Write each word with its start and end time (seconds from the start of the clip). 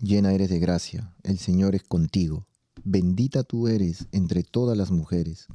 llena 0.00 0.32
eres 0.32 0.50
de 0.50 0.58
gracia, 0.58 1.12
el 1.22 1.38
Señor 1.38 1.74
es 1.74 1.82
contigo. 1.82 2.46
Bendita 2.84 3.42
tú 3.42 3.68
eres 3.68 4.06
entre 4.12 4.42
todas 4.42 4.76
las 4.76 4.90
mujeres, 4.90 5.46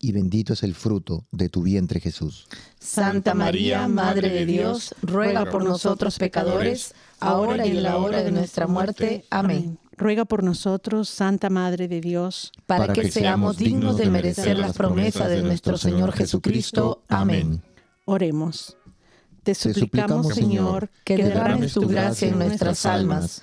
y 0.00 0.12
bendito 0.12 0.52
es 0.52 0.62
el 0.62 0.74
fruto 0.74 1.26
de 1.32 1.48
tu 1.48 1.62
vientre 1.62 2.00
Jesús. 2.00 2.46
Santa 2.78 3.34
María, 3.34 3.88
Madre 3.88 4.28
de 4.28 4.46
Dios, 4.46 4.94
ruega 5.02 5.46
por 5.46 5.64
nosotros 5.64 6.18
pecadores, 6.18 6.94
ahora 7.20 7.66
y 7.66 7.70
en 7.70 7.82
la 7.82 7.96
hora 7.96 8.22
de 8.22 8.30
nuestra 8.30 8.66
muerte. 8.66 9.24
Amén. 9.30 9.78
Ruega 9.96 10.24
por 10.24 10.44
nosotros, 10.44 11.08
Santa 11.08 11.50
Madre 11.50 11.88
de 11.88 12.00
Dios, 12.00 12.52
Para 12.66 12.92
que 12.92 13.10
seamos 13.10 13.56
dignos 13.56 13.96
de 13.96 14.08
merecer 14.08 14.56
las 14.56 14.76
promesas 14.76 15.28
de 15.28 15.42
nuestro 15.42 15.76
Señor 15.76 16.12
Jesucristo. 16.12 17.02
Amén. 17.08 17.62
oremos. 18.04 18.76
Te 19.42 19.54
suplicamos, 19.54 20.26
suplicamos, 20.26 20.34
Señor, 20.34 20.90
que 21.04 21.16
derrames 21.16 21.72
tu 21.72 21.88
gracia 21.88 22.28
en 22.28 22.38
nuestras 22.38 22.84
almas, 22.84 23.42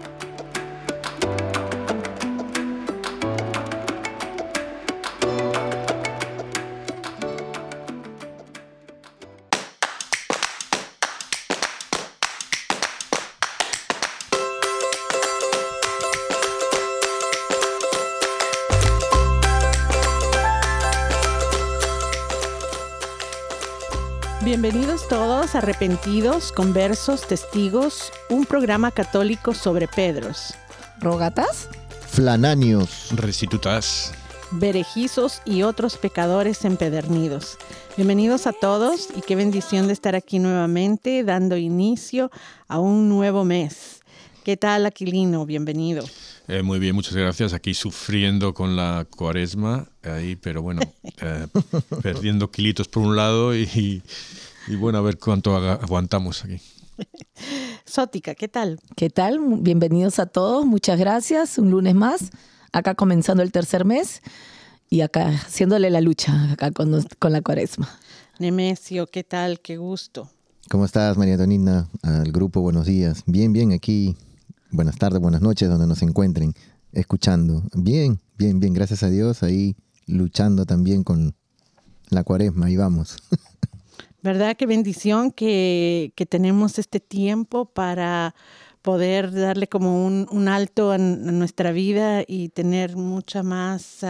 Bienvenidos 24.51 25.07
todos, 25.07 25.55
arrepentidos, 25.55 26.51
conversos, 26.51 27.25
testigos, 27.25 28.11
un 28.29 28.45
programa 28.45 28.91
católico 28.91 29.53
sobre 29.53 29.87
Pedros, 29.87 30.55
¿Rogatas? 30.99 31.69
Flananios. 32.09 33.11
Restitutas. 33.15 34.11
berejizos 34.51 35.41
y 35.45 35.61
otros 35.61 35.95
pecadores 35.95 36.65
empedernidos. 36.65 37.57
Bienvenidos 37.95 38.45
a 38.45 38.51
todos 38.51 39.07
y 39.15 39.21
qué 39.21 39.37
bendición 39.37 39.87
de 39.87 39.93
estar 39.93 40.17
aquí 40.17 40.37
nuevamente 40.37 41.23
dando 41.23 41.55
inicio 41.55 42.29
a 42.67 42.77
un 42.77 43.07
nuevo 43.07 43.45
mes. 43.45 44.01
¿Qué 44.43 44.57
tal, 44.57 44.85
Aquilino? 44.85 45.45
Bienvenido. 45.45 46.03
Eh, 46.53 46.63
muy 46.63 46.79
bien, 46.79 46.93
muchas 46.95 47.15
gracias. 47.15 47.53
Aquí 47.53 47.73
sufriendo 47.73 48.53
con 48.53 48.75
la 48.75 49.07
cuaresma, 49.09 49.87
ahí, 50.03 50.35
pero 50.35 50.61
bueno, 50.61 50.81
eh, 51.21 51.47
perdiendo 52.03 52.51
kilitos 52.51 52.89
por 52.89 53.03
un 53.03 53.15
lado 53.15 53.55
y, 53.55 54.03
y 54.67 54.75
bueno, 54.75 54.97
a 54.97 55.01
ver 55.01 55.17
cuánto 55.17 55.55
aguantamos 55.55 56.43
aquí. 56.43 56.59
Sótica, 57.85 58.35
¿qué 58.35 58.49
tal? 58.49 58.81
¿Qué 58.97 59.09
tal? 59.09 59.39
Bienvenidos 59.61 60.19
a 60.19 60.25
todos, 60.25 60.65
muchas 60.65 60.99
gracias. 60.99 61.57
Un 61.57 61.71
lunes 61.71 61.95
más, 61.95 62.31
acá 62.73 62.95
comenzando 62.95 63.43
el 63.43 63.53
tercer 63.53 63.85
mes 63.85 64.21
y 64.89 64.99
acá 65.01 65.29
haciéndole 65.29 65.89
la 65.89 66.01
lucha 66.01 66.51
acá 66.51 66.71
con, 66.71 66.91
nos- 66.91 67.07
con 67.17 67.31
la 67.31 67.41
cuaresma. 67.41 67.87
Nemesio, 68.39 69.07
¿qué 69.07 69.23
tal? 69.23 69.61
Qué 69.61 69.77
gusto. 69.77 70.29
¿Cómo 70.69 70.83
estás, 70.83 71.15
María 71.17 71.35
Antonina? 71.35 71.87
Al 72.03 72.29
grupo, 72.33 72.59
buenos 72.59 72.87
días. 72.87 73.23
Bien, 73.25 73.53
bien, 73.53 73.71
aquí. 73.71 74.17
Buenas 74.73 74.97
tardes, 74.97 75.19
buenas 75.19 75.41
noches, 75.41 75.67
donde 75.67 75.85
nos 75.85 76.01
encuentren, 76.01 76.53
escuchando. 76.93 77.61
Bien, 77.73 78.21
bien, 78.37 78.61
bien, 78.61 78.73
gracias 78.73 79.03
a 79.03 79.09
Dios, 79.09 79.43
ahí 79.43 79.75
luchando 80.07 80.65
también 80.65 81.03
con 81.03 81.35
la 82.09 82.23
cuaresma, 82.23 82.67
ahí 82.67 82.77
vamos. 82.77 83.17
¿Verdad? 84.23 84.55
Qué 84.55 84.65
bendición 84.65 85.31
que, 85.31 86.13
que 86.15 86.25
tenemos 86.25 86.79
este 86.79 87.01
tiempo 87.01 87.65
para 87.65 88.33
poder 88.81 89.33
darle 89.33 89.67
como 89.67 90.05
un, 90.05 90.25
un 90.31 90.47
alto 90.47 90.93
en 90.93 91.37
nuestra 91.37 91.73
vida 91.73 92.23
y 92.25 92.47
tener 92.47 92.95
mucha 92.95 93.43
más, 93.43 94.05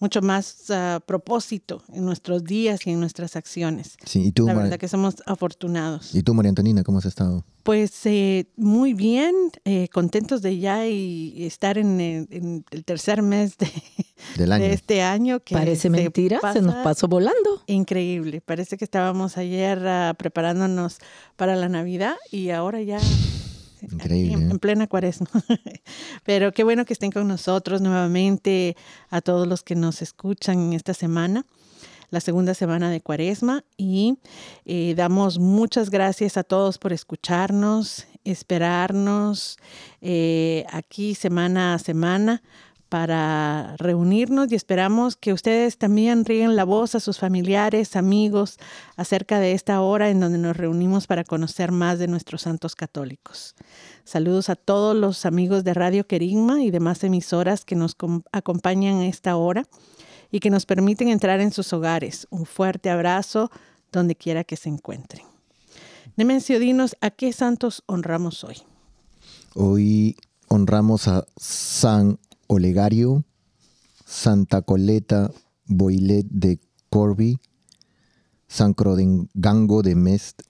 mucho 0.00 0.20
más 0.22 0.64
ah, 0.70 1.00
propósito 1.06 1.82
en 1.92 2.04
nuestros 2.04 2.42
días 2.44 2.86
y 2.86 2.90
en 2.90 2.98
nuestras 3.00 3.36
acciones. 3.36 3.96
Sí, 4.04 4.24
¿y 4.26 4.32
tú, 4.32 4.46
La 4.46 4.54
Mar- 4.54 4.64
verdad 4.64 4.78
que 4.78 4.88
somos 4.88 5.16
afortunados. 5.26 6.14
¿y 6.14 6.22
tú 6.22 6.34
María 6.34 6.48
Antonina, 6.48 6.82
cómo 6.82 6.98
has 6.98 7.04
estado? 7.04 7.44
Pues 7.62 8.04
eh, 8.06 8.46
muy 8.56 8.94
bien, 8.94 9.34
eh, 9.66 9.88
contentos 9.92 10.40
de 10.42 10.58
ya 10.58 10.86
y 10.88 11.44
estar 11.44 11.76
en 11.78 12.00
el, 12.00 12.26
en 12.30 12.64
el 12.70 12.84
tercer 12.84 13.20
mes 13.22 13.56
de, 13.58 13.70
Del 14.36 14.52
año. 14.52 14.64
de 14.64 14.72
este 14.72 15.02
año. 15.02 15.40
Que 15.40 15.54
Parece 15.54 15.82
se 15.82 15.90
mentira, 15.90 16.40
se 16.52 16.62
nos 16.62 16.74
pasó 16.76 17.06
volando. 17.06 17.62
Increíble, 17.66 18.40
parece 18.40 18.76
que 18.78 18.84
estábamos 18.84 19.36
ayer 19.36 19.86
ah, 19.86 20.14
preparándonos 20.18 20.96
para 21.36 21.54
la 21.56 21.68
Navidad 21.68 22.16
y 22.32 22.48
ahora 22.50 22.80
ya 22.80 22.98
Increíble, 23.90 24.34
en, 24.34 24.42
¿eh? 24.48 24.50
en 24.52 24.58
plena 24.58 24.86
cuaresma. 24.86 25.28
Pero 26.24 26.52
qué 26.52 26.64
bueno 26.64 26.84
que 26.84 26.92
estén 26.92 27.10
con 27.10 27.28
nosotros 27.28 27.80
nuevamente 27.80 28.76
a 29.10 29.20
todos 29.20 29.46
los 29.46 29.62
que 29.62 29.74
nos 29.74 30.02
escuchan 30.02 30.58
en 30.58 30.72
esta 30.72 30.94
semana, 30.94 31.44
la 32.10 32.20
segunda 32.20 32.54
semana 32.54 32.90
de 32.90 33.00
cuaresma 33.00 33.64
y 33.76 34.18
eh, 34.64 34.94
damos 34.96 35.38
muchas 35.38 35.90
gracias 35.90 36.36
a 36.36 36.42
todos 36.42 36.78
por 36.78 36.92
escucharnos, 36.92 38.06
esperarnos 38.24 39.58
eh, 40.00 40.64
aquí 40.70 41.14
semana 41.14 41.74
a 41.74 41.78
semana 41.78 42.42
para 42.90 43.76
reunirnos 43.78 44.52
y 44.52 44.56
esperamos 44.56 45.16
que 45.16 45.32
ustedes 45.32 45.78
también 45.78 46.24
rieguen 46.26 46.56
la 46.56 46.64
voz 46.64 46.94
a 46.94 47.00
sus 47.00 47.18
familiares, 47.18 47.96
amigos, 47.96 48.58
acerca 48.96 49.38
de 49.38 49.52
esta 49.52 49.80
hora 49.80 50.10
en 50.10 50.20
donde 50.20 50.36
nos 50.36 50.56
reunimos 50.56 51.06
para 51.06 51.24
conocer 51.24 51.72
más 51.72 51.98
de 51.98 52.08
nuestros 52.08 52.42
santos 52.42 52.74
católicos. 52.74 53.54
Saludos 54.04 54.50
a 54.50 54.56
todos 54.56 54.96
los 54.96 55.24
amigos 55.24 55.62
de 55.64 55.72
Radio 55.72 56.06
Querigma 56.06 56.62
y 56.62 56.70
demás 56.70 57.02
emisoras 57.04 57.64
que 57.64 57.76
nos 57.76 57.94
com- 57.94 58.22
acompañan 58.32 58.96
a 58.96 59.06
esta 59.06 59.36
hora 59.36 59.64
y 60.32 60.40
que 60.40 60.50
nos 60.50 60.66
permiten 60.66 61.08
entrar 61.08 61.40
en 61.40 61.52
sus 61.52 61.72
hogares. 61.72 62.26
Un 62.30 62.44
fuerte 62.44 62.90
abrazo 62.90 63.50
donde 63.92 64.16
quiera 64.16 64.44
que 64.44 64.56
se 64.56 64.68
encuentren. 64.68 65.24
Nemencio, 66.16 66.58
dinos, 66.58 66.96
¿a 67.00 67.10
qué 67.10 67.32
santos 67.32 67.84
honramos 67.86 68.42
hoy? 68.44 68.56
Hoy 69.54 70.16
honramos 70.48 71.06
a 71.06 71.24
San 71.36 72.18
Olegario, 72.50 73.24
Santa 74.04 74.62
Coleta 74.62 75.30
Boilet 75.66 76.26
de 76.28 76.58
Corby, 76.90 77.38
San 78.48 78.74
Crodengango 78.74 79.82
de 79.82 79.94
Mest, 79.94 80.42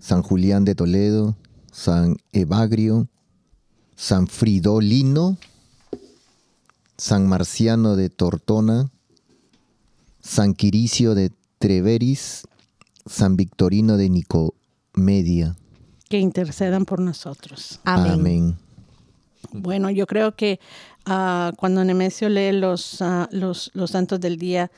San 0.00 0.22
Julián 0.22 0.64
de 0.64 0.74
Toledo, 0.74 1.36
San 1.70 2.16
Evagrio, 2.32 3.06
San 3.94 4.28
Fridolino, 4.28 5.36
San 6.96 7.28
Marciano 7.28 7.96
de 7.96 8.08
Tortona, 8.08 8.90
San 10.22 10.54
Quiricio 10.54 11.14
de 11.14 11.32
Treveris, 11.58 12.44
San 13.04 13.36
Victorino 13.36 13.98
de 13.98 14.08
Nicomedia. 14.08 15.54
Que 16.08 16.18
intercedan 16.18 16.86
por 16.86 17.00
nosotros. 17.00 17.78
Amén. 17.84 18.12
Amén. 18.12 18.58
Bueno, 19.50 19.90
yo 19.90 20.06
creo 20.06 20.36
que 20.36 20.60
uh, 21.06 21.54
cuando 21.56 21.84
Nemesio 21.84 22.28
lee 22.28 22.52
los, 22.52 23.00
uh, 23.00 23.26
los, 23.30 23.70
los 23.74 23.90
santos 23.90 24.20
del 24.20 24.38
día, 24.38 24.70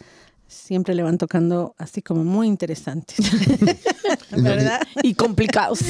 siempre 0.46 0.94
le 0.94 1.02
van 1.02 1.18
tocando 1.18 1.74
así 1.78 2.02
como 2.02 2.24
muy 2.24 2.46
interesantes. 2.46 3.18
¿Verdad? 4.30 4.80
y 5.02 5.14
complicados. 5.14 5.80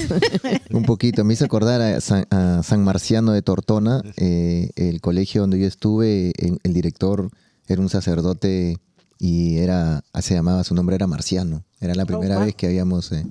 Un 0.71 0.85
poquito. 0.85 1.25
Me 1.25 1.35
hizo 1.35 1.44
acordar 1.44 1.81
a 1.81 2.00
San, 2.00 2.26
a 2.31 2.62
San 2.62 2.82
Marciano 2.82 3.32
de 3.32 3.43
Tortona, 3.43 4.03
eh, 4.17 4.71
el 4.76 5.00
colegio 5.00 5.43
donde 5.43 5.59
yo 5.59 5.67
estuve, 5.67 6.32
el 6.37 6.73
director 6.75 7.31
era 7.67 7.81
un 7.81 7.88
sacerdote 7.88 8.79
y 9.19 9.59
era, 9.59 10.05
se 10.21 10.35
llamaba, 10.35 10.65
su 10.65 10.75
nombre 10.75 10.97
era 10.97 11.06
Marciano. 11.06 11.65
Era 11.81 11.94
la 11.94 12.06
primera 12.06 12.38
vez 12.38 12.55
que 12.55 12.67
habíamos... 12.67 13.12
Eh, 13.12 13.25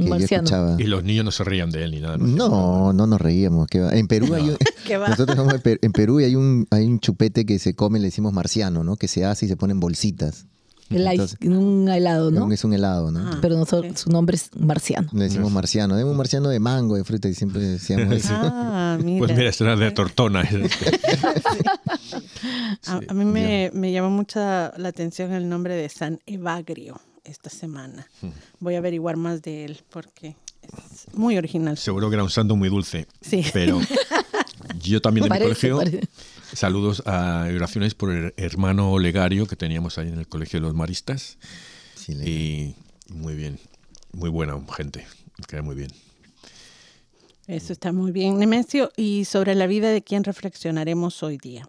que 0.00 0.08
yo 0.08 0.16
escuchaba. 0.16 0.76
Y 0.78 0.84
los 0.84 1.04
niños 1.04 1.24
no 1.24 1.30
se 1.30 1.44
reían 1.44 1.70
de 1.70 1.84
él 1.84 1.92
ni 1.92 2.00
nada. 2.00 2.16
No, 2.18 2.92
no 2.92 3.06
nos 3.06 3.20
reíamos. 3.20 3.66
En 3.72 4.06
Perú 4.08 4.34
hay 4.34 4.50
un, 4.50 4.56
nosotros 5.08 5.36
somos 5.36 5.54
en 5.64 5.92
Perú 5.92 6.20
y 6.20 6.24
hay 6.24 6.34
un, 6.36 6.66
hay 6.70 6.86
un 6.86 7.00
chupete 7.00 7.44
que 7.44 7.58
se 7.58 7.74
come, 7.74 7.98
le 7.98 8.06
decimos 8.06 8.32
marciano, 8.32 8.84
¿no? 8.84 8.96
Que 8.96 9.08
se 9.08 9.24
hace 9.24 9.46
y 9.46 9.48
se 9.48 9.56
pone 9.56 9.72
en 9.72 9.80
bolsitas. 9.80 10.46
un 10.90 11.88
helado, 11.88 12.30
¿no? 12.30 12.52
Es 12.52 12.64
un 12.64 12.72
helado, 12.72 13.10
¿no? 13.10 13.20
Ah, 13.20 13.38
Pero 13.40 13.56
nosotros, 13.56 14.00
su 14.00 14.10
nombre 14.10 14.36
es 14.36 14.50
marciano. 14.58 15.08
Le 15.12 15.24
decimos 15.24 15.52
marciano. 15.52 15.96
Es 15.98 16.04
un 16.04 16.16
marciano 16.16 16.48
de 16.48 16.60
mango, 16.60 16.96
de 16.96 17.04
fruta, 17.04 17.28
y 17.28 17.34
siempre 17.34 17.62
decíamos 17.62 18.12
eso. 18.14 18.32
Ah, 18.32 18.98
mira. 19.02 19.18
Pues 19.18 19.36
mira, 19.36 19.50
esto 19.50 19.64
era 19.64 19.76
de 19.76 19.90
tortona. 19.92 20.42
A, 22.86 23.14
mí 23.14 23.24
me, 23.24 23.70
me 23.74 23.92
llamó 23.92 24.10
mucha 24.10 24.72
la 24.76 24.88
atención 24.88 25.32
el 25.32 25.48
nombre 25.48 25.74
de 25.74 25.88
San 25.88 26.18
Evagrio 26.26 27.00
esta 27.24 27.50
semana. 27.50 28.08
Hmm. 28.20 28.30
Voy 28.60 28.74
a 28.74 28.78
averiguar 28.78 29.16
más 29.16 29.42
de 29.42 29.64
él 29.64 29.80
porque 29.90 30.36
es 30.62 31.14
muy 31.14 31.36
original. 31.36 31.76
Seguro 31.76 32.08
que 32.10 32.14
era 32.14 32.24
un 32.24 32.30
santo 32.30 32.56
muy 32.56 32.68
dulce. 32.68 33.06
Sí. 33.20 33.44
Pero 33.52 33.80
yo 34.82 35.00
también 35.00 35.28
de 35.28 35.34
mi 35.34 35.38
colegio, 35.40 35.80
saludos 36.52 37.02
a 37.06 37.46
oraciones 37.54 37.94
por 37.94 38.10
el 38.12 38.34
hermano 38.36 38.92
Olegario 38.92 39.46
que 39.46 39.56
teníamos 39.56 39.98
ahí 39.98 40.08
en 40.08 40.18
el 40.18 40.28
colegio 40.28 40.60
de 40.60 40.66
los 40.66 40.74
maristas. 40.74 41.38
y 42.08 42.74
muy 43.08 43.34
bien, 43.34 43.58
muy 44.12 44.30
buena 44.30 44.58
gente, 44.76 45.06
queda 45.48 45.62
muy 45.62 45.74
bien. 45.74 45.90
Eso 47.46 47.72
está 47.72 47.92
muy 47.92 48.12
bien, 48.12 48.38
Nemesio. 48.38 48.92
¿Y 48.96 49.24
sobre 49.24 49.56
la 49.56 49.66
vida 49.66 49.90
de 49.90 50.02
quién 50.02 50.22
reflexionaremos 50.22 51.24
hoy 51.24 51.36
día? 51.36 51.68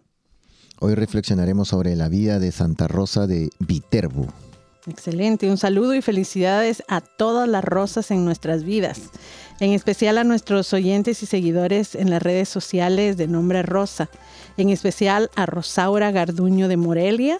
Hoy 0.78 0.94
reflexionaremos 0.94 1.68
sobre 1.68 1.96
la 1.96 2.08
vida 2.08 2.38
de 2.38 2.52
Santa 2.52 2.86
Rosa 2.86 3.26
de 3.26 3.50
Viterbo. 3.58 4.32
Excelente, 4.88 5.48
un 5.48 5.58
saludo 5.58 5.94
y 5.94 6.02
felicidades 6.02 6.82
a 6.88 7.00
todas 7.00 7.48
las 7.48 7.62
rosas 7.62 8.10
en 8.10 8.24
nuestras 8.24 8.64
vidas, 8.64 9.10
en 9.60 9.72
especial 9.72 10.18
a 10.18 10.24
nuestros 10.24 10.72
oyentes 10.72 11.22
y 11.22 11.26
seguidores 11.26 11.94
en 11.94 12.10
las 12.10 12.20
redes 12.20 12.48
sociales 12.48 13.16
de 13.16 13.28
nombre 13.28 13.62
Rosa, 13.62 14.10
en 14.56 14.70
especial 14.70 15.30
a 15.36 15.46
Rosaura 15.46 16.10
Garduño 16.10 16.66
de 16.66 16.76
Morelia, 16.76 17.38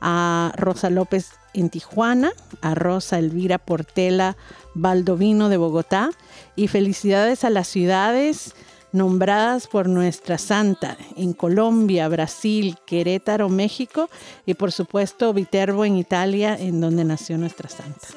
a 0.00 0.52
Rosa 0.56 0.90
López 0.90 1.30
en 1.54 1.70
Tijuana, 1.70 2.32
a 2.60 2.74
Rosa 2.74 3.20
Elvira 3.20 3.58
Portela 3.58 4.36
Baldovino 4.74 5.48
de 5.48 5.58
Bogotá 5.58 6.10
y 6.56 6.66
felicidades 6.66 7.44
a 7.44 7.50
las 7.50 7.68
ciudades 7.68 8.56
nombradas 8.92 9.66
por 9.66 9.88
nuestra 9.88 10.38
santa 10.38 10.96
en 11.16 11.32
Colombia, 11.32 12.08
Brasil, 12.08 12.76
Querétaro, 12.86 13.48
México 13.48 14.08
y 14.46 14.54
por 14.54 14.72
supuesto 14.72 15.32
Viterbo 15.32 15.84
en 15.84 15.96
Italia, 15.96 16.56
en 16.58 16.80
donde 16.80 17.04
nació 17.04 17.38
nuestra 17.38 17.68
santa. 17.68 18.08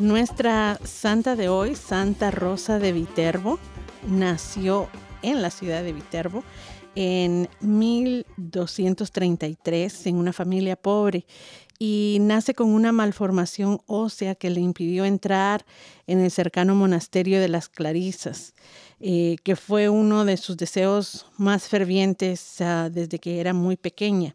Nuestra 0.00 0.80
santa 0.82 1.36
de 1.36 1.48
hoy, 1.50 1.74
Santa 1.74 2.30
Rosa 2.30 2.78
de 2.78 2.92
Viterbo, 2.92 3.58
nació 4.08 4.88
en 5.20 5.42
la 5.42 5.50
ciudad 5.50 5.82
de 5.82 5.92
Viterbo 5.92 6.42
en 6.94 7.50
1233 7.60 10.06
en 10.06 10.16
una 10.16 10.32
familia 10.32 10.76
pobre 10.76 11.26
y 11.78 12.16
nace 12.22 12.54
con 12.54 12.70
una 12.70 12.92
malformación 12.92 13.82
ósea 13.84 14.34
que 14.34 14.48
le 14.48 14.62
impidió 14.62 15.04
entrar 15.04 15.66
en 16.06 16.20
el 16.20 16.30
cercano 16.30 16.74
monasterio 16.74 17.38
de 17.38 17.48
las 17.48 17.68
Clarisas, 17.68 18.54
eh, 19.00 19.36
que 19.44 19.54
fue 19.54 19.90
uno 19.90 20.24
de 20.24 20.38
sus 20.38 20.56
deseos 20.56 21.26
más 21.36 21.68
fervientes 21.68 22.56
uh, 22.60 22.88
desde 22.90 23.18
que 23.18 23.38
era 23.38 23.52
muy 23.52 23.76
pequeña. 23.76 24.34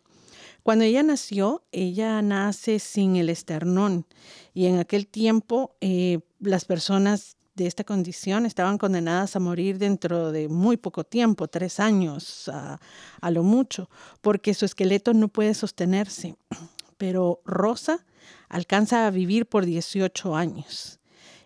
Cuando 0.65 0.83
ella 0.83 1.03
nació, 1.03 1.63
ella 1.71 2.23
nace 2.23 2.79
sin 2.79 3.17
el 3.17 3.29
esternón 3.29 4.07
y 4.51 4.65
en 4.65 4.79
aquel 4.79 5.05
tiempo 5.05 5.75
eh, 5.79 6.21
las 6.39 6.65
personas 6.65 7.37
de 7.53 7.67
esta 7.67 7.83
condición 7.83 8.47
estaban 8.47 8.79
condenadas 8.79 9.35
a 9.35 9.39
morir 9.39 9.77
dentro 9.77 10.31
de 10.31 10.49
muy 10.49 10.77
poco 10.77 11.03
tiempo, 11.03 11.47
tres 11.47 11.79
años 11.79 12.49
a, 12.49 12.79
a 13.21 13.29
lo 13.29 13.43
mucho, 13.43 13.91
porque 14.21 14.55
su 14.55 14.65
esqueleto 14.65 15.13
no 15.13 15.27
puede 15.27 15.53
sostenerse. 15.53 16.35
Pero 16.97 17.41
Rosa 17.45 18.03
alcanza 18.49 19.05
a 19.05 19.11
vivir 19.11 19.45
por 19.45 19.67
18 19.67 20.35
años 20.35 20.99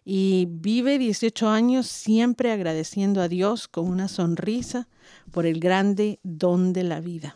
y 0.06 0.48
vive 0.50 0.98
18 0.98 1.50
años 1.50 1.88
siempre 1.88 2.54
agradeciendo 2.54 3.20
a 3.22 3.28
Dios 3.28 3.68
con 3.68 3.86
una 3.86 4.08
sonrisa 4.08 4.88
por 5.34 5.46
el 5.46 5.60
grande 5.60 6.22
don 6.24 6.72
de 6.72 6.84
la 6.84 7.02
vida. 7.02 7.36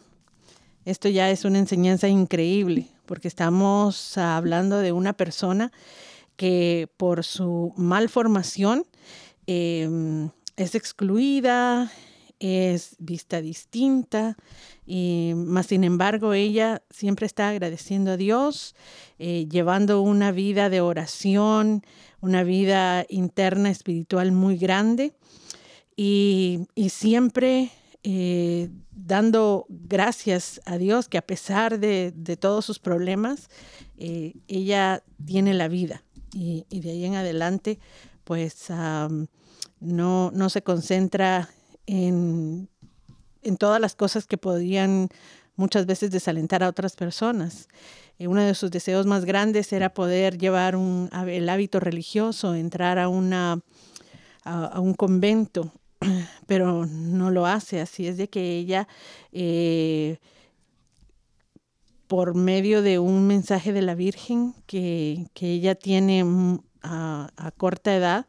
Esto 0.86 1.08
ya 1.08 1.32
es 1.32 1.46
una 1.46 1.60
enseñanza 1.60 2.10
increíble, 2.10 2.88
porque 3.06 3.30
estamos 3.30 4.18
hablando 4.18 4.80
de 4.80 4.92
una 4.92 5.14
persona 5.14 5.72
que 6.36 6.90
por 6.98 7.24
su 7.24 7.74
malformación 7.78 8.86
em, 9.48 10.30
es 10.58 10.76
excluida, 10.76 11.90
es 12.40 12.98
vista 13.00 13.40
distinta, 13.40 14.36
y 14.86 15.32
más 15.36 15.68
sin 15.68 15.86
embargo 15.86 16.34
ella 16.34 16.82
siempre 16.90 17.28
está 17.28 17.48
agradeciendo 17.48 18.12
a 18.12 18.18
Dios, 18.18 18.76
eh, 19.20 19.48
llevando 19.50 20.02
una 20.02 20.34
vida 20.34 20.70
de 20.70 20.82
oración, 20.82 21.86
una 22.20 22.44
vida 22.44 23.06
interna 23.08 23.70
espiritual 23.70 24.34
muy 24.34 24.58
grande 24.58 25.14
y, 25.96 26.68
y 26.76 26.90
siempre 26.90 27.72
eh, 28.06 28.70
dando 28.92 29.66
gracias 29.70 30.60
a 30.66 30.78
Dios 30.78 31.08
que 31.08 31.18
a 31.18 31.26
pesar 31.26 31.80
de, 31.80 32.12
todos 32.38 32.66
sus 32.66 32.78
problemas, 32.78 33.50
eh, 33.98 34.34
ella 34.50 35.04
tiene 35.26 35.54
la 35.54 35.70
vida 35.70 36.04
y, 36.34 36.66
de 36.70 36.92
ahí 36.92 37.06
en 37.06 37.16
adelante 37.16 37.80
pues 38.26 38.70
no, 39.80 40.32
no, 40.32 40.50
se 40.50 40.64
concentra 40.64 41.50
en, 41.86 42.70
en, 43.42 43.58
todas 43.58 43.80
las 43.80 43.96
cosas 43.96 44.26
que 44.26 44.38
podrían 44.38 45.08
muchas 45.56 45.86
veces 45.86 46.12
desalentar 46.12 46.64
a 46.64 46.70
otras 46.70 46.96
personas. 46.96 47.68
Eh, 48.20 48.28
uno 48.28 48.42
de 48.42 48.54
sus 48.54 48.72
deseos 48.72 49.06
más 49.06 49.24
grandes 49.24 49.72
era 49.72 49.94
poder 49.94 50.38
llevar 50.38 50.76
un, 50.76 51.10
el 51.28 51.48
hábito 51.48 51.80
religioso, 51.80 52.54
entrar 52.54 53.00
a, 53.00 53.08
una, 53.08 53.62
a 54.44 54.80
un 54.80 54.94
convento 54.94 55.72
pero 56.48 56.86
no 56.86 57.32
lo 57.32 57.46
hace. 57.46 57.82
Así 57.82 58.08
es 58.08 58.18
de 58.18 58.30
que 58.30 58.58
ella, 58.58 58.88
eh, 59.32 60.18
por 62.08 62.36
medio 62.36 62.82
de 62.82 63.00
un 63.00 63.28
mensaje 63.28 63.74
de 63.74 63.82
la 63.82 63.96
Virgen 63.96 64.54
que, 64.68 65.28
ella 65.40 65.76
tiene 65.76 66.24
mm, 66.24 66.60
a, 66.84 67.52
corta 67.58 67.96
edad, 67.96 68.28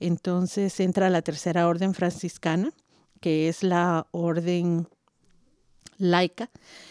entonces 0.00 0.78
entra 0.80 1.06
a 1.06 1.10
la 1.10 1.22
tercera 1.22 1.68
orden 1.68 1.94
franciscana, 1.94 2.72
que 3.20 3.48
es 3.48 3.62
la 3.62 4.06
orden 4.10 4.88
laica, 5.96 6.50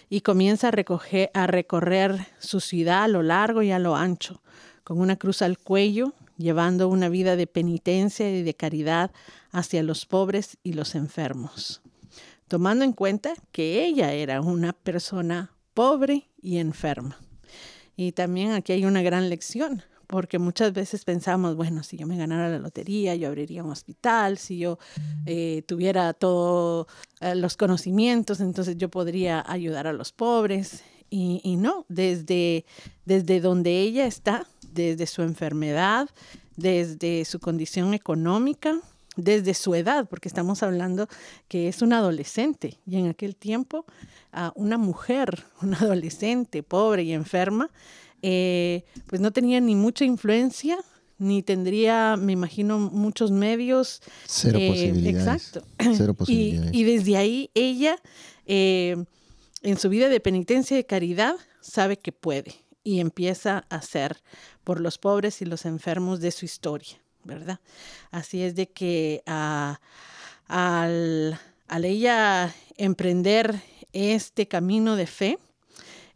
y 0.09 0.21
comienza 0.21 0.69
a, 0.69 0.71
recoger, 0.71 1.29
a 1.33 1.45
recorrer 1.45 2.27
su 2.39 2.59
ciudad 2.59 3.03
a 3.03 3.07
lo 3.07 3.21
largo 3.21 3.61
y 3.61 3.71
a 3.71 3.79
lo 3.79 3.95
ancho, 3.95 4.41
con 4.83 4.99
una 4.99 5.17
cruz 5.17 5.41
al 5.41 5.57
cuello, 5.57 6.13
llevando 6.37 6.87
una 6.87 7.09
vida 7.09 7.35
de 7.35 7.47
penitencia 7.47 8.29
y 8.29 8.43
de 8.43 8.53
caridad 8.53 9.11
hacia 9.51 9.83
los 9.83 10.05
pobres 10.05 10.57
y 10.63 10.73
los 10.73 10.95
enfermos, 10.95 11.81
tomando 12.47 12.85
en 12.85 12.93
cuenta 12.93 13.33
que 13.51 13.85
ella 13.85 14.13
era 14.13 14.41
una 14.41 14.73
persona 14.73 15.51
pobre 15.73 16.29
y 16.41 16.57
enferma. 16.57 17.19
Y 17.95 18.11
también 18.11 18.51
aquí 18.51 18.73
hay 18.73 18.85
una 18.85 19.01
gran 19.01 19.29
lección, 19.29 19.83
porque 20.07 20.39
muchas 20.39 20.73
veces 20.73 21.05
pensamos, 21.05 21.55
bueno, 21.55 21.83
si 21.83 21.97
yo 21.97 22.07
me 22.07 22.17
ganara 22.17 22.49
la 22.49 22.59
lotería, 22.59 23.15
yo 23.15 23.27
abriría 23.27 23.63
un 23.63 23.71
hospital, 23.71 24.37
si 24.37 24.57
yo 24.57 24.77
eh, 25.25 25.63
tuviera 25.65 26.13
todos 26.13 26.87
eh, 27.21 27.35
los 27.35 27.57
conocimientos, 27.57 28.39
entonces 28.39 28.77
yo 28.77 28.89
podría 28.89 29.43
ayudar 29.47 29.87
a 29.87 29.93
los 29.93 30.11
pobres. 30.11 30.83
Y, 31.15 31.57
no, 31.57 31.85
desde, 31.89 32.65
desde 33.05 33.39
donde 33.39 33.81
ella 33.81 34.07
está, 34.07 34.47
desde 34.73 35.05
su 35.07 35.21
enfermedad, 35.21 36.09
desde 36.55 37.25
su 37.25 37.39
condición 37.39 37.93
económica, 37.93 38.79
desde 39.15 39.53
su 39.53 39.75
edad, 39.75 40.07
porque 40.09 40.27
estamos 40.27 40.63
hablando 40.63 41.07
que 41.47 41.67
es 41.67 41.81
una 41.81 41.99
adolescente 41.99 42.79
y 42.85 42.97
en 42.97 43.07
aquel 43.07 43.35
tiempo 43.35 43.85
una 44.55 44.77
mujer, 44.77 45.43
una 45.61 45.77
adolescente 45.79 46.63
pobre 46.63 47.03
y 47.03 47.13
enferma, 47.13 47.69
eh, 48.21 48.85
pues 49.07 49.21
no 49.21 49.31
tenía 49.31 49.59
ni 49.59 49.75
mucha 49.75 50.05
influencia, 50.05 50.77
ni 51.19 51.43
tendría, 51.43 52.15
me 52.17 52.31
imagino, 52.31 52.79
muchos 52.79 53.31
medios. 53.31 54.01
Cero 54.25 54.57
eh, 54.59 54.69
posibilidades. 54.69 55.27
Exacto. 55.27 55.67
Cero 55.97 56.13
posibilidades. 56.13 56.73
Y, 56.73 56.83
desde 56.83 57.17
ahí 57.17 57.51
ella, 57.53 57.97
eh, 58.45 58.95
en 59.61 59.77
su 59.77 59.89
vida 59.89 60.09
de 60.09 60.19
penitencia 60.19 60.75
y 60.75 60.77
de 60.79 60.85
caridad, 60.85 61.35
sabe 61.61 61.97
que 61.97 62.11
puede 62.11 62.62
y 62.83 62.99
empieza 62.99 63.65
a 63.69 63.77
hacer 63.77 64.21
por 64.63 64.79
los 64.79 64.97
pobres 64.97 65.41
y 65.41 65.45
los 65.45 65.65
enfermos 65.65 66.19
de 66.19 66.31
su 66.31 66.45
historia, 66.45 66.97
¿verdad? 67.23 67.59
Así 68.11 68.43
es 68.43 68.55
de 68.55 68.69
que 68.69 69.23
al, 69.25 69.79
al 71.67 71.85
ella 71.85 72.53
emprender 72.77 73.61
este 73.93 74.47
camino 74.47 74.95
de 74.95 75.07
fe, 75.07 75.37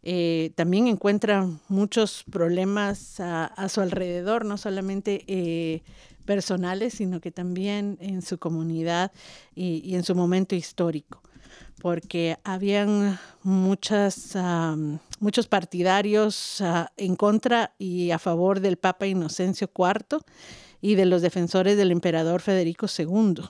eh, 0.02 0.52
también 0.54 0.86
encuentra 0.86 1.46
muchos 1.68 2.24
problemas 2.30 3.20
a, 3.20 3.68
su 3.68 3.80
alrededor, 3.80 4.44
no 4.44 4.56
solamente 4.56 5.24
eh, 5.26 5.82
personales, 6.24 6.94
sino 6.94 7.20
que 7.20 7.30
también 7.30 7.98
en 8.00 8.22
su 8.22 8.38
comunidad 8.38 9.12
y, 9.54 9.94
en 9.94 10.04
su 10.04 10.14
momento 10.14 10.54
histórico, 10.54 11.22
porque 11.80 12.38
habían 12.44 13.18
muchas, 13.42 14.36
muchos 15.20 15.46
partidarios 15.46 16.60
ah, 16.60 16.92
en 16.96 17.16
contra 17.16 17.74
y 17.78 18.10
a 18.10 18.18
favor 18.18 18.60
del 18.60 18.76
Papa 18.76 19.06
Inocencio 19.06 19.70
IV 19.76 20.20
y 20.80 20.94
de 20.94 21.06
los 21.06 21.22
defensores 21.22 21.76
del 21.76 21.90
emperador 21.90 22.40
Federico 22.40 22.86
II. 22.96 23.42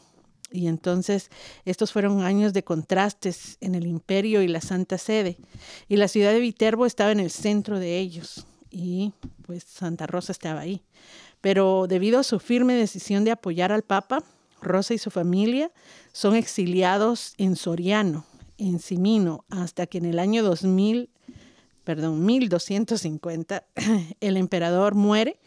Y 0.50 0.67
entonces 0.67 1.31
estos 1.65 1.93
fueron 1.93 2.23
años 2.23 2.53
de 2.53 2.65
contrastes 2.65 3.59
en 3.61 3.75
el 3.75 3.87
imperio 3.87 4.43
y 4.43 4.49
la 4.49 4.61
Santa 4.61 4.97
Sede. 4.97 5.37
Y 5.88 5.97
la 5.97 6.09
ciudad 6.09 6.33
de 6.33 6.41
Viterbo 6.41 6.87
estaba 6.87 7.12
en 7.12 7.21
el 7.21 7.31
centro 7.31 7.79
de 7.79 7.99
ellos. 7.99 8.47
Y 8.71 9.12
pues 9.47 9.65
Santa 9.65 10.07
Rosa 10.07 10.33
estaba 10.33 10.61
ahí. 10.61 10.83
Pero 11.41 11.87
debido 11.87 12.19
a 12.19 12.25
su 12.25 12.41
firme 12.41 12.75
decisión 12.75 13.25
de 13.25 13.31
apoyar 13.31 13.73
al 13.73 13.83
Papa, 13.83 14.25
Rosa 14.61 14.95
y 14.95 14.99
su 14.99 15.11
familia 15.11 15.71
son 16.12 16.35
exiliados 16.35 17.35
en 17.38 17.57
Soriano, 17.57 18.25
en 18.59 18.79
Simino, 18.79 19.45
hasta 19.50 19.87
que 19.87 19.99
en 19.99 20.07
el 20.07 20.19
año 20.19 20.43
2000, 20.43 21.11
perdón, 21.85 22.25
1250, 22.25 23.65
el 24.21 24.37
emperador 24.37 24.95
muere 24.95 25.38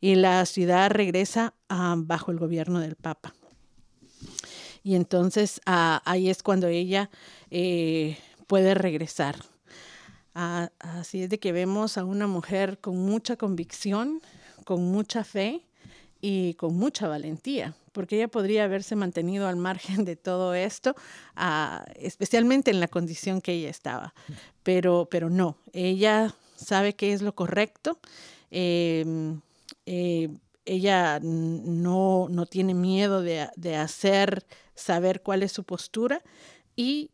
y 0.00 0.14
la 0.14 0.44
ciudad 0.46 0.90
regresa 0.90 1.54
a, 1.68 1.94
bajo 1.98 2.30
el 2.30 2.38
gobierno 2.38 2.80
del 2.80 2.96
Papa. 2.96 3.34
Y 4.82 4.94
entonces 4.94 5.60
ah, 5.66 6.00
ahí 6.04 6.30
es 6.30 6.42
cuando 6.42 6.66
ella 6.68 7.10
eh, 7.50 8.18
puede 8.46 8.74
regresar. 8.74 9.36
Ah, 10.34 10.70
así 10.78 11.24
es 11.24 11.28
de 11.28 11.38
que 11.38 11.52
vemos 11.52 11.98
a 11.98 12.04
una 12.04 12.26
mujer 12.26 12.78
con 12.78 12.96
mucha 12.96 13.36
convicción, 13.36 14.22
con 14.64 14.90
mucha 14.90 15.24
fe 15.24 15.66
y 16.20 16.54
con 16.54 16.76
mucha 16.76 17.08
valentía, 17.08 17.74
porque 17.92 18.16
ella 18.16 18.28
podría 18.28 18.64
haberse 18.64 18.96
mantenido 18.96 19.48
al 19.48 19.56
margen 19.56 20.04
de 20.04 20.16
todo 20.16 20.54
esto, 20.54 20.94
ah, 21.36 21.84
especialmente 21.96 22.70
en 22.70 22.80
la 22.80 22.88
condición 22.88 23.40
que 23.40 23.52
ella 23.52 23.70
estaba. 23.70 24.14
Pero, 24.62 25.08
pero 25.10 25.30
no, 25.30 25.56
ella 25.72 26.34
sabe 26.56 26.94
qué 26.94 27.12
es 27.12 27.22
lo 27.22 27.34
correcto. 27.34 27.98
Em, 28.50 29.40
eh, 29.86 30.28
ella 30.66 31.18
no, 31.22 32.28
no, 32.28 32.46
tiene 32.46 32.74
miedo 32.74 33.22
de, 33.22 33.48
de, 33.56 33.76
hacer 33.76 34.44
saber 34.74 35.22
cuál 35.22 35.42
es 35.42 35.52
su 35.52 35.64
postura 35.64 36.22
y 36.76 37.10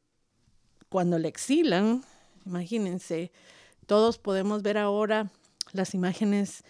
cuando 0.88 1.18
le 1.18 1.28
exilan, 1.28 2.04
imagínense, 2.44 3.30
todos 3.86 4.18
podemos 4.18 4.62
ver 4.62 4.78
ahora 4.78 5.30
las 5.72 5.94
imágenes 5.94 6.64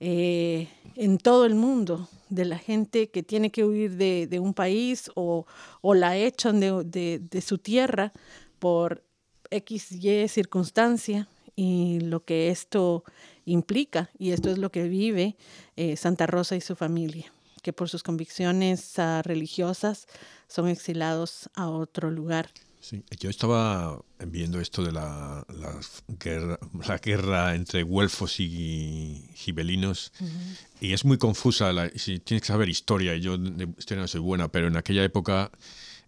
eh, 0.00 0.68
en 0.96 1.18
todo 1.18 1.44
el 1.44 1.54
mundo 1.54 2.08
de 2.30 2.44
la 2.44 2.58
gente 2.58 3.10
que 3.10 3.22
tiene 3.22 3.50
que 3.50 3.64
huir 3.64 3.96
de, 3.96 4.40
un 4.40 4.54
país 4.54 5.10
o, 5.14 5.46
la 5.82 6.16
echan 6.16 6.60
de, 6.60 6.84
de, 6.84 7.18
de, 7.18 7.40
su 7.40 7.58
tierra 7.58 8.12
por 8.58 9.04
X, 9.50 9.92
Y 9.92 10.28
circunstancia 10.28 11.28
y 11.56 12.00
lo 12.00 12.24
que 12.24 12.48
esto 12.50 13.04
implica. 13.44 14.10
Y 14.18 14.30
esto 14.30 14.50
es 14.50 14.58
lo 14.58 14.70
que 14.70 14.84
vive 14.84 15.36
eh, 15.76 15.96
Santa 15.96 16.26
Rosa 16.26 16.56
y 16.56 16.60
su 16.60 16.76
familia, 16.76 17.32
que 17.62 17.72
por 17.72 17.88
sus 17.88 18.02
convicciones 18.02 18.94
uh, 18.98 19.22
religiosas 19.22 20.06
son 20.48 20.68
exilados 20.68 21.50
a 21.54 21.68
otro 21.68 22.10
lugar. 22.10 22.50
Sí, 22.80 23.04
yo 23.18 23.28
estaba 23.28 24.00
viendo 24.26 24.58
esto 24.58 24.82
de 24.82 24.90
la, 24.90 25.44
la, 25.48 25.78
guerra, 26.18 26.58
la 26.88 26.96
guerra 26.96 27.54
entre 27.54 27.82
güelfos 27.82 28.40
y 28.40 29.28
gibelinos 29.34 30.12
uh 30.18 30.24
-huh. 30.24 30.56
y 30.80 30.92
es 30.94 31.04
muy 31.04 31.18
confusa. 31.18 31.72
La, 31.74 31.90
si 31.90 32.20
tienes 32.20 32.40
que 32.42 32.48
saber 32.48 32.70
historia, 32.70 33.14
y 33.14 33.20
yo 33.20 33.36
de 33.36 33.68
historia 33.78 34.00
no 34.00 34.08
soy 34.08 34.22
buena, 34.22 34.48
pero 34.48 34.68
en 34.68 34.76
aquella 34.76 35.04
época 35.04 35.50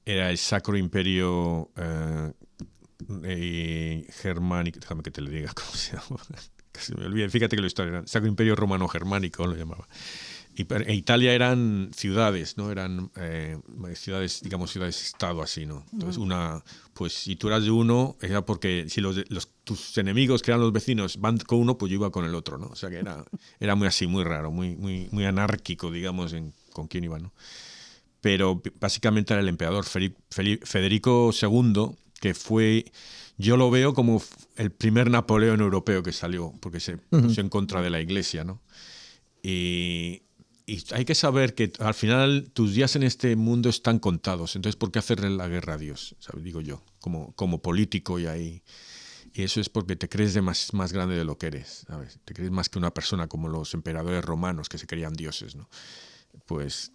era 0.07 0.31
el 0.31 0.39
Sacro 0.39 0.79
Imperio 0.79 1.71
eh, 1.77 2.33
eh, 3.25 4.07
Germánico, 4.11 4.81
déjame 4.81 5.03
que 5.03 5.11
te 5.11 5.21
lo 5.21 5.31
diga 5.31 5.53
cómo 5.55 5.73
se 5.73 5.97
llama, 5.97 6.23
casi 6.73 6.95
me 6.95 7.05
olvidé, 7.05 7.29
fíjate 7.29 7.55
que 7.55 7.63
la 7.63 7.69
historia 7.69 7.91
era 7.91 7.99
el 8.01 8.09
Sacro 8.09 8.29
Imperio 8.29 8.57
Romano 8.57 8.89
Germánico, 8.89 9.47
lo 9.47 9.55
llamaba. 9.57 9.87
Y 10.55 10.67
en 10.71 10.91
Italia 10.91 11.33
eran 11.33 11.91
ciudades, 11.95 12.59
¿no? 12.59 12.71
Eran 12.71 13.11
eh, 13.17 13.57
ciudades, 13.95 14.43
digamos, 14.43 14.71
ciudades-estado 14.71 15.43
así, 15.43 15.65
¿no? 15.65 15.87
Entonces, 15.93 16.19
una, 16.19 16.63
pues 16.93 17.15
si 17.15 17.37
tú 17.37 17.49
eras 17.49 17.65
de 17.65 17.71
uno, 17.71 18.17
era 18.21 18.45
porque 18.45 18.87
si 18.89 19.01
los, 19.01 19.25
los, 19.31 19.49
tus 19.65 19.97
enemigos, 19.97 20.43
que 20.43 20.51
eran 20.51 20.61
los 20.61 20.73
vecinos, 20.73 21.19
van 21.19 21.39
con 21.39 21.59
uno, 21.59 21.79
pues 21.79 21.91
yo 21.91 21.97
iba 21.97 22.11
con 22.11 22.27
el 22.27 22.35
otro, 22.35 22.59
¿no? 22.59 22.67
O 22.67 22.77
sea 22.77 22.91
que 22.91 22.97
era, 22.97 23.25
era 23.61 23.75
muy 23.75 23.89
así, 23.89 24.07
muy 24.07 24.25
raro, 24.25 24.51
muy, 24.51 24.77
muy, 24.77 25.09
muy 25.11 25.25
anárquico, 25.25 25.91
digamos, 25.91 26.35
en 26.35 26.53
con 26.73 26.89
quién 26.89 27.05
iba, 27.05 27.19
¿no? 27.19 27.33
Pero 28.21 28.63
básicamente 28.79 29.33
era 29.33 29.41
el 29.41 29.49
emperador 29.49 29.85
Federico 29.85 31.31
II, 31.41 31.91
que 32.21 32.35
fue, 32.35 32.93
yo 33.37 33.57
lo 33.57 33.71
veo 33.71 33.95
como 33.95 34.23
el 34.57 34.71
primer 34.71 35.11
Napoleón 35.11 35.61
europeo 35.61 36.03
que 36.03 36.13
salió, 36.13 36.53
porque 36.61 36.79
se 36.79 36.99
puso 36.99 37.41
en 37.41 37.49
contra 37.49 37.83
de 37.83 37.91
la 37.91 38.01
iglesia, 38.01 38.45
¿no? 38.45 38.63
Y 39.43 40.23
y 40.67 40.83
hay 40.93 41.05
que 41.05 41.15
saber 41.15 41.55
que 41.55 41.73
al 41.79 41.95
final 41.95 42.51
tus 42.53 42.75
días 42.75 42.95
en 42.97 43.03
este 43.03 43.35
mundo 43.37 43.69
están 43.69 43.99
contados. 43.99 44.57
Entonces, 44.57 44.77
¿por 44.77 44.93
qué 44.93 44.99
hacerle 44.99 45.31
la 45.31 45.49
guerra 45.49 45.75
a 45.75 45.79
Dios? 45.79 46.17
¿Sabes? 46.21 46.45
Digo 46.45 46.61
yo, 46.61 46.85
como, 47.01 47.33
como 47.35 47.63
político 47.63 48.19
y 48.19 48.27
ahí. 48.27 48.63
Y 49.35 49.43
eso 49.43 49.61
es 49.61 49.69
porque 49.69 49.97
te 49.97 50.09
crees 50.09 50.35
de 50.35 50.43
más, 50.43 50.73
más 50.75 50.93
grande 50.93 51.17
de 51.17 51.25
lo 51.25 51.39
que 51.39 51.47
eres. 51.47 51.85
¿sabes? 51.87 52.21
Te 52.25 52.35
crees 52.35 52.51
más 52.51 52.69
que 52.69 52.79
una 52.79 52.93
persona 52.93 53.29
como 53.29 53.49
los 53.49 53.75
emperadores 53.75 54.25
romanos 54.25 54.69
que 54.69 54.79
se 54.79 54.87
creían 54.87 55.15
dioses. 55.15 55.57
¿no? 55.57 55.69
Pues. 56.47 56.93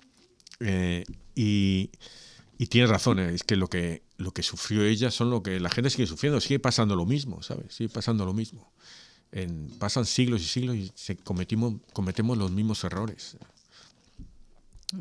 Eh, 0.60 1.04
y, 1.36 1.92
y 2.58 2.68
tienes 2.68 2.90
razón, 2.90 3.20
es 3.20 3.44
que 3.44 3.56
lo, 3.56 3.68
que 3.68 4.04
lo 4.18 4.32
que 4.32 4.44
sufrió 4.44 4.84
ella 4.84 5.12
son 5.12 5.30
lo 5.30 5.44
que 5.44 5.60
la 5.60 5.70
gente 5.70 5.90
sigue 5.90 6.08
sufriendo, 6.08 6.42
sigue 6.42 6.60
pasando 6.60 6.96
lo 6.96 7.06
mismo, 7.06 7.44
¿sabes? 7.44 7.76
Sigue 7.76 7.90
pasando 7.90 8.26
lo 8.26 8.34
mismo. 8.34 8.74
En, 9.32 9.70
pasan 9.78 10.06
siglos 10.06 10.42
y 10.42 10.46
siglos 10.46 10.76
y 10.76 10.92
se 10.96 11.18
cometimos, 11.18 11.76
cometemos 11.94 12.38
los 12.38 12.52
mismos 12.52 12.84
errores. 12.84 13.38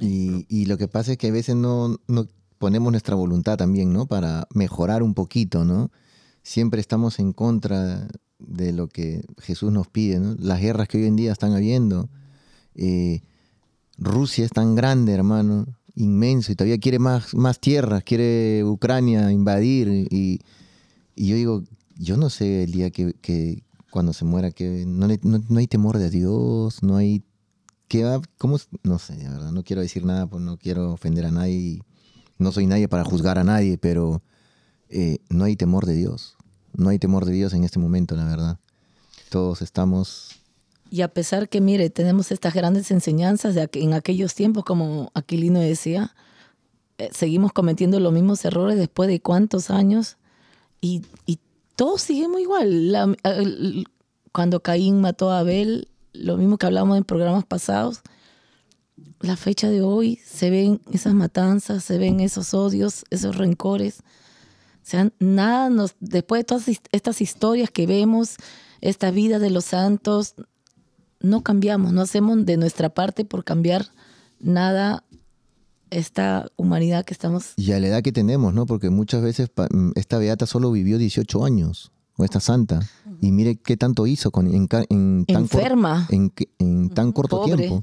Y, 0.00 0.66
lo 0.66 0.78
que 0.78 0.88
pasa 0.88 1.12
es 1.12 1.18
que 1.18 1.28
a 1.28 1.32
veces 1.32 1.54
no, 1.54 1.96
ponemos 2.58 2.90
nuestra 2.90 3.14
voluntad 3.14 3.56
también, 3.56 3.92
¿no? 3.92 4.06
Para 4.06 4.48
mejorar 4.52 5.02
un 5.02 5.14
poquito, 5.14 5.64
¿no? 5.64 5.90
Siempre 6.42 6.80
estamos 6.80 7.18
en 7.18 7.32
contra 7.32 8.08
de 8.38 8.72
lo 8.72 8.88
que 8.88 9.24
Jesús 9.38 9.72
nos 9.72 9.88
pide, 9.88 10.18
¿no? 10.18 10.34
Las 10.38 10.60
guerras 10.60 10.88
que 10.88 10.98
hoy 10.98 11.06
en 11.06 11.16
día 11.16 11.32
están 11.32 11.52
habiendo. 11.52 12.08
Eh, 12.74 13.22
Rusia 13.96 14.44
es 14.44 14.50
tan 14.50 14.74
grande, 14.74 15.12
hermano, 15.12 15.66
inmenso, 15.94 16.52
y 16.52 16.56
todavía 16.56 16.78
quiere 16.78 16.98
más, 16.98 17.32
tierras, 17.60 18.02
quiere 18.02 18.64
Ucrania 18.64 19.30
invadir. 19.30 19.88
Y, 20.10 20.40
yo 21.16 21.36
digo, 21.36 21.62
yo 21.96 22.16
no 22.16 22.28
sé 22.28 22.64
el 22.64 22.72
día 22.72 22.90
que, 22.90 23.62
cuando 23.90 24.12
se 24.12 24.24
muera, 24.24 24.50
que 24.50 24.84
no, 24.84 25.06
no 25.22 25.58
hay 25.58 25.66
temor 25.68 25.98
de 25.98 26.10
Dios, 26.10 26.82
no 26.82 26.96
hay 26.96 27.22
¿Qué? 27.88 28.20
¿Cómo? 28.38 28.58
No 28.82 28.98
sé, 28.98 29.16
de 29.16 29.28
verdad, 29.28 29.52
no 29.52 29.62
quiero 29.62 29.82
decir 29.82 30.04
nada, 30.04 30.26
pues 30.26 30.42
no 30.42 30.56
quiero 30.56 30.92
ofender 30.92 31.26
a 31.26 31.30
nadie. 31.30 31.82
No 32.38 32.52
soy 32.52 32.66
nadie 32.66 32.88
para 32.88 33.04
juzgar 33.04 33.38
a 33.38 33.44
nadie, 33.44 33.78
pero 33.78 34.22
eh, 34.88 35.18
no 35.28 35.44
hay 35.44 35.56
temor 35.56 35.86
de 35.86 35.94
Dios. 35.94 36.36
No 36.74 36.90
hay 36.90 36.98
temor 36.98 37.24
de 37.24 37.32
Dios 37.32 37.54
en 37.54 37.64
este 37.64 37.78
momento, 37.78 38.16
la 38.16 38.24
verdad. 38.24 38.58
Todos 39.30 39.62
estamos... 39.62 40.40
Y 40.90 41.00
a 41.00 41.08
pesar 41.08 41.48
que, 41.48 41.60
mire, 41.60 41.90
tenemos 41.90 42.30
estas 42.30 42.54
grandes 42.54 42.90
enseñanzas 42.90 43.54
de 43.54 43.68
en 43.72 43.92
aquellos 43.92 44.34
tiempos, 44.34 44.64
como 44.64 45.10
Aquilino 45.14 45.58
decía, 45.58 46.14
eh, 46.98 47.10
seguimos 47.12 47.52
cometiendo 47.52 47.98
los 47.98 48.12
mismos 48.12 48.44
errores 48.44 48.78
después 48.78 49.08
de 49.08 49.20
cuántos 49.20 49.70
años 49.70 50.16
y, 50.80 51.02
y 51.26 51.40
todos 51.74 52.02
seguimos 52.02 52.40
igual. 52.40 53.16
cuando 54.32 54.60
Caín 54.60 55.00
mató 55.00 55.30
a 55.30 55.40
Abel, 55.40 55.88
lo 56.18 56.36
mismo 56.36 56.58
que 56.58 56.66
hablamos 56.66 56.96
en 56.96 57.04
programas 57.04 57.44
pasados, 57.44 58.02
la 59.20 59.36
fecha 59.36 59.68
de 59.68 59.82
hoy 59.82 60.20
se 60.24 60.50
ven 60.50 60.80
esas 60.92 61.14
matanzas, 61.14 61.84
se 61.84 61.98
ven 61.98 62.20
esos 62.20 62.54
odios, 62.54 63.04
esos 63.10 63.36
rencores. 63.36 64.00
O 64.00 64.88
sea, 64.88 65.10
nada 65.18 65.68
nos, 65.68 65.96
después 66.00 66.40
de 66.40 66.44
todas 66.44 66.68
estas 66.92 67.20
historias 67.20 67.70
que 67.70 67.86
vemos, 67.86 68.36
esta 68.80 69.10
vida 69.10 69.38
de 69.38 69.50
los 69.50 69.64
santos, 69.66 70.34
no 71.20 71.42
cambiamos, 71.42 71.92
no 71.92 72.02
hacemos 72.02 72.44
de 72.44 72.56
nuestra 72.56 72.90
parte 72.90 73.24
por 73.24 73.44
cambiar 73.44 73.86
nada 74.38 75.04
esta 75.90 76.46
humanidad 76.56 77.04
que 77.04 77.14
estamos. 77.14 77.52
Y 77.56 77.72
a 77.72 77.80
la 77.80 77.88
edad 77.88 78.02
que 78.02 78.12
tenemos, 78.12 78.54
¿no? 78.54 78.66
Porque 78.66 78.90
muchas 78.90 79.22
veces 79.22 79.50
mm, 79.56 79.90
esta 79.94 80.18
beata 80.18 80.46
solo 80.46 80.70
vivió 80.70 80.98
18 80.98 81.44
años, 81.44 81.92
o 82.16 82.24
esta 82.24 82.40
santa, 82.40 82.80
y 83.20 83.30
mire 83.32 83.56
qué 83.56 83.76
tanto 83.76 84.06
hizo 84.06 84.30
con, 84.30 84.46
en, 84.46 84.68
tan, 84.68 84.86
Enferma. 84.88 86.08
en, 86.10 86.90
tan 86.90 87.12
corto 87.12 87.44
tiempo, 87.44 87.82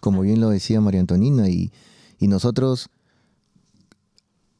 como 0.00 0.22
bien 0.22 0.40
lo 0.40 0.50
decía 0.50 0.80
María 0.80 1.00
Antonina, 1.00 1.48
y, 1.48 1.70
nosotros, 2.20 2.88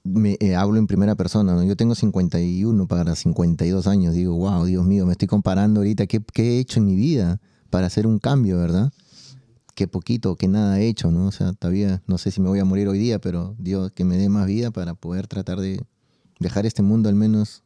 me, 0.05 0.37
eh, 0.41 0.55
hablo 0.55 0.79
en 0.79 0.87
primera 0.87 1.17
persona, 1.17 1.55
¿no? 1.55 1.65
yo 1.65 1.77
tengo 1.77 1.95
51 1.95 2.87
para 2.87 3.17
52 3.17 3.87
años, 3.87 4.15
digo, 4.15 4.37
wow, 4.37 4.65
Dios 4.65 4.85
mío, 4.85 5.05
me 5.07 5.13
estoy 5.13 5.29
comparando 5.29 5.81
ahorita 5.81 6.07
qué, 6.07 6.23
qué 6.33 6.57
he 6.57 6.59
hecho 6.61 6.79
en 6.79 6.87
mi 6.87 6.95
vida 6.95 7.41
para 7.71 7.89
hacer 7.89 8.07
un 8.07 8.19
cambio, 8.19 8.59
¿verdad? 8.59 8.93
qué 9.79 9.87
poquito, 9.87 10.35
qué 10.35 10.49
nada 10.49 10.81
he 10.81 10.89
hecho, 10.89 11.13
¿no? 11.13 11.29
O 11.29 11.31
sea, 11.31 11.53
todavía 11.53 12.03
no 12.09 12.19
sé 12.19 12.33
si 12.33 12.41
me 12.41 12.49
voy 12.49 12.59
a 12.59 12.65
morir 12.65 12.89
hoy 12.89 12.99
día, 12.99 13.21
pero 13.21 13.55
Dios 13.61 13.93
que 13.93 14.03
me 14.03 14.17
dé 14.17 14.29
más 14.29 14.45
vida 14.45 14.73
para 14.73 14.95
poder 14.95 15.29
tratar 15.29 15.61
de 15.61 15.81
dejar 16.41 16.67
este 16.67 16.83
mundo 16.83 17.09
al 17.09 17.15
menos 17.15 17.63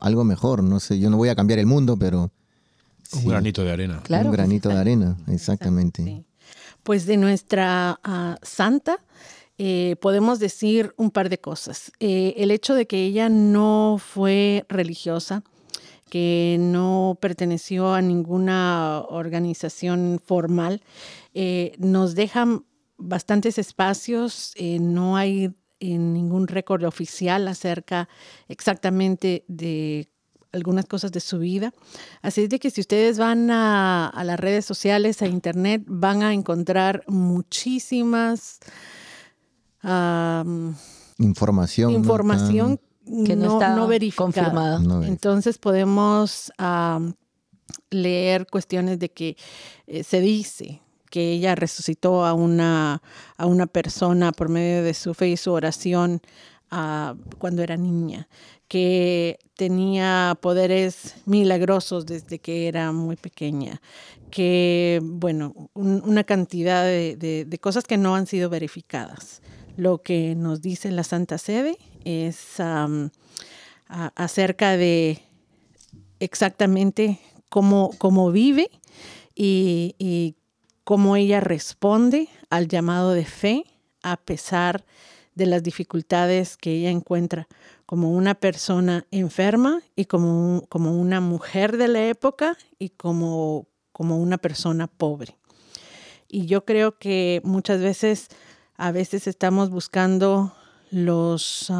algo 0.00 0.24
mejor. 0.24 0.62
No 0.62 0.80
sé, 0.80 0.98
yo 0.98 1.10
no 1.10 1.16
voy 1.16 1.28
a 1.28 1.34
cambiar 1.34 1.58
el 1.58 1.66
mundo, 1.66 1.96
pero... 1.96 2.30
Un 3.12 3.24
granito 3.26 3.64
de 3.64 3.72
arena. 3.72 4.02
Claro, 4.02 4.26
un 4.26 4.32
granito 4.32 4.68
de 4.68 4.76
arena, 4.76 5.16
exactamente. 5.28 6.24
Pues 6.82 7.06
de 7.06 7.16
nuestra 7.16 7.98
ah, 8.04 8.36
santa 8.42 8.98
eh, 9.56 9.96
podemos 10.00 10.38
decir 10.38 10.92
un 10.96 11.10
par 11.10 11.30
de 11.30 11.38
cosas. 11.38 11.90
Eh, 12.00 12.34
el 12.36 12.50
hecho 12.50 12.74
de 12.74 12.86
que 12.86 13.04
ella 13.04 13.28
no 13.28 13.96
fue 13.98 14.66
religiosa, 14.68 15.42
que 16.08 16.56
no 16.58 17.18
perteneció 17.20 17.92
a 17.94 18.02
ninguna 18.02 19.02
organización 19.08 20.20
formal, 20.24 20.82
eh, 21.34 21.74
nos 21.78 22.14
dejan 22.14 22.64
bastantes 22.96 23.58
espacios, 23.58 24.52
eh, 24.56 24.78
no 24.80 25.16
hay 25.16 25.54
ningún 25.80 26.48
récord 26.48 26.84
oficial 26.84 27.46
acerca 27.48 28.08
exactamente 28.48 29.44
de 29.48 30.08
algunas 30.52 30.86
cosas 30.86 31.12
de 31.12 31.20
su 31.20 31.38
vida. 31.38 31.72
Así 32.22 32.42
es 32.42 32.48
de 32.48 32.58
que 32.58 32.70
si 32.70 32.80
ustedes 32.80 33.18
van 33.18 33.50
a, 33.50 34.12
las 34.24 34.40
redes 34.40 34.64
sociales, 34.64 35.22
a 35.22 35.26
internet, 35.26 35.82
van 35.86 36.22
a 36.22 36.32
encontrar 36.32 37.04
muchísimas 37.06 38.60
información. 41.18 41.92
Información 41.92 42.80
que 43.24 43.36
no, 43.36 43.54
está 43.54 43.86
verificada. 43.86 44.80
Entonces 45.06 45.58
podemos 45.58 46.52
leer 47.90 48.46
cuestiones 48.46 48.98
de 48.98 49.10
que 49.10 49.36
eh, 49.86 50.02
se 50.04 50.20
dice 50.20 50.80
que 51.10 51.32
ella 51.32 51.54
resucitó 51.54 52.24
a 52.24 52.34
una, 52.34 53.02
a 53.36 53.46
una 53.46 53.66
persona 53.66 54.32
por 54.32 54.48
medio 54.48 54.82
de 54.82 54.94
su 54.94 55.14
fe 55.14 55.28
y 55.28 55.36
su 55.36 55.52
oración 55.52 56.20
ah, 56.70 57.14
cuando 57.38 57.62
era 57.62 57.76
niña, 57.76 58.28
que 58.68 59.38
tenía 59.56 60.38
poderes 60.40 61.16
milagrosos 61.24 62.06
desde 62.06 62.38
que 62.38 62.68
era 62.68 62.92
muy 62.92 63.16
pequeña, 63.16 63.80
que, 64.30 65.00
bueno, 65.02 65.70
una 65.74 66.24
cantidad 66.24 66.84
de, 66.84 67.58
cosas 67.60 67.84
que 67.84 67.96
no 67.96 68.14
han 68.14 68.26
sido 68.26 68.50
verificadas. 68.50 69.42
Lo 69.76 70.02
que 70.02 70.34
nos 70.34 70.60
dice 70.60 70.90
la 70.90 71.04
Santa 71.04 71.38
Sede 71.38 71.78
es 72.04 72.60
acerca 73.88 74.76
de 74.76 75.22
exactamente 76.20 77.20
cómo, 77.48 77.90
cómo 77.98 78.30
vive 78.30 78.70
y, 79.34 79.94
y 79.98 80.34
cómo 80.88 81.16
ella 81.16 81.40
responde 81.40 82.30
al 82.48 82.66
llamado 82.66 83.12
de 83.12 83.26
fe 83.26 83.66
a 84.02 84.16
pesar 84.16 84.86
de 85.34 85.44
las 85.44 85.62
dificultades 85.62 86.56
que 86.56 86.72
ella 86.72 86.88
encuentra 86.88 87.46
como 87.84 88.10
una 88.12 88.34
persona 88.34 89.04
enferma 89.10 89.82
y 89.96 90.06
como, 90.06 90.64
como 90.70 90.98
una 90.98 91.20
mujer 91.20 91.76
de 91.76 91.88
la 91.88 92.06
época 92.06 92.56
y 92.78 92.88
como, 92.88 93.68
como 93.92 94.16
una 94.16 94.38
persona 94.38 94.86
pobre. 94.86 95.36
Y 96.26 96.46
yo 96.46 96.64
creo 96.64 96.96
que 96.96 97.42
muchas 97.44 97.82
veces, 97.82 98.28
a 98.74 98.90
veces 98.90 99.26
estamos 99.26 99.68
buscando 99.68 100.54
los 100.90 101.70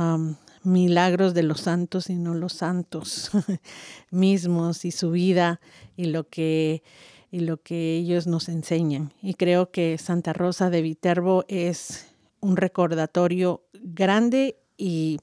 milagros 0.64 1.32
de 1.32 1.44
los 1.44 1.62
santos 1.62 2.10
y 2.10 2.14
no 2.14 2.34
los 2.34 2.52
santos 2.52 3.30
mismos 4.10 4.84
y 4.84 4.90
su 4.90 5.12
vida 5.12 5.62
y 5.96 6.08
lo 6.08 6.28
que 6.28 6.82
y 7.30 7.40
lo 7.40 7.62
que 7.62 7.96
ellos 7.96 8.26
nos 8.26 8.48
enseñan. 8.48 9.12
Y 9.22 9.34
creo 9.34 9.70
que 9.70 9.98
Santa 9.98 10.32
Rosa 10.32 10.70
de 10.70 10.82
Viterbo 10.82 11.44
es 11.48 12.06
un 12.40 12.56
recordatorio 12.56 13.62
grande 13.72 14.56
y 14.76 15.18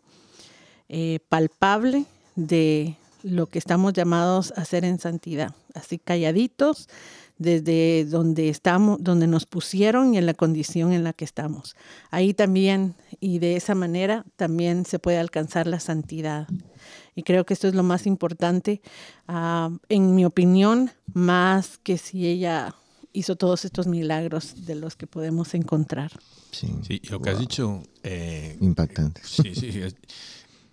eh, 0.90 1.20
palpable 1.30 2.06
de 2.36 2.96
lo 3.24 3.48
que 3.48 3.58
estamos 3.58 3.94
llamados 3.94 4.54
a 4.56 4.62
hacer 4.62 4.86
en 4.86 5.00
santidad, 5.00 5.56
así 5.74 5.98
calladitos 5.98 6.88
desde 7.38 8.06
donde 8.06 8.50
estamos, 8.50 8.98
donde 9.02 9.28
nos 9.28 9.46
pusieron 9.46 10.14
y 10.14 10.18
en 10.18 10.26
la 10.26 10.34
condición 10.34 10.94
en 10.94 11.04
la 11.04 11.14
que 11.14 11.26
estamos. 11.26 11.76
Ahí 12.12 12.34
también 12.34 12.96
y 13.20 13.40
de 13.40 13.56
esa 13.56 13.76
manera 13.76 14.26
también 14.36 14.86
se 14.86 15.00
puede 15.00 15.18
alcanzar 15.18 15.68
la 15.68 15.80
santidad. 15.80 16.48
Y 17.16 17.24
creo 17.24 17.46
que 17.46 17.54
esto 17.54 17.68
es 17.68 17.76
lo 17.76 17.84
más 17.84 18.06
importante, 18.06 18.82
ah, 19.28 19.70
en 19.90 20.16
mi 20.16 20.26
opinión, 20.26 20.92
más 21.14 21.78
que 21.78 21.98
si 21.98 22.28
ella 22.28 22.76
hizo 23.16 23.36
todos 23.38 23.66
estos 23.66 23.88
milagros 23.88 24.66
de 24.66 24.76
los 24.76 24.96
que 24.96 25.08
podemos 25.08 25.54
encontrar. 25.54 26.12
Sí, 26.52 26.74
sí 26.86 27.02
lo 27.10 27.22
que 27.22 27.30
has 27.30 27.40
dicho... 27.40 27.84
Eh, 28.04 28.58
Impactante. 28.60 29.22
Sí, 29.24 29.56
sí, 29.56 29.82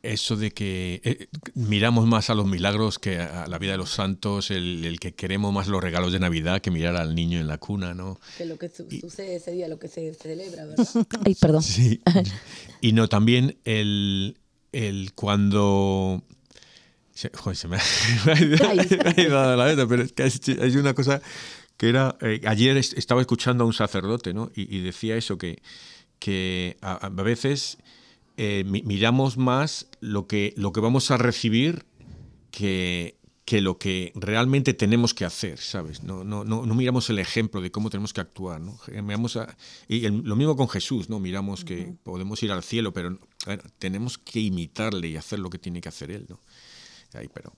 Eso 0.03 0.37
de 0.37 0.51
que 0.51 1.01
eh, 1.05 1.29
miramos 1.55 2.07
más 2.07 2.31
a 2.31 2.35
los 2.35 2.47
milagros 2.47 2.99
que 2.99 3.19
a 3.19 3.47
la 3.47 3.59
vida 3.59 3.73
de 3.73 3.79
los 3.79 3.91
santos, 3.91 4.51
el, 4.51 4.99
que 5.01 5.15
queremos 5.15 5.53
más 5.53 5.69
los 5.69 5.81
regalos 5.81 6.13
de 6.13 6.19
Navidad 6.19 6.61
que 6.61 6.73
mirar 6.73 6.97
al 6.97 7.15
niño 7.15 7.39
en 7.39 7.47
la 7.47 7.59
cuna, 7.59 7.95
¿no? 7.95 8.19
Que 8.37 8.45
lo 8.45 8.59
que 8.59 8.69
sucede 8.69 9.37
ese 9.37 9.53
día, 9.53 9.69
lo 9.69 9.79
que 9.79 9.87
se 9.87 10.13
celebra, 10.15 10.67
¿verdad? 10.67 10.87
Ay, 11.25 11.37
perdón. 11.37 11.63
Sí. 11.63 12.01
Y 12.81 12.93
no, 12.93 13.09
también 13.09 13.57
el, 13.65 14.37
el 14.73 15.13
cuando 15.15 16.25
se, 17.55 17.69
me, 17.69 17.77
ha, 17.77 19.21
ido 19.21 19.57
la 19.57 19.65
vez, 19.65 19.87
pero 19.89 20.03
es 20.03 20.13
que 20.13 20.23
hay 20.61 20.77
una 20.77 20.95
cosa 20.95 21.21
que 21.77 21.89
era, 21.89 22.17
eh, 22.21 22.41
ayer 22.47 22.77
estaba 22.77 23.21
escuchando 23.21 23.65
a 23.65 23.67
un 23.67 23.73
sacerdote, 23.73 24.35
¿no? 24.35 24.51
Y, 24.55 24.81
decía 24.81 25.17
eso, 25.17 25.39
que, 25.39 25.63
que 26.19 26.77
a, 26.81 27.09
veces 27.09 27.79
eh, 28.37 28.65
miramos 28.65 29.37
más 29.37 29.89
lo 30.01 30.27
que, 30.27 30.55
lo 30.57 30.73
que 30.73 30.81
vamos 30.81 31.11
a 31.11 31.17
recibir 31.17 31.85
que, 32.51 33.17
que 33.45 33.61
lo 33.61 33.79
que 33.79 34.13
realmente 34.15 34.75
tenemos 34.75 35.15
que 35.15 35.25
hacer, 35.25 35.59
¿sabes? 35.59 36.03
No, 36.03 36.23
no, 36.23 36.45
no, 36.45 36.65
no 36.65 36.75
miramos 36.75 37.11
el 37.11 37.19
ejemplo 37.19 37.61
de 37.61 37.71
cómo 37.71 37.91
tenemos 37.91 38.13
que 38.13 38.21
actuar, 38.21 38.61
¿no? 38.61 38.79
Miramos 39.03 39.39
y 39.89 40.09
lo 40.09 40.37
mismo 40.37 40.57
con 40.57 40.69
Jesús, 40.69 41.09
¿no? 41.09 41.19
Miramos 41.19 41.65
que 41.65 41.95
podemos 42.05 42.43
ir 42.43 42.53
al 42.53 42.63
cielo, 42.63 42.93
pero 42.93 43.19
tenemos 43.79 44.19
que 44.19 44.41
imitarle 44.41 45.09
y 45.09 45.17
hacer 45.17 45.41
lo 45.41 45.51
que 45.51 45.59
tiene 45.59 45.81
que 45.81 45.89
hacer 45.89 46.11
Él, 46.13 46.27
¿no? 46.29 46.39
Ahí, 47.15 47.29
pero 47.33 47.53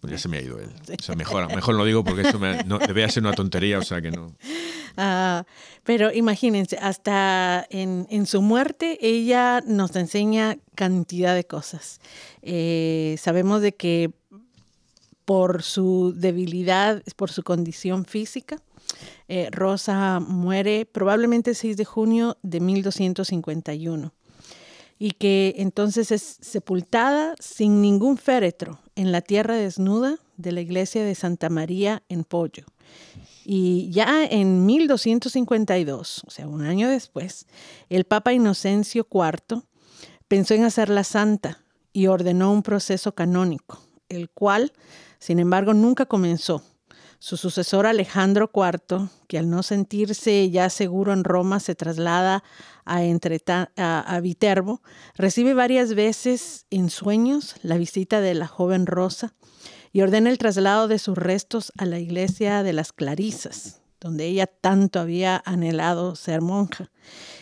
pues 0.00 0.10
ya 0.12 0.18
se 0.18 0.28
me 0.28 0.38
ha 0.38 0.42
ido 0.42 0.58
él. 0.58 0.70
O 0.98 1.02
sea, 1.02 1.14
mejor, 1.14 1.54
mejor 1.54 1.74
lo 1.74 1.84
digo 1.84 2.04
porque 2.04 2.22
eso 2.22 2.38
me, 2.38 2.62
no, 2.64 2.78
debe 2.78 3.08
ser 3.10 3.22
una 3.22 3.32
tontería, 3.32 3.78
o 3.78 3.82
sea 3.82 4.00
que 4.00 4.10
no. 4.10 4.34
Ah, 4.96 5.44
pero 5.84 6.12
imagínense, 6.12 6.78
hasta 6.78 7.66
en, 7.70 8.06
en, 8.10 8.26
su 8.26 8.40
muerte 8.40 8.98
ella 9.00 9.62
nos 9.66 9.94
enseña 9.96 10.58
cantidad 10.74 11.34
de 11.34 11.44
cosas. 11.44 12.00
Eh, 12.42 13.16
sabemos 13.18 13.60
de 13.62 13.74
que 13.74 14.10
por 15.24 15.62
su 15.62 16.14
debilidad, 16.16 17.02
por 17.16 17.30
su 17.30 17.42
condición 17.42 18.04
física, 18.04 18.58
eh, 19.28 19.48
Rosa 19.50 20.20
muere 20.20 20.86
probablemente 20.86 21.50
el 21.50 21.56
6 21.56 21.76
de 21.76 21.84
junio 21.84 22.38
de 22.42 22.60
1251 22.60 24.15
y 24.98 25.12
que 25.12 25.54
entonces 25.58 26.10
es 26.10 26.38
sepultada 26.40 27.34
sin 27.38 27.80
ningún 27.82 28.16
féretro 28.16 28.80
en 28.94 29.12
la 29.12 29.20
tierra 29.20 29.56
desnuda 29.56 30.18
de 30.36 30.52
la 30.52 30.60
iglesia 30.60 31.04
de 31.04 31.14
Santa 31.14 31.50
María 31.50 32.02
en 32.08 32.24
Pollo. 32.24 32.64
Y 33.44 33.90
ya 33.90 34.24
en 34.24 34.66
1252, 34.66 36.22
o 36.26 36.30
sea, 36.30 36.48
un 36.48 36.62
año 36.62 36.88
después, 36.88 37.46
el 37.88 38.04
Papa 38.04 38.32
Inocencio 38.32 39.06
IV 39.10 39.62
pensó 40.28 40.54
en 40.54 40.64
hacerla 40.64 41.04
santa 41.04 41.62
y 41.92 42.08
ordenó 42.08 42.52
un 42.52 42.62
proceso 42.62 43.14
canónico 43.14 43.86
el 44.08 44.30
cual, 44.30 44.72
sin 45.18 45.38
embargo, 45.38 45.74
nunca 45.74 46.06
comenzó. 46.06 46.62
Su 47.26 47.36
sucesor 47.36 47.88
Alejandro 47.88 48.52
IV, 48.54 49.08
que 49.26 49.36
al 49.36 49.50
no 49.50 49.64
sentirse 49.64 50.48
ya 50.48 50.70
seguro 50.70 51.12
en 51.12 51.24
Roma 51.24 51.58
se 51.58 51.74
traslada 51.74 52.44
a, 52.84 53.00
a, 53.00 54.20
Viterbo, 54.20 54.80
recibe 55.16 55.52
varias 55.52 55.96
veces 55.96 56.66
en 56.70 56.88
sueños 56.88 57.56
la 57.64 57.78
visita 57.78 58.20
de 58.20 58.34
la 58.34 58.46
joven 58.46 58.86
Rosa 58.86 59.34
y 59.92 60.02
ordena 60.02 60.30
el 60.30 60.38
traslado 60.38 60.86
de 60.86 61.00
sus 61.00 61.18
restos 61.18 61.72
a 61.76 61.84
la 61.84 61.98
iglesia 61.98 62.62
de 62.62 62.72
las 62.72 62.92
Clarisas, 62.92 63.82
donde 63.98 64.26
ella 64.26 64.46
tanto 64.46 65.00
había 65.00 65.42
anhelado 65.44 66.14
ser 66.14 66.42
monja, 66.42 66.92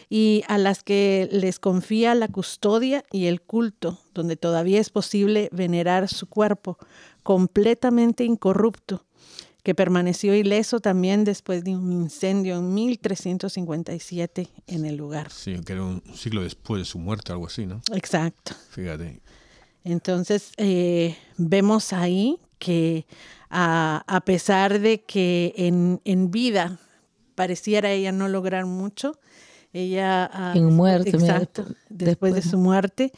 y 0.08 0.44
a 0.48 0.56
las 0.56 0.82
que 0.82 1.28
les 1.30 1.58
confía 1.58 2.14
la 2.14 2.28
custodia 2.28 3.04
y 3.12 3.26
el 3.26 3.42
culto, 3.42 3.98
donde 4.14 4.36
todavía 4.36 4.80
es 4.80 4.88
posible 4.88 5.50
venerar 5.52 6.08
su 6.08 6.26
cuerpo 6.26 6.78
completamente 7.22 8.24
incorrupto 8.24 9.04
que 9.64 9.74
permaneció 9.74 10.34
ileso 10.34 10.78
también 10.78 11.24
después 11.24 11.64
de 11.64 11.74
un 11.74 11.90
incendio 11.90 12.58
en 12.58 12.74
1357 12.74 14.48
en 14.66 14.84
el 14.84 14.96
lugar. 14.96 15.30
Sí, 15.32 15.58
que 15.64 15.72
era 15.72 15.82
un 15.82 16.02
siglo 16.14 16.42
después 16.42 16.82
de 16.82 16.84
su 16.84 16.98
muerte, 16.98 17.32
algo 17.32 17.46
así, 17.46 17.64
¿no? 17.64 17.80
Exacto. 17.94 18.54
Fíjate. 18.68 19.22
Entonces, 19.82 20.52
eh, 20.58 21.16
vemos 21.38 21.94
ahí 21.94 22.38
que 22.58 23.06
a, 23.48 24.22
pesar 24.26 24.80
de 24.80 25.00
que 25.00 25.54
en, 25.56 25.98
en, 26.04 26.30
vida 26.30 26.78
pareciera 27.34 27.90
ella 27.90 28.12
no 28.12 28.28
lograr 28.28 28.66
mucho, 28.66 29.18
ella... 29.72 30.30
Ah, 30.30 30.52
en 30.54 30.76
muerte. 30.76 31.10
Exacto. 31.10 31.64
después 31.88 32.34
de 32.34 32.42
su 32.42 32.58
muerte, 32.58 33.12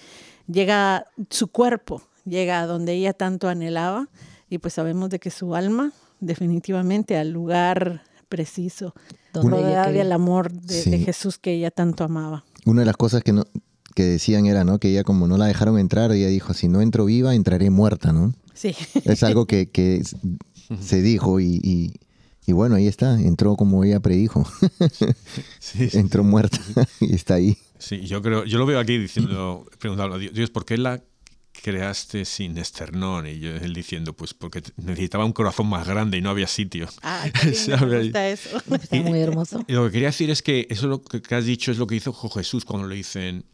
llega 0.47 1.07
su 1.29 1.49
cuerpo, 1.49 2.03
llega 2.25 2.61
a 2.61 2.67
donde 2.67 2.93
ella 2.93 3.15
tanto 3.15 3.49
anhelaba 3.49 4.09
y 4.49 4.59
pues 4.59 4.75
sabemos 4.75 5.11
de 5.11 5.19
que 5.19 5.31
su 5.31 5.57
alma 5.57 5.93
definitivamente 6.21 7.17
al 7.17 7.31
lugar 7.31 8.03
preciso, 8.29 8.95
donde 9.33 9.77
había 9.77 10.03
el 10.03 10.13
amor 10.13 10.53
de, 10.53 10.99
Jesús 10.99 11.39
que 11.39 11.53
ella 11.55 11.71
tanto 11.71 12.05
amaba. 12.05 12.45
Una 12.65 12.83
de 12.83 12.87
las 12.87 12.97
cosas 12.97 13.23
que, 13.23 13.33
no, 13.33 13.45
que 13.95 14.05
decían 14.05 14.47
era, 14.47 14.65
¿no? 14.65 14.79
Que 14.79 14.89
ella 14.89 15.05
como 15.05 15.29
no 15.29 15.37
la 15.37 15.47
dejaron 15.47 15.79
entrar, 15.79 16.13
ella 16.13 16.29
dijo, 16.29 16.55
si 16.55 16.69
no 16.69 16.81
entro 16.81 17.05
viva, 17.05 17.35
entraré 17.35 17.71
muerta, 17.71 18.13
¿no? 18.13 18.35
Sí. 18.55 18.75
Es 19.05 19.23
algo 19.23 19.47
que, 19.47 19.71
que 19.71 20.03
se 20.81 21.03
dijo 21.03 21.41
y, 21.41 21.93
y, 22.47 22.53
bueno, 22.53 22.77
ahí 22.77 22.87
está, 22.87 23.21
entró 23.21 23.57
como 23.57 23.85
ella 23.85 24.01
predijo. 24.01 24.47
Sí, 25.59 25.89
entró 25.93 26.25
muerta 26.25 26.59
y 27.01 27.15
está 27.15 27.35
ahí. 27.35 27.57
Sí, 27.79 28.03
yo 28.03 28.23
creo, 28.23 28.45
yo 28.45 28.59
lo 28.59 28.67
veo 28.67 28.79
aquí 28.79 28.99
diciendo, 28.99 29.67
preguntando 29.79 30.15
a 30.17 30.19
Dios, 30.19 30.51
¿por 30.51 30.65
qué 30.65 30.79
la 30.79 31.03
creaste 31.63 32.25
sin 32.25 32.57
esternón? 32.59 33.27
Y 33.27 33.39
yo, 33.39 33.51
él 33.51 33.73
diciendo, 33.73 34.13
pues 34.13 34.35
porque 34.35 34.63
necesitaba 34.77 35.25
un 35.25 35.33
corazón 35.33 35.69
más 35.69 35.87
grande 35.87 36.19
y 36.19 36.21
no 36.21 36.31
había 36.31 36.47
sitio. 36.47 36.89
Ah, 37.03 37.27
qué 37.41 37.47
me 37.87 38.03
gusta 38.03 38.29
eso. 38.29 38.63
Está 38.71 38.97
muy 39.03 39.21
hermoso. 39.21 39.65
Y 39.67 39.73
lo 39.73 39.87
que 39.87 39.93
quería 39.93 40.09
decir 40.09 40.31
es 40.31 40.43
que 40.43 40.67
eso 40.71 40.87
lo 40.87 41.03
que 41.03 41.35
has 41.35 41.45
dicho 41.45 41.71
es 41.73 41.79
lo 41.79 41.87
que 41.87 41.97
hizo 41.97 42.13
Jesús 42.13 42.65
cuando 42.65 42.89
le 42.89 42.97
dicen, 42.97 43.45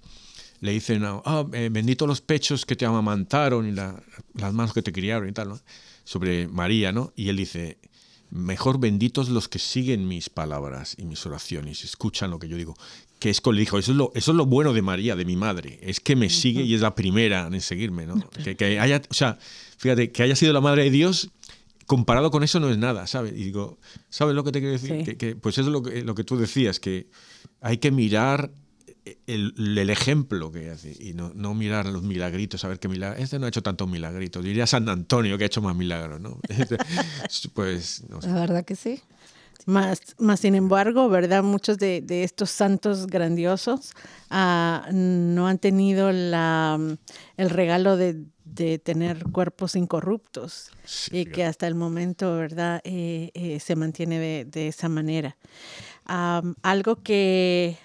le 0.61 0.73
dicen, 0.73 1.03
ah, 1.05 1.47
eh, 1.53 1.69
bendito 1.71 2.07
los 2.07 2.21
pechos 2.21 2.65
que 2.67 2.77
te 2.77 2.87
amamantaron 2.87 3.69
y 3.69 3.73
las 3.73 4.53
manos 4.53 4.73
que 4.73 4.83
te 4.83 4.93
criaron 4.93 5.29
y 5.29 5.33
tal, 5.33 5.49
¿no? 5.49 5.61
Sobre 6.05 6.49
María, 6.49 6.93
¿no? 6.93 7.13
Y 7.17 7.29
él 7.29 7.37
dice, 7.37 7.79
mejor 8.31 8.81
benditos 8.81 9.29
los 9.29 9.49
que 9.49 9.59
siguen 9.59 10.09
mis 10.09 10.31
palabras 10.31 10.95
y 10.99 11.05
mis 11.05 11.25
oraciones, 11.27 11.85
escuchan 11.85 12.31
lo 12.31 12.39
que 12.39 12.49
yo 12.49 12.57
digo 12.57 12.75
que 13.23 13.31
es 13.31 13.41
el 13.45 13.61
hijo. 13.61 13.79
Eso 13.79 13.93
es, 13.93 13.97
lo, 13.97 14.11
eso 14.17 14.33
es 14.33 14.37
lo 14.37 14.47
bueno 14.47 14.73
de 14.73 14.83
María, 14.83 15.15
de 15.15 15.25
mi 15.25 15.37
madre. 15.37 15.79
Es 15.81 16.01
que 16.01 16.17
me 16.17 16.29
sigue 16.29 16.63
y 16.63 16.75
es 16.75 16.81
la 16.81 16.97
primera 16.97 17.47
en 17.47 17.61
seguirme, 17.61 18.05
¿no? 18.05 18.17
Que, 18.59 18.81
haya, 18.81 19.01
o 19.09 19.15
sea, 19.15 19.39
fíjate, 19.77 20.11
que 20.11 20.25
haya 20.25 20.35
sido 20.35 20.53
la 20.53 20.61
madre 20.61 20.83
de 20.83 20.91
Dios, 20.91 21.31
comparado 21.87 22.33
con 22.33 22.43
eso 22.43 22.59
no 22.59 22.69
es 22.69 22.79
nada, 22.79 23.07
¿sabes? 23.07 23.35
Y 23.35 23.45
digo, 23.45 23.79
¿sabes 24.09 24.35
lo 24.35 24.43
que 24.43 24.51
te 24.51 24.59
quiero 24.59 24.73
decir? 24.73 25.17
Que, 25.17 25.37
pues 25.37 25.57
eso 25.57 25.69
es 25.69 25.73
lo 25.73 25.85
que, 25.85 26.03
lo 26.03 26.17
que 26.17 26.25
tú 26.25 26.37
decías, 26.37 26.81
que 26.81 27.11
hay 27.61 27.79
que 27.79 27.93
mirar 27.93 28.51
el, 29.29 29.55
el, 29.57 29.91
ejemplo 29.91 30.51
que 30.51 30.71
hace 30.71 30.97
y 30.99 31.13
no, 31.15 31.31
no, 31.33 31.55
mirar 31.55 31.87
los 31.87 32.03
milagritos, 32.03 32.65
a 32.65 32.69
ver 32.69 32.81
qué 32.81 32.89
milagro. 32.89 33.23
Este 33.23 33.39
no 33.39 33.47
ha 33.47 33.51
hecho 33.51 33.63
tantos 33.63 33.89
milagritos. 33.89 34.43
Diría 34.43 34.67
San 34.67 34.89
Antonio 34.89 35.39
que 35.39 35.45
ha 35.45 35.47
hecho 35.47 35.63
más 35.63 35.77
milagros, 35.77 36.21
¿no? 36.21 36.41
pues, 37.55 38.03
no 38.09 38.21
sé. 38.21 38.27
La 38.27 38.41
verdad 38.41 38.65
que 38.65 38.75
sí. 38.75 39.01
Más, 39.67 40.01
más 40.19 40.41
sin 40.41 40.55
embargo, 40.55 41.09
¿verdad? 41.09 41.43
Muchos 41.43 41.79
de, 41.79 42.05
estos 42.09 42.51
santos 42.51 43.07
grandiosos 43.07 43.93
ah, 44.31 44.89
no 44.93 45.47
han 45.47 45.59
tenido 45.59 46.11
la, 46.13 46.79
el 47.37 47.51
regalo 47.51 47.97
de, 47.97 48.25
tener 48.85 49.25
cuerpos 49.33 49.77
incorruptos 49.77 50.71
y 51.11 51.25
que 51.25 51.45
hasta 51.45 51.67
el 51.67 51.75
momento, 51.75 52.37
¿verdad? 52.37 52.83
Eh, 52.85 53.31
eh, 53.33 53.59
se 53.61 53.77
mantiene 53.77 54.45
de, 54.45 54.69
esa 54.69 54.91
manera. 54.91 55.37
algo 56.05 56.97
que 56.97 57.79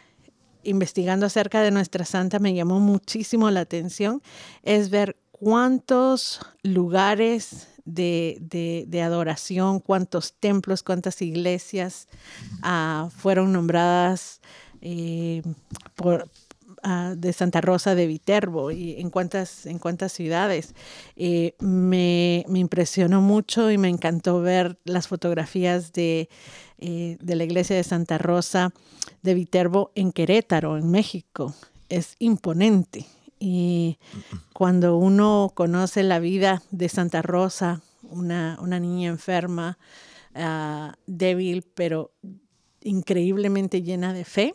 investigando 0.64 1.26
acerca 1.26 1.62
de 1.62 1.72
nuestra 1.72 2.04
santa 2.04 2.40
me 2.40 2.54
llamó 2.54 2.82
muchísimo 2.82 3.50
la 3.50 3.62
atención 3.62 4.22
es 4.64 4.90
ver 4.90 5.16
cuántos 5.32 6.42
lugares 6.64 7.68
de, 7.88 9.02
adoración, 9.04 9.80
cuántos 9.80 10.34
templos, 10.34 10.84
cuántas 10.84 11.22
iglesias 11.22 12.08
ah, 12.62 13.10
fueron 13.16 13.54
nombradas 13.54 14.42
eh, 14.82 15.42
por, 15.96 16.30
ah, 16.84 17.14
de 17.18 17.34
Santa 17.34 17.62
Rosa 17.62 17.96
de 17.96 18.08
Viterbo 18.08 18.72
y 18.72 19.00
en 19.00 19.10
cuántas, 19.10 19.66
en 19.66 19.80
cuántas 19.80 20.12
ciudades. 20.12 20.76
Eh, 21.16 21.56
me, 21.60 22.46
impresionó 22.54 23.22
mucho 23.22 23.72
y 23.72 23.78
me 23.78 23.90
encantó 23.90 24.42
ver 24.42 24.78
las 24.84 25.08
fotografías 25.08 25.94
de, 25.94 26.30
eh, 26.80 27.18
de 27.22 27.36
la 27.36 27.46
iglesia 27.46 27.76
de 27.76 27.84
Santa 27.84 28.18
Rosa 28.18 28.74
de 29.24 29.34
Viterbo 29.34 29.92
en 29.96 30.12
Querétaro, 30.12 30.78
en 30.78 30.92
México. 30.92 31.56
Es 31.90 32.16
imponente. 32.20 33.06
Y 33.40 34.00
cuando 34.54 34.98
uno 34.98 35.52
conoce 35.54 36.04
la 36.04 36.20
vida 36.20 36.62
de 36.72 36.90
Santa 36.90 37.22
Rosa, 37.22 37.82
una, 38.10 38.58
niña 38.80 39.10
enferma, 39.10 39.78
ah, 40.34 40.96
débil, 41.06 41.64
pero 41.76 42.12
increíblemente 42.82 43.82
llena 43.82 44.14
de 44.14 44.26
fe, 44.26 44.54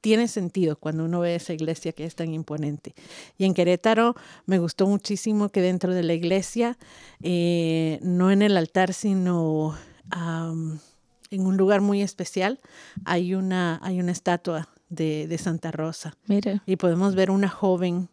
tiene 0.00 0.28
sentido 0.28 0.76
cuando 0.76 1.04
uno 1.04 1.20
ve 1.20 1.34
esa 1.34 1.52
iglesia 1.52 1.92
que 1.92 2.04
es 2.04 2.14
tan 2.14 2.32
imponente. 2.32 2.94
Y 3.36 3.44
en 3.44 3.54
Querétaro 3.54 4.14
me 4.46 4.58
gustó 4.58 4.86
muchísimo 4.86 5.50
que 5.50 5.60
dentro 5.60 5.94
de 5.94 6.02
la 6.02 6.14
iglesia, 6.14 6.78
eh, 7.22 7.98
no 8.02 8.30
en 8.30 8.42
el 8.42 8.56
altar, 8.56 8.94
sino 8.94 9.76
en 10.12 11.46
un 11.46 11.56
lugar 11.56 11.80
muy 11.80 12.02
especial, 12.02 12.60
hay 13.04 13.34
una, 13.34 13.78
hay 13.82 14.00
una 14.00 14.12
estatua 14.12 14.68
de, 14.88 15.38
Santa 15.38 15.70
Rosa. 15.70 16.16
Mira. 16.26 16.62
Y 16.66 16.76
podemos 16.76 17.14
ver 17.14 17.30
una 17.30 17.48
joven 17.48 18.08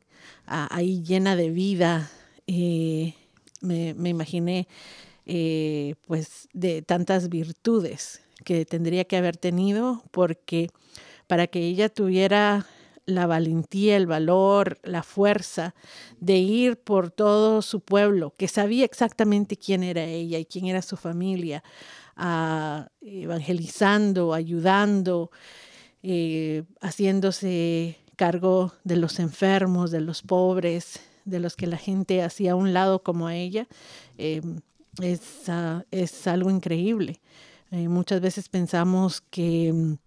ahí 0.47 1.03
llena 1.03 1.36
de 1.36 1.49
vida. 1.51 2.10
Eh, 2.47 3.13
me, 3.62 4.10
imaginé 4.10 4.67
eh, 5.25 5.95
pues 6.05 6.47
de 6.53 6.81
tantas 6.81 7.29
virtudes 7.29 8.21
que 8.45 8.65
tendría 8.65 9.03
que 9.05 9.17
haber 9.17 9.36
tenido 9.36 10.03
porque 10.12 10.69
para 11.27 11.47
que 11.47 11.60
ella 11.60 11.89
tuviera 11.89 12.65
la 13.05 13.25
valentía, 13.25 13.97
el 13.97 14.05
valor, 14.05 14.79
la 14.83 15.01
fuerza 15.01 15.73
de 16.19 16.38
ir 16.38 16.77
por 16.77 17.10
todo 17.10 17.62
su 17.62 17.79
pueblo, 17.79 18.33
que 18.38 18.47
sabía 18.47 18.86
exactamente 18.86 19.57
quién 19.57 19.83
era 19.83 20.03
ella 20.03 20.39
y 20.39 20.45
quién 20.45 20.65
era 20.65 20.81
su 20.81 20.97
familia, 20.97 21.63
evangelizando, 23.01 24.33
ayudando, 24.33 25.31
eh, 26.03 26.63
haciéndose 26.81 27.97
cargo 28.17 28.73
de 28.84 28.97
los 28.97 29.19
enfermos, 29.19 29.91
de 29.91 30.01
los 30.01 30.21
pobres, 30.21 30.99
de 31.23 31.39
los 31.39 31.56
que 31.56 31.67
la 31.67 31.77
gente 31.77 32.23
hacía 32.23 32.53
a 32.53 32.56
un 32.56 32.73
lado 32.73 33.03
como 33.03 33.30
ella, 33.30 33.67
eh, 34.17 34.41
es, 35.01 35.47
ah, 35.47 35.86
es, 35.91 36.27
algo 36.27 36.49
increíble. 36.49 37.21
Eh, 37.71 37.88
muchas 37.88 38.19
veces 38.19 38.49
pensamos 38.49 39.21
que 39.21 39.71
mm, 39.71 39.97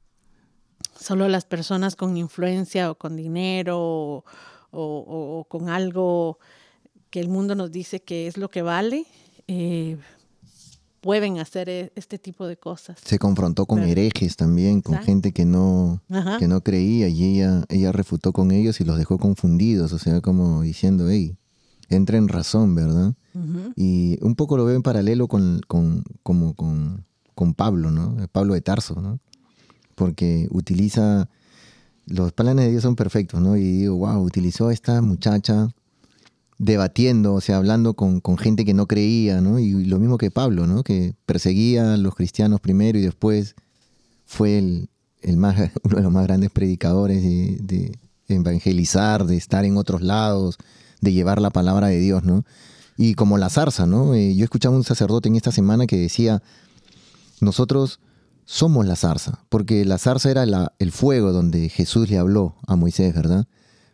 solo 0.99 1.29
las 1.29 1.45
personas 1.45 1.95
con 1.97 2.17
influencia 2.17 2.91
o 2.91 2.97
con 2.97 3.17
dinero 3.17 4.25
o, 4.73 5.47
con 5.49 5.69
algo 5.69 6.39
que 7.11 7.21
el 7.21 7.29
mundo 7.29 7.55
nos 7.55 7.73
dice 7.73 8.01
que 8.01 8.27
es 8.27 8.37
lo 8.37 8.51
que 8.51 8.63
vale, 8.63 9.07
eh, 9.49 9.97
pueden 11.01 11.39
hacer 11.39 11.69
e, 11.69 11.93
este 11.97 12.19
tipo 12.19 12.47
de 12.47 12.57
cosas. 12.57 12.99
Se 13.05 13.19
confrontó 13.19 13.67
con 13.67 13.83
herejes 13.83 14.37
también, 14.37 14.81
con 14.83 14.99
gente 14.99 15.33
que 15.33 15.45
no, 15.45 16.03
que 16.39 16.49
no 16.49 16.63
creía 16.63 17.09
y 17.09 17.25
ella, 17.25 17.65
ella 17.69 17.93
refutó 17.93 18.33
con 18.33 18.51
ellos 18.51 18.81
y 18.81 18.85
los 18.85 18.99
dejó 18.99 19.19
confundidos, 19.19 19.93
o 19.93 19.99
sea, 19.99 20.21
como 20.21 20.63
diciendo, 20.63 21.09
hey, 21.11 21.37
entra 21.89 22.19
en 22.19 22.29
razón, 22.29 22.75
¿verdad? 22.75 23.15
Y 23.77 24.19
un 24.23 24.35
poco 24.35 24.57
lo 24.57 24.65
veo 24.65 24.77
en 24.77 24.83
paralelo 24.83 25.29
con, 25.29 25.61
con, 25.67 26.05
como 26.23 26.55
con, 26.55 27.05
con 27.35 27.55
Pablo, 27.55 27.91
¿no? 27.91 28.17
Pablo 28.33 28.55
de 28.55 28.61
Tarso, 28.61 29.01
¿no? 29.01 29.21
Porque 29.95 30.49
utiliza, 30.51 31.29
los 32.07 32.33
planes 32.33 32.65
de 32.65 32.71
Dios 32.71 32.83
son 32.83 32.97
perfectos, 32.97 33.41
¿no? 33.41 33.57
Y 33.57 33.63
digo, 33.63 33.97
wow, 33.97 34.23
utilizó 34.23 34.69
a 34.69 34.73
esta 34.73 35.01
muchacha 35.03 35.69
debatiendo, 36.61 37.33
o 37.33 37.41
sea, 37.41 37.57
hablando 37.57 37.95
con, 37.95 38.21
gente 38.37 38.67
que 38.67 38.75
no 38.75 38.87
creía, 38.87 39.41
¿no? 39.41 39.59
Y 39.59 39.87
lo 39.87 39.99
mismo 39.99 40.19
que 40.19 40.31
Pablo, 40.31 40.67
¿no? 40.67 40.83
Que 40.85 41.15
perseguía 41.25 41.95
a 41.95 41.97
los 41.97 42.15
cristianos 42.15 42.61
primero 42.61 42.99
y 42.99 43.03
después 43.03 43.57
fue 44.27 44.59
el, 44.59 44.89
más, 45.39 45.57
uno 45.83 45.97
de 45.97 46.03
los 46.03 46.13
más 46.13 46.27
grandes 46.27 46.51
predicadores 46.51 47.23
de, 47.23 47.99
evangelizar, 48.29 49.25
de 49.25 49.39
estar 49.39 49.65
en 49.65 49.79
otros 49.79 50.03
lados, 50.03 50.59
de 51.01 51.15
llevar 51.15 51.41
la 51.41 51.49
palabra 51.49 51.89
de 51.89 51.99
Dios, 51.99 52.25
¿no? 52.25 52.45
Y 52.99 53.15
como 53.15 53.39
la 53.39 53.49
zarza, 53.49 53.87
¿no? 53.87 54.15
Eh, 54.15 54.35
yo 54.37 54.45
escuchaba 54.45 54.77
un 54.77 54.85
sacerdote 54.85 55.31
en 55.31 55.37
esta 55.37 55.53
semana 55.53 55.87
que 55.87 55.97
decía, 55.97 56.43
nosotros 57.41 58.01
somos 58.45 58.85
la 58.85 58.97
zarza, 58.97 59.41
porque 59.49 59.87
la 59.87 59.97
zarza 59.97 60.31
era 60.31 60.45
el 60.79 60.93
fuego 60.93 61.33
donde 61.33 61.71
Jesús 61.71 62.11
le 62.11 62.19
habló 62.19 62.57
a 62.67 62.77
Moisés, 62.77 63.15
¿verdad? 63.15 63.47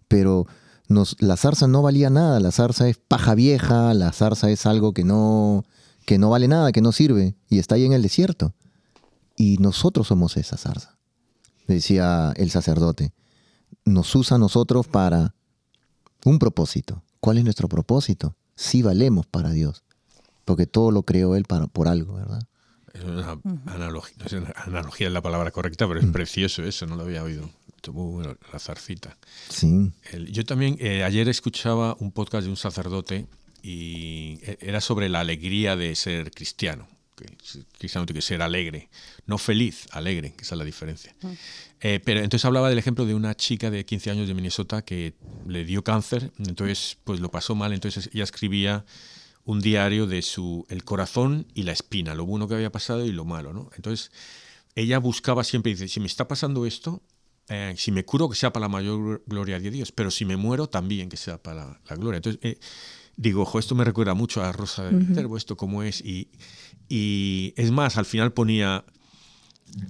Pero 0.08 0.48
nos, 0.88 1.16
la 1.20 1.36
zarza 1.36 1.66
no 1.66 1.82
valía 1.82 2.10
nada, 2.10 2.40
la 2.40 2.52
zarza 2.52 2.88
es 2.88 2.96
paja 2.96 3.34
vieja, 3.34 3.92
la 3.94 4.12
zarza 4.12 4.50
es 4.50 4.66
algo 4.66 4.92
que 4.92 5.04
no, 5.04 5.64
que 6.04 6.18
no 6.18 6.30
vale 6.30 6.48
nada, 6.48 6.72
que 6.72 6.80
no 6.80 6.92
sirve, 6.92 7.36
y 7.48 7.58
está 7.58 7.74
ahí 7.74 7.84
en 7.84 7.92
el 7.92 8.02
desierto. 8.02 8.54
Y 9.36 9.58
nosotros 9.58 10.06
somos 10.06 10.36
esa 10.36 10.56
zarza, 10.56 10.96
decía 11.66 12.32
el 12.36 12.50
sacerdote. 12.50 13.12
Nos 13.84 14.14
usa 14.14 14.36
a 14.36 14.38
nosotros 14.38 14.86
para 14.86 15.34
un 16.24 16.38
propósito. 16.38 17.02
¿Cuál 17.20 17.38
es 17.38 17.44
nuestro 17.44 17.68
propósito? 17.68 18.36
Sí 18.54 18.82
valemos 18.82 19.26
para 19.26 19.50
Dios, 19.50 19.84
porque 20.44 20.66
todo 20.66 20.90
lo 20.90 21.02
creó 21.02 21.34
Él 21.36 21.44
para, 21.44 21.66
por 21.66 21.88
algo, 21.88 22.14
¿verdad? 22.14 22.42
Es 22.94 23.04
una 23.04 23.38
analogía, 23.66 24.16
no 24.18 24.28
sé, 24.28 24.42
analogía 24.54 25.08
es 25.08 25.12
la 25.12 25.20
palabra 25.20 25.50
correcta, 25.50 25.86
pero 25.86 26.00
es 26.00 26.06
mm. 26.06 26.12
precioso 26.12 26.62
eso, 26.62 26.86
no 26.86 26.96
lo 26.96 27.02
había 27.02 27.22
oído. 27.22 27.50
Muy 27.92 28.12
bueno, 28.12 28.36
la 28.52 28.58
zarcita. 28.58 29.16
Sí. 29.48 29.92
yo 30.30 30.44
también 30.44 30.76
eh, 30.80 31.04
ayer 31.04 31.28
escuchaba 31.28 31.96
un 32.00 32.12
podcast 32.12 32.44
de 32.44 32.50
un 32.50 32.56
sacerdote 32.56 33.26
y 33.62 34.38
e, 34.42 34.58
era 34.60 34.80
sobre 34.80 35.08
la 35.08 35.20
alegría 35.20 35.76
de 35.76 35.94
ser 35.94 36.30
cristiano. 36.30 36.88
Cristiano 37.78 38.04
tiene 38.04 38.18
que 38.18 38.26
ser 38.26 38.42
alegre, 38.42 38.90
no 39.24 39.38
feliz, 39.38 39.86
alegre, 39.92 40.34
que 40.34 40.42
esa 40.44 40.54
es 40.54 40.58
la 40.58 40.64
diferencia. 40.64 41.16
Eh, 41.80 42.00
pero 42.04 42.20
entonces 42.20 42.44
hablaba 42.44 42.68
del 42.68 42.78
ejemplo 42.78 43.06
de 43.06 43.14
una 43.14 43.34
chica 43.34 43.70
de 43.70 43.86
15 43.86 44.10
años 44.10 44.28
de 44.28 44.34
Minnesota 44.34 44.82
que 44.82 45.14
le 45.46 45.64
dio 45.64 45.82
cáncer, 45.82 46.30
entonces 46.38 46.98
pues 47.04 47.20
lo 47.20 47.30
pasó 47.30 47.54
mal, 47.54 47.72
entonces 47.72 48.10
ella 48.12 48.24
escribía 48.24 48.84
un 49.44 49.60
diario 49.60 50.06
de 50.06 50.20
su 50.22 50.66
el 50.68 50.84
corazón 50.84 51.46
y 51.54 51.62
la 51.62 51.72
espina, 51.72 52.14
lo 52.14 52.26
bueno 52.26 52.48
que 52.48 52.54
había 52.54 52.70
pasado 52.70 53.06
y 53.06 53.12
lo 53.12 53.24
malo, 53.24 53.52
¿no? 53.54 53.70
Entonces 53.76 54.10
ella 54.74 54.98
buscaba 54.98 55.42
siempre, 55.42 55.72
dice, 55.72 55.88
si 55.88 56.00
me 56.00 56.06
está 56.06 56.28
pasando 56.28 56.66
esto, 56.66 57.02
eh, 57.48 57.74
si 57.76 57.92
me 57.92 58.04
curo, 58.04 58.28
que 58.28 58.36
sea 58.36 58.52
para 58.52 58.64
la 58.64 58.68
mayor 58.68 59.22
gloria 59.26 59.60
de 59.60 59.70
Dios, 59.70 59.92
pero 59.92 60.10
si 60.10 60.24
me 60.24 60.36
muero, 60.36 60.68
también 60.68 61.08
que 61.08 61.16
sea 61.16 61.40
para 61.40 61.78
la, 61.88 61.96
gloria. 61.96 62.16
Entonces, 62.16 62.40
eh, 62.42 62.58
digo, 63.16 63.42
ojo, 63.42 63.58
esto 63.58 63.74
me 63.74 63.84
recuerda 63.84 64.14
mucho 64.14 64.42
a 64.42 64.50
Rosa 64.52 64.84
de 64.84 64.96
Viterbo, 64.96 65.36
esto 65.36 65.56
como 65.56 65.82
es, 65.82 66.00
y, 66.00 66.30
y, 66.88 67.54
es 67.56 67.70
más, 67.70 67.98
al 67.98 68.04
final 68.04 68.32
ponía 68.32 68.84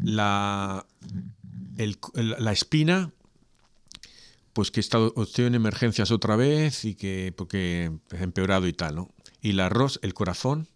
la, 0.03 0.87
la 2.14 2.53
espina, 2.53 3.12
pues 4.53 4.71
que 4.71 4.81
he 4.81 4.83
estado, 4.83 5.14
estoy 5.23 5.47
en 5.47 5.55
emergencias 5.55 6.11
otra 6.11 6.37
vez 6.37 6.85
y 6.85 6.95
que, 6.95 7.33
porque 7.35 7.90
he 8.12 8.23
empeorado 8.23 8.66
y 8.66 8.73
tal, 8.75 8.97
¿no? 8.97 9.11
Y 9.40 9.53
la 9.53 9.69
rosa, 9.69 9.99
el 10.03 10.12
corazón, 10.12 10.69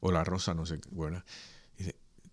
o 0.00 0.12
la 0.12 0.22
rosa, 0.22 0.54
no 0.54 0.66
sé, 0.66 0.80
bueno, 0.90 1.24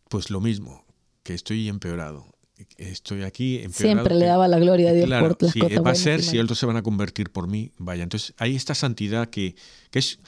pues 0.10 0.30
lo 0.30 0.42
mismo, 0.42 0.86
que 1.24 1.34
estoy 1.34 1.68
empeorado 1.70 2.35
estoy 2.78 3.24
aquí. 3.24 3.64
Siempre 3.72 4.16
le 4.16 4.26
daba 4.26 4.48
la 4.48 4.60
gloria 4.60 4.90
a 4.90 4.94
Dios 4.94 5.10
por 5.10 5.22
las 5.22 5.36
cosas 5.54 5.86
Va 5.86 5.92
a 5.92 5.96
ser 5.96 6.24
si 6.24 6.40
otros 6.40 6.58
se 6.58 6.66
van 6.66 6.78
a 6.78 6.84
convertir 6.84 7.32
por 7.32 7.48
mí. 7.48 7.72
Vaya, 7.78 8.04
entonces 8.04 8.34
hay 8.38 8.56
esta 8.56 8.76
santidad 8.76 9.30
que, 9.30 9.56
que 9.92 10.00
es 10.00 10.20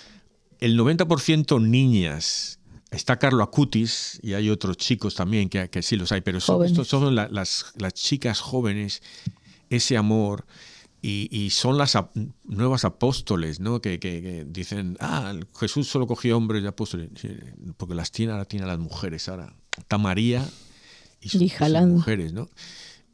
el 0.59 0.77
90% 0.77 1.61
niñas. 1.61 2.59
Está 2.89 3.19
Carlo 3.19 3.43
Acutis 3.43 4.19
y 4.23 4.33
hay 4.33 4.49
otros 4.49 4.77
chicos 4.77 5.15
también 5.15 5.49
que, 5.49 5.69
que 5.69 5.81
sí 5.81 5.97
los 5.97 6.11
hay, 6.11 6.21
pero 6.21 6.39
son, 6.39 6.65
estos 6.65 6.87
son 6.87 7.15
las, 7.15 7.73
las 7.75 7.93
chicas 7.93 8.39
jóvenes, 8.39 9.01
ese 9.69 9.97
amor. 9.97 10.45
Y, 10.99 11.29
y, 11.31 11.51
son 11.51 11.77
las 11.77 11.95
nuevas 12.43 12.83
apóstoles, 12.83 13.59
¿no? 13.59 13.81
Que, 13.81 13.99
que, 13.99 14.45
dicen, 14.49 14.97
ah, 14.99 15.35
Jesús 15.57 15.87
solo 15.87 16.07
cogió 16.07 16.35
hombres 16.35 16.63
y 16.63 16.67
apóstoles, 16.67 17.09
porque 17.77 17.93
las 17.93 18.11
tiene, 18.11 18.31
ahora 18.31 18.45
tiene 18.45 18.65
a 18.65 18.69
las 18.69 18.79
mujeres. 18.79 19.29
Ahora 19.29 19.53
está 19.77 19.99
María, 19.99 20.43
y 21.35 21.49
sus, 21.49 21.85
mujeres, 21.87 22.33
¿no? 22.33 22.49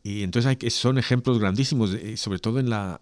Y 0.04 0.24
entonces 0.24 0.50
hay 0.50 0.56
que, 0.58 0.70
son 0.70 0.98
ejemplos 0.98 1.40
grandísimos, 1.40 1.92
sobre 2.16 2.40
todo 2.40 2.60
en 2.60 2.70
la 2.70 3.02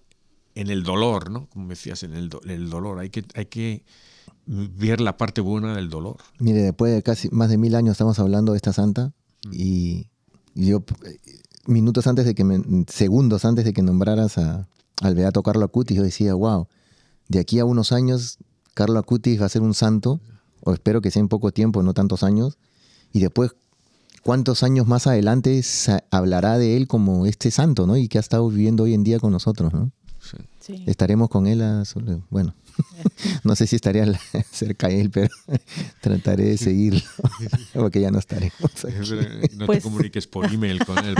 en 0.56 0.70
el 0.70 0.84
dolor, 0.84 1.30
¿no? 1.30 1.48
Como 1.48 1.70
decías, 1.70 2.04
en 2.04 2.14
el, 2.14 2.30
el 2.48 2.70
dolor. 2.70 3.00
Hay 3.00 3.10
que, 3.10 3.24
hay 3.36 3.46
que 3.46 3.84
ver 4.46 5.02
la 5.02 5.18
parte 5.18 5.42
buena 5.42 5.76
del 5.76 5.90
dolor. 5.90 6.18
Mire, 6.40 6.62
después 6.62 6.94
de 6.94 7.04
casi 7.04 7.30
más 7.30 7.50
de 7.50 7.58
mil 7.58 7.76
años 7.76 7.94
estamos 7.94 8.20
hablando 8.20 8.54
de 8.54 8.58
esta 8.58 8.74
santa 8.74 9.14
mm. 9.46 9.54
y, 9.54 10.08
yo 10.54 10.84
minutos 11.66 12.08
antes 12.08 12.26
de 12.26 12.36
que 12.36 12.44
me, 12.44 12.62
segundos 12.90 13.46
antes 13.46 13.64
de 13.64 13.72
que 13.72 13.82
nombraras 13.82 14.38
a, 14.38 14.68
al 15.02 15.16
beato 15.16 15.44
Carlo 15.44 15.64
Acutis, 15.64 15.96
yo 15.96 16.04
decía, 16.04 16.34
wow, 16.34 16.68
de 17.30 17.40
aquí 17.40 17.60
a 17.60 17.66
unos 17.66 17.94
años 17.94 18.40
Carlo 18.74 19.00
Acutis 19.00 19.40
va 19.42 19.46
a 19.46 19.50
ser 19.50 19.62
un 19.62 19.74
santo, 19.74 20.20
o 20.62 20.74
espero 20.74 21.00
que 21.00 21.10
sea 21.10 21.22
en 21.22 21.30
poco 21.30 21.52
tiempo, 21.52 21.84
no 21.84 21.94
tantos 21.94 22.24
años, 22.24 22.58
y 23.14 23.20
después 23.20 23.52
cuántos 24.24 24.64
años 24.64 24.88
más 24.88 25.08
adelante 25.08 25.62
hablará 26.12 26.58
de 26.58 26.78
él 26.78 26.88
como 26.88 27.26
este 27.26 27.52
santo, 27.52 27.88
¿no? 27.88 27.98
Y 27.98 28.08
que 28.08 28.18
ha 28.18 28.22
estado 28.22 28.48
viviendo 28.50 28.84
hoy 28.84 28.94
en 28.94 29.04
día 29.04 29.20
con 29.20 29.32
nosotros, 29.32 29.74
¿no? 29.74 29.92
Sí. 30.60 30.84
Estaremos 30.86 31.30
con 31.30 31.48
él, 31.48 31.62
a, 31.62 31.84
bueno, 32.30 32.54
no 33.44 33.56
sé 33.56 33.68
si 33.68 33.76
estaría 33.76 34.06
cerca 34.52 34.88
de 34.88 35.02
él, 35.02 35.10
pero 35.10 35.30
trataré 36.02 36.46
de 36.46 36.58
seguirlo, 36.58 37.02
porque 37.74 38.02
ya 38.02 38.12
no 38.12 38.20
estaremos. 38.20 38.54
No 38.62 39.58
te 39.60 39.66
pues 39.66 39.84
comuniques 39.84 40.28
por 40.28 40.52
email 40.52 40.84
con 40.86 40.98
él. 41.00 41.16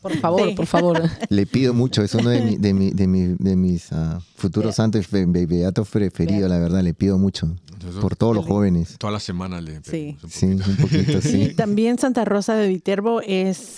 Por 0.00 0.16
favor, 0.18 0.54
por 0.54 0.66
favor. 0.66 1.02
Le 1.28 1.46
pido 1.46 1.74
mucho, 1.74 2.02
es 2.02 2.14
uno 2.14 2.30
de, 2.30 2.58
de, 2.58 3.56
mis 3.56 3.92
uh, 3.92 4.20
futuros 4.36 4.76
santos 4.76 5.06
beatos 5.10 5.88
preferidos, 5.88 6.48
la 6.48 6.58
verdad, 6.58 6.82
le 6.82 6.94
pido 6.94 7.18
mucho 7.18 7.54
por 8.00 8.16
todos 8.16 8.34
los 8.34 8.46
jóvenes. 8.46 8.96
Todas 8.98 9.14
las 9.14 9.22
semanas 9.22 9.62
le 9.62 9.80
sí. 9.82 10.16
sí, 10.28 10.46
un 10.46 10.76
poquito, 10.80 11.20
sí. 11.20 11.42
Y 11.42 11.54
también 11.54 11.98
Santa 11.98 12.24
Rosa 12.24 12.56
de 12.56 12.68
Viterbo 12.68 13.20
es, 13.20 13.76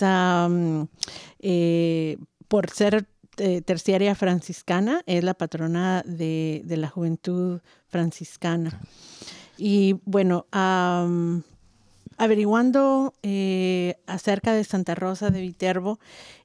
eh, 1.39 2.17
por 2.47 2.69
ser 2.69 3.07
eh, 3.37 3.61
terciaria 3.61 4.15
franciscana, 4.15 5.01
es 5.05 5.23
la 5.23 5.33
patrona 5.33 6.03
de, 6.05 6.63
la 6.67 6.89
juventud 6.89 7.61
franciscana. 7.87 8.81
Y 9.57 9.95
bueno, 10.05 10.45
averiguando 12.17 13.13
eh, 13.23 13.95
acerca 14.05 14.53
de 14.53 14.63
Santa 14.63 14.95
Rosa 14.95 15.29
de 15.29 15.41
Viterbo 15.41 15.99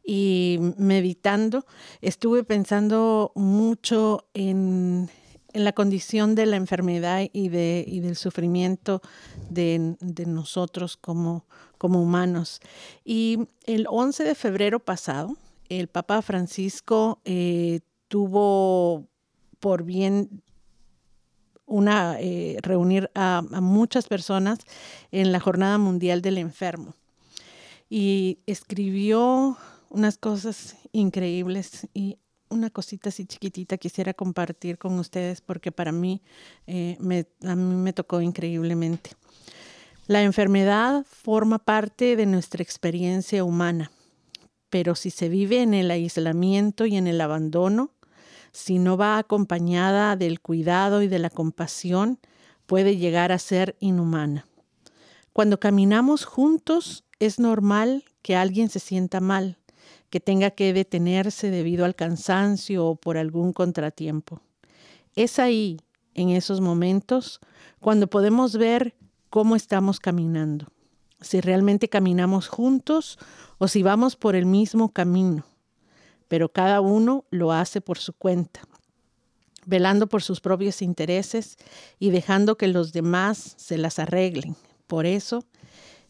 y 0.04 0.58
meditando, 0.78 1.66
estuve 2.00 2.44
pensando 2.44 3.32
mucho 3.34 4.26
en 4.34 5.10
en 5.52 5.64
la 5.64 5.72
condición 5.72 6.34
de 6.34 6.46
la 6.46 6.56
enfermedad 6.56 7.28
y, 7.32 7.48
de, 7.48 7.84
y 7.86 8.00
del 8.00 8.16
sufrimiento 8.16 9.02
de, 9.50 9.96
nosotros 10.26 10.96
como, 10.96 11.44
como 11.78 12.02
humanos. 12.02 12.60
Y 13.04 13.48
el 13.64 13.86
11 13.88 14.24
de 14.24 14.34
febrero 14.34 14.80
pasado, 14.80 15.36
el 15.80 15.88
Papa 15.88 16.20
Francisco 16.22 17.20
eh, 17.24 17.80
tuvo 18.08 19.06
por 19.58 19.84
bien 19.84 20.42
eh, 22.20 22.58
reunir 22.60 23.10
a, 23.14 23.42
muchas 23.60 24.06
personas 24.06 24.58
en 25.10 25.32
la 25.32 25.40
Jornada 25.40 25.78
Mundial 25.78 26.20
del 26.20 26.36
Enfermo. 26.36 26.94
Y 27.88 28.38
escribió 28.46 29.56
unas 29.88 30.18
cosas 30.18 30.76
increíbles 30.92 31.88
y 31.94 32.18
una 32.50 32.68
cosita 32.68 33.08
así 33.08 33.24
chiquitita 33.24 33.78
quisiera 33.78 34.12
compartir 34.12 34.76
con 34.76 34.98
ustedes 34.98 35.40
porque 35.40 35.72
para 35.72 35.92
mí, 35.92 36.20
eh, 36.66 36.98
a 37.42 37.56
mí 37.56 37.74
me 37.76 37.92
tocó 37.94 38.20
increíblemente. 38.20 39.10
La 40.06 40.22
enfermedad 40.22 41.06
forma 41.08 41.58
parte 41.58 42.16
de 42.16 42.26
nuestra 42.26 42.62
experiencia 42.62 43.44
humana, 43.44 43.90
pero 44.72 44.94
si 44.94 45.10
se 45.10 45.28
vive 45.28 45.60
en 45.60 45.74
el 45.74 45.90
aislamiento 45.90 46.86
y 46.86 46.96
en 46.96 47.06
el 47.06 47.20
abandono, 47.20 47.90
si 48.52 48.78
no 48.78 48.96
va 48.96 49.18
acompañada 49.18 50.16
del 50.16 50.40
cuidado 50.40 51.02
y 51.02 51.08
de 51.08 51.18
la 51.18 51.28
compasión, 51.28 52.18
puede 52.64 52.96
llegar 52.96 53.32
a 53.32 53.38
ser 53.38 53.76
inhumana. 53.80 54.46
Cuando 55.34 55.60
caminamos 55.60 56.24
juntos, 56.24 57.04
es 57.18 57.38
normal 57.38 58.04
que 58.22 58.34
alguien 58.34 58.70
se 58.70 58.78
sienta 58.78 59.20
mal, 59.20 59.58
que 60.08 60.20
tenga 60.20 60.52
que 60.52 60.72
detenerse 60.72 61.50
debido 61.50 61.84
al 61.84 61.94
cansancio 61.94 62.86
o 62.86 62.96
por 62.96 63.18
algún 63.18 63.52
contratiempo. 63.52 64.40
Es 65.16 65.38
ahí, 65.38 65.80
en 66.14 66.30
esos 66.30 66.62
momentos, 66.62 67.40
cuando 67.78 68.06
podemos 68.06 68.56
ver 68.56 68.94
cómo 69.28 69.54
estamos 69.54 70.00
caminando, 70.00 70.71
si 71.22 71.40
realmente 71.40 71.88
caminamos 71.88 72.48
juntos 72.48 73.18
o 73.58 73.68
si 73.68 73.82
vamos 73.82 74.16
por 74.16 74.36
el 74.36 74.46
mismo 74.46 74.90
camino, 74.92 75.44
pero 76.28 76.50
cada 76.50 76.80
uno 76.80 77.24
lo 77.30 77.52
hace 77.52 77.80
por 77.80 77.98
su 77.98 78.12
cuenta. 78.12 78.60
velando 79.64 80.08
por 80.08 80.22
sus 80.22 80.40
propios 80.40 80.82
intereses 80.82 81.56
y 82.00 82.10
dejando 82.10 82.56
que 82.56 82.66
los 82.66 82.92
demás 82.92 83.54
se 83.56 83.78
las 83.78 84.00
arreglen. 84.00 84.56
Por 84.88 85.06
eso, 85.06 85.44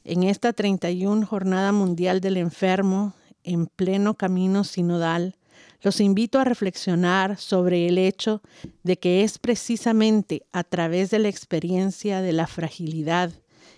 en 0.04 0.22
esta 0.22 0.54
31 0.54 1.26
Jornada 1.26 1.70
Mundial 1.70 2.20
del 2.20 2.38
Enfermo, 2.38 3.12
en 3.44 3.66
pleno 3.66 4.14
camino 4.14 4.64
sinodal, 4.64 5.36
los 5.82 6.00
invito 6.00 6.38
a 6.38 6.44
reflexionar 6.44 7.36
sobre 7.38 7.88
el 7.88 7.98
hecho 7.98 8.40
de 8.84 8.98
que 8.98 9.22
es 9.24 9.38
precisamente 9.38 10.46
a 10.52 10.64
través 10.64 11.10
de 11.10 11.18
la 11.18 11.28
experiencia 11.28 12.22
de 12.22 12.32
la 12.32 12.46
fragilidad 12.46 13.32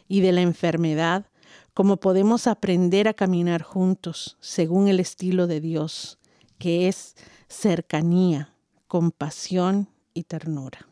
y 0.09 0.21
de 0.21 0.33
la 0.33 0.43
enfermedad 0.43 1.27
como 1.75 1.97
podemos 1.97 2.47
aprender 2.47 3.09
a 3.09 3.15
caminar 3.15 3.63
juntos 3.63 4.37
según 4.41 4.89
el 4.89 5.01
estilo 5.01 5.49
de 5.49 5.61
Dios, 5.61 6.19
que 6.59 6.89
es 6.89 7.17
cercanía, 7.49 8.55
compasión 8.87 9.89
y 10.15 10.23
ternura. 10.23 10.87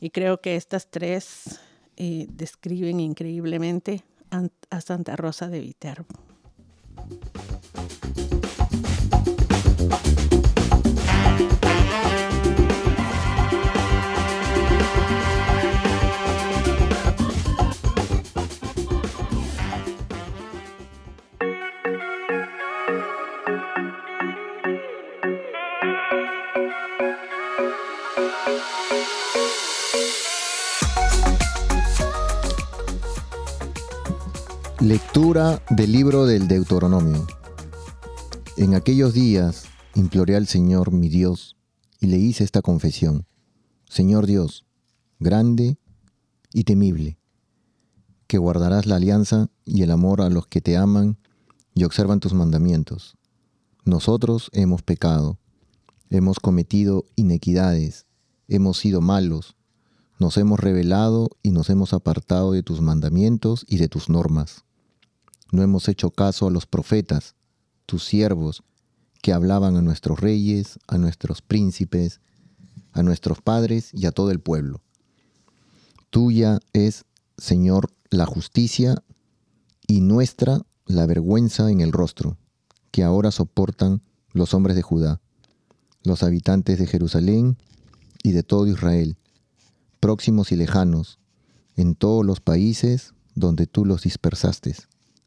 Y 0.00 0.10
creo 0.10 0.40
que 0.40 0.56
estas 0.56 0.90
tres 0.90 1.60
eh, 1.96 2.26
describen 2.28 3.00
increíblemente 3.00 4.04
a 4.70 4.80
Santa 4.82 5.16
Rosa 5.16 5.48
de 5.48 5.60
Viterbo. 5.60 6.06
Lectura 34.88 35.62
del 35.68 35.92
libro 35.92 36.24
del 36.24 36.48
Deuteronomio. 36.48 37.26
En 38.56 38.74
aquellos 38.74 39.12
días 39.12 39.66
imploré 39.94 40.34
al 40.34 40.46
Señor 40.46 40.92
mi 40.92 41.10
Dios 41.10 41.58
y 42.00 42.06
le 42.06 42.16
hice 42.16 42.42
esta 42.42 42.62
confesión. 42.62 43.26
Señor 43.84 44.24
Dios, 44.24 44.64
grande 45.18 45.76
y 46.54 46.64
temible, 46.64 47.18
que 48.28 48.38
guardarás 48.38 48.86
la 48.86 48.96
alianza 48.96 49.50
y 49.66 49.82
el 49.82 49.90
amor 49.90 50.22
a 50.22 50.30
los 50.30 50.46
que 50.46 50.62
te 50.62 50.78
aman 50.78 51.18
y 51.74 51.84
observan 51.84 52.20
tus 52.20 52.32
mandamientos. 52.32 53.18
Nosotros 53.84 54.48
hemos 54.54 54.80
pecado, 54.80 55.38
hemos 56.08 56.40
cometido 56.40 57.04
inequidades, 57.14 58.06
hemos 58.48 58.78
sido 58.78 59.02
malos, 59.02 59.54
nos 60.18 60.38
hemos 60.38 60.58
rebelado 60.58 61.28
y 61.42 61.50
nos 61.50 61.68
hemos 61.68 61.92
apartado 61.92 62.52
de 62.52 62.62
tus 62.62 62.80
mandamientos 62.80 63.66
y 63.68 63.76
de 63.76 63.88
tus 63.88 64.08
normas. 64.08 64.64
No 65.50 65.62
hemos 65.62 65.88
hecho 65.88 66.10
caso 66.10 66.46
a 66.46 66.50
los 66.50 66.66
profetas, 66.66 67.34
tus 67.86 68.04
siervos, 68.04 68.62
que 69.22 69.32
hablaban 69.32 69.76
a 69.76 69.82
nuestros 69.82 70.20
reyes, 70.20 70.78
a 70.86 70.98
nuestros 70.98 71.42
príncipes, 71.42 72.20
a 72.92 73.02
nuestros 73.02 73.40
padres 73.40 73.90
y 73.92 74.06
a 74.06 74.12
todo 74.12 74.30
el 74.30 74.40
pueblo. 74.40 74.82
Tuya 76.10 76.60
es, 76.72 77.04
Señor, 77.36 77.90
la 78.10 78.26
justicia 78.26 79.02
y 79.86 80.00
nuestra 80.00 80.62
la 80.86 81.06
vergüenza 81.06 81.70
en 81.70 81.80
el 81.80 81.92
rostro, 81.92 82.36
que 82.90 83.02
ahora 83.02 83.30
soportan 83.30 84.02
los 84.32 84.54
hombres 84.54 84.76
de 84.76 84.82
Judá, 84.82 85.20
los 86.02 86.22
habitantes 86.22 86.78
de 86.78 86.86
Jerusalén 86.86 87.58
y 88.22 88.32
de 88.32 88.42
todo 88.42 88.66
Israel, 88.66 89.16
próximos 90.00 90.52
y 90.52 90.56
lejanos, 90.56 91.18
en 91.76 91.94
todos 91.94 92.24
los 92.24 92.40
países 92.40 93.14
donde 93.34 93.66
tú 93.66 93.84
los 93.84 94.02
dispersaste 94.02 94.74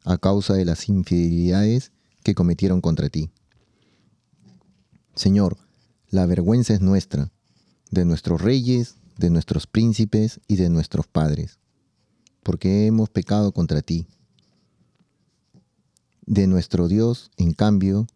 a 0.04 0.18
causa 0.18 0.54
de 0.54 0.64
las 0.64 0.88
infidelidades 0.88 1.92
que 2.22 2.34
cometieron 2.34 2.80
contra 2.80 3.08
ti. 3.08 3.30
Señor, 5.14 5.58
la 6.08 6.26
vergüenza 6.26 6.74
es 6.74 6.80
nuestra, 6.80 7.30
de 7.90 8.04
nuestros 8.04 8.40
reyes, 8.40 8.96
de 9.18 9.30
nuestros 9.30 9.66
príncipes 9.66 10.40
y 10.48 10.56
de 10.56 10.70
nuestros 10.70 11.06
padres, 11.06 11.58
porque 12.42 12.86
hemos 12.86 13.10
pecado 13.10 13.52
contra 13.52 13.82
ti. 13.82 14.06
De 16.26 16.46
nuestro 16.46 16.88
Dios, 16.88 17.30
en 17.36 17.52
cambio, 17.52 18.06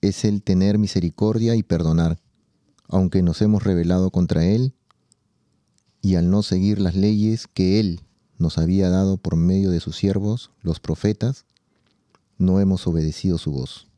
es 0.00 0.24
el 0.24 0.42
tener 0.42 0.78
misericordia 0.78 1.54
y 1.54 1.62
perdonar, 1.62 2.20
aunque 2.88 3.22
nos 3.22 3.42
hemos 3.42 3.64
rebelado 3.64 4.10
contra 4.10 4.44
Él 4.44 4.74
y 6.00 6.14
al 6.14 6.30
no 6.30 6.42
seguir 6.42 6.80
las 6.80 6.94
leyes 6.94 7.46
que 7.46 7.80
Él 7.80 8.07
nos 8.38 8.56
había 8.56 8.88
dado 8.88 9.16
por 9.16 9.36
medio 9.36 9.70
de 9.70 9.80
sus 9.80 9.96
siervos, 9.96 10.50
los 10.62 10.80
profetas, 10.80 11.44
no 12.38 12.60
hemos 12.60 12.86
obedecido 12.86 13.36
su 13.36 13.50
voz. 13.50 13.88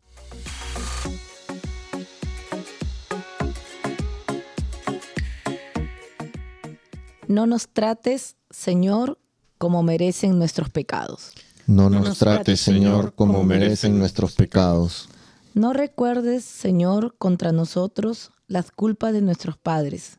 No 7.29 7.46
nos 7.46 7.68
trates, 7.68 8.37
Señor, 8.50 9.18
como 9.59 9.83
merecen 9.83 10.38
nuestros 10.38 10.70
pecados. 10.70 11.33
No 11.66 11.88
nos, 11.88 12.18
trates, 12.18 12.61
Señor, 12.61 13.14
como 13.14 13.44
merecen 13.44 13.98
nuestros 13.98 14.35
pecados. 14.35 15.09
No 15.55 15.72
recuerdes, 15.72 16.44
Señor, 16.44 17.14
contra 17.18 17.53
nosotros 17.53 18.33
las 18.48 18.72
culpas 18.72 19.12
de 19.12 19.22
nuestros 19.22 19.57
padres. 19.57 20.18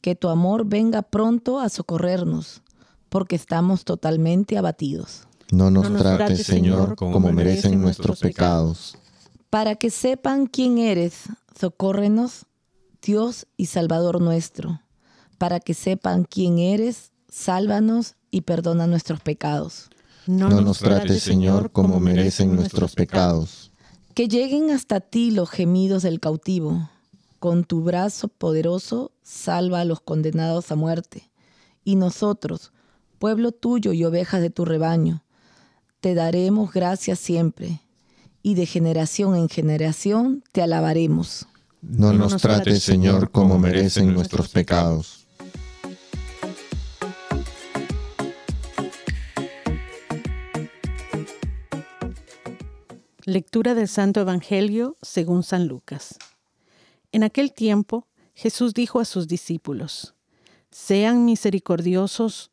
Que 0.00 0.14
tu 0.14 0.28
amor 0.28 0.66
venga 0.66 1.02
pronto 1.02 1.58
a 1.58 1.68
socorrernos 1.68 2.62
porque 3.16 3.36
estamos 3.36 3.86
totalmente 3.86 4.58
abatidos. 4.58 5.22
No 5.50 5.70
nos, 5.70 5.90
trates, 5.90 6.42
Señor, 6.42 6.96
como, 6.96 7.32
merecen 7.32 7.80
nuestros 7.80 8.20
pecados. 8.20 8.98
Para 9.48 9.74
que 9.74 9.88
sepan 9.88 10.46
quién 10.46 10.76
eres, 10.76 11.22
socórrenos, 11.58 12.44
Dios 13.00 13.46
y 13.56 13.66
Salvador 13.66 14.20
nuestro. 14.20 14.82
Para 15.38 15.60
que 15.60 15.72
sepan 15.72 16.24
quién 16.24 16.58
eres, 16.58 17.10
sálvanos 17.30 18.16
y 18.30 18.42
perdona 18.42 18.86
nuestros 18.86 19.20
pecados. 19.20 19.88
No, 20.26 20.50
nos 20.50 20.80
trates, 20.80 21.22
Señor, 21.22 21.72
como 21.72 21.98
merecen 22.00 22.54
nuestros 22.54 22.94
pecados. 22.94 23.72
Que 24.12 24.28
lleguen 24.28 24.70
hasta 24.70 25.00
ti 25.00 25.30
los 25.30 25.48
gemidos 25.48 26.02
del 26.02 26.20
cautivo. 26.20 26.90
Con 27.38 27.64
tu 27.64 27.80
brazo 27.80 28.28
poderoso, 28.28 29.10
salva 29.22 29.80
a 29.80 29.84
los 29.86 30.00
condenados 30.00 30.70
a 30.70 30.76
muerte. 30.76 31.30
Y 31.82 31.96
nosotros, 31.96 32.72
pueblo 33.16 33.52
tuyo 33.52 33.92
y 33.92 34.04
ovejas 34.04 34.40
de 34.40 34.50
tu 34.50 34.64
rebaño. 34.64 35.24
Te 36.00 36.14
daremos 36.14 36.72
gracias 36.72 37.18
siempre, 37.18 37.80
y 38.42 38.54
de 38.54 38.66
generación 38.66 39.34
en 39.34 39.48
generación 39.48 40.44
te 40.52 40.62
alabaremos. 40.62 41.46
No 41.82 42.12
nos 42.12 42.36
trates, 42.36 42.82
Señor, 42.82 43.30
como 43.30 43.58
merecen 43.58 44.12
nuestros 44.12 44.48
pecados. 44.48 45.26
Lectura 53.24 53.74
del 53.74 53.88
Santo 53.88 54.20
Evangelio 54.20 54.96
según 55.02 55.42
San 55.42 55.66
Lucas. 55.66 56.16
En 57.10 57.24
aquel 57.24 57.52
tiempo 57.52 58.06
Jesús 58.34 58.72
dijo 58.72 59.00
a 59.00 59.04
sus 59.04 59.26
discípulos, 59.26 60.14
Sean 60.70 61.24
misericordiosos 61.24 62.52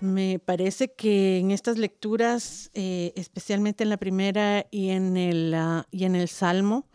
Me 0.00 0.38
parece 0.38 0.92
que 0.92 1.38
en 1.38 1.50
estas 1.50 1.76
lecturas, 1.76 2.70
eh, 2.74 3.12
especialmente 3.16 3.82
en 3.82 3.90
la 3.90 3.96
primera 3.96 4.66
y 4.70 4.90
en 4.90 5.16
el, 5.16 5.54
ah, 5.54 5.86
y 5.90 6.04
en 6.04 6.14
el 6.14 6.28
Salmo, 6.28 6.86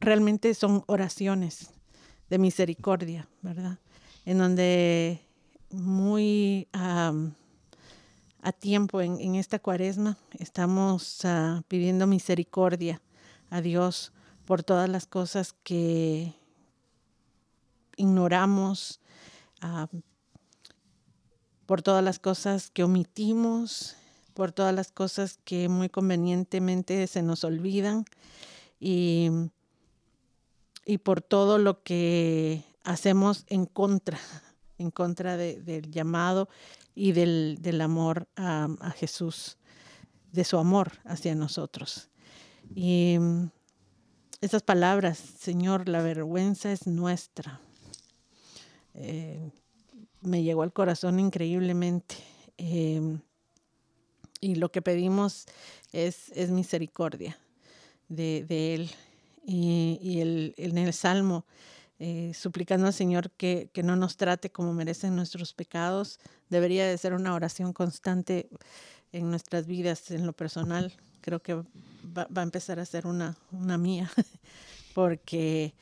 realmente 0.00 0.54
son 0.54 0.82
oraciones 0.86 1.70
de 2.28 2.38
misericordia, 2.38 3.28
¿verdad? 3.42 3.78
En 4.24 4.38
donde 4.38 5.20
muy 5.70 6.68
a 8.42 8.52
tiempo 8.52 9.00
en, 9.00 9.34
esta 9.34 9.58
cuaresma. 9.58 10.16
Estamos 10.38 11.24
ah, 11.24 11.62
pidiendo 11.68 12.06
misericordia 12.06 13.00
a 13.50 13.60
Dios 13.60 14.12
por 14.44 14.62
todas 14.62 14.88
las 14.88 15.06
cosas 15.06 15.54
que 15.62 16.34
ignoramos, 17.96 19.00
por 21.66 21.82
todas 21.82 22.02
las 22.02 22.18
cosas 22.18 22.70
que 22.70 22.84
omitimos, 22.84 23.96
por 24.34 24.52
todas 24.52 24.74
las 24.74 24.90
cosas 24.90 25.38
que 25.44 25.68
muy 25.68 25.88
convenientemente 25.88 27.06
se 27.06 27.22
nos 27.22 27.44
olvidan 27.44 28.04
y, 28.78 29.30
y 30.84 30.98
por 30.98 31.20
todo 31.20 31.58
lo 31.58 31.82
que 31.82 32.64
hacemos 32.84 33.44
en 33.48 33.66
contra, 33.66 34.18
en 34.78 34.90
contra 34.90 35.36
del 35.36 35.90
llamado 35.90 36.48
y 36.94 37.12
del, 37.12 37.80
amor 37.80 38.28
a, 38.36 38.68
Jesús, 38.96 39.56
de 40.32 40.44
su 40.44 40.58
amor 40.58 40.92
hacia 41.04 41.34
nosotros. 41.34 42.08
Y 42.74 43.16
mm, 43.18 43.50
esas 44.40 44.62
palabras, 44.62 45.18
Señor, 45.18 45.88
la 45.88 46.02
vergüenza 46.02 46.72
es 46.72 46.86
nuestra. 46.86 47.60
Eh, 48.94 49.50
me 50.20 50.42
llegó 50.42 50.62
al 50.62 50.72
corazón 50.72 51.18
increíblemente. 51.18 52.16
Em, 52.58 53.20
y 54.40 54.54
lo 54.56 54.70
que 54.70 54.82
pedimos 54.82 55.46
es, 55.92 56.30
es 56.34 56.50
misericordia 56.50 57.38
de, 58.08 58.44
Él. 58.74 58.90
Y, 59.46 60.20
el, 60.20 60.54
en 60.56 60.78
el 60.78 60.92
Salmo, 60.92 61.44
eh, 61.98 62.32
suplicando 62.34 62.86
al 62.86 62.92
Señor 62.92 63.30
que, 63.30 63.70
que, 63.72 63.82
no 63.82 63.96
nos 63.96 64.16
trate 64.16 64.50
como 64.50 64.72
merecen 64.72 65.16
nuestros 65.16 65.54
pecados, 65.54 66.20
debería 66.48 66.86
de 66.86 66.96
ser 66.98 67.14
una 67.14 67.34
oración 67.34 67.72
constante 67.72 68.48
en 69.12 69.30
nuestras 69.30 69.66
vidas, 69.66 70.10
en 70.10 70.26
lo 70.26 70.32
personal. 70.32 70.92
Creo 71.20 71.40
que 71.40 71.54
va, 71.54 72.28
a 72.34 72.42
empezar 72.42 72.78
a 72.80 72.84
ser 72.84 73.06
una, 73.06 73.36
una 73.52 73.76
mía, 73.78 74.10
porque 74.94 75.74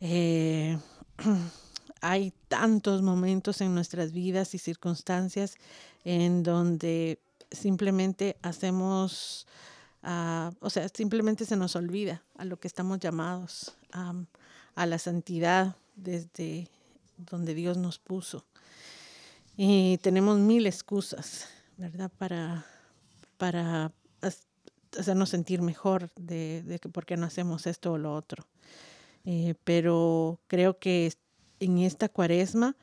eh, 0.00 0.78
hay 2.00 2.32
tantos 2.48 3.02
momentos 3.02 3.60
en 3.60 3.74
nuestras 3.74 4.12
vidas 4.12 4.54
y 4.54 4.58
circunstancias 4.58 5.56
en 6.04 6.42
donde 6.42 7.18
simplemente 7.50 8.36
hacemos, 8.42 9.46
uh, 10.02 10.54
o 10.60 10.70
sea, 10.70 10.88
simplemente 10.88 11.44
se 11.44 11.56
nos 11.56 11.76
olvida 11.76 12.22
a 12.36 12.44
lo 12.44 12.58
que 12.58 12.68
estamos 12.68 13.00
llamados, 13.00 13.74
a 13.92 14.86
la 14.86 14.98
santidad 14.98 15.76
desde 15.96 16.68
donde 17.16 17.54
Dios 17.54 17.76
nos 17.76 17.98
puso. 17.98 18.44
Y 19.56 19.98
tenemos 19.98 20.38
mil 20.38 20.66
excusas, 20.66 21.48
¿verdad? 21.76 22.10
Para, 22.16 22.64
para 23.36 23.92
hacernos 24.98 25.28
sentir 25.28 25.60
mejor 25.60 26.10
de, 26.16 26.62
de 26.62 26.78
por 26.78 27.04
qué 27.04 27.16
no 27.16 27.26
hacemos 27.26 27.66
esto 27.66 27.92
o 27.92 27.98
lo 27.98 28.14
otro. 28.14 28.46
Eh, 29.24 29.54
pero 29.64 30.40
creo 30.46 30.78
que 30.78 31.12
en 31.60 31.78
esta 31.78 32.08
cuaresma 32.08 32.76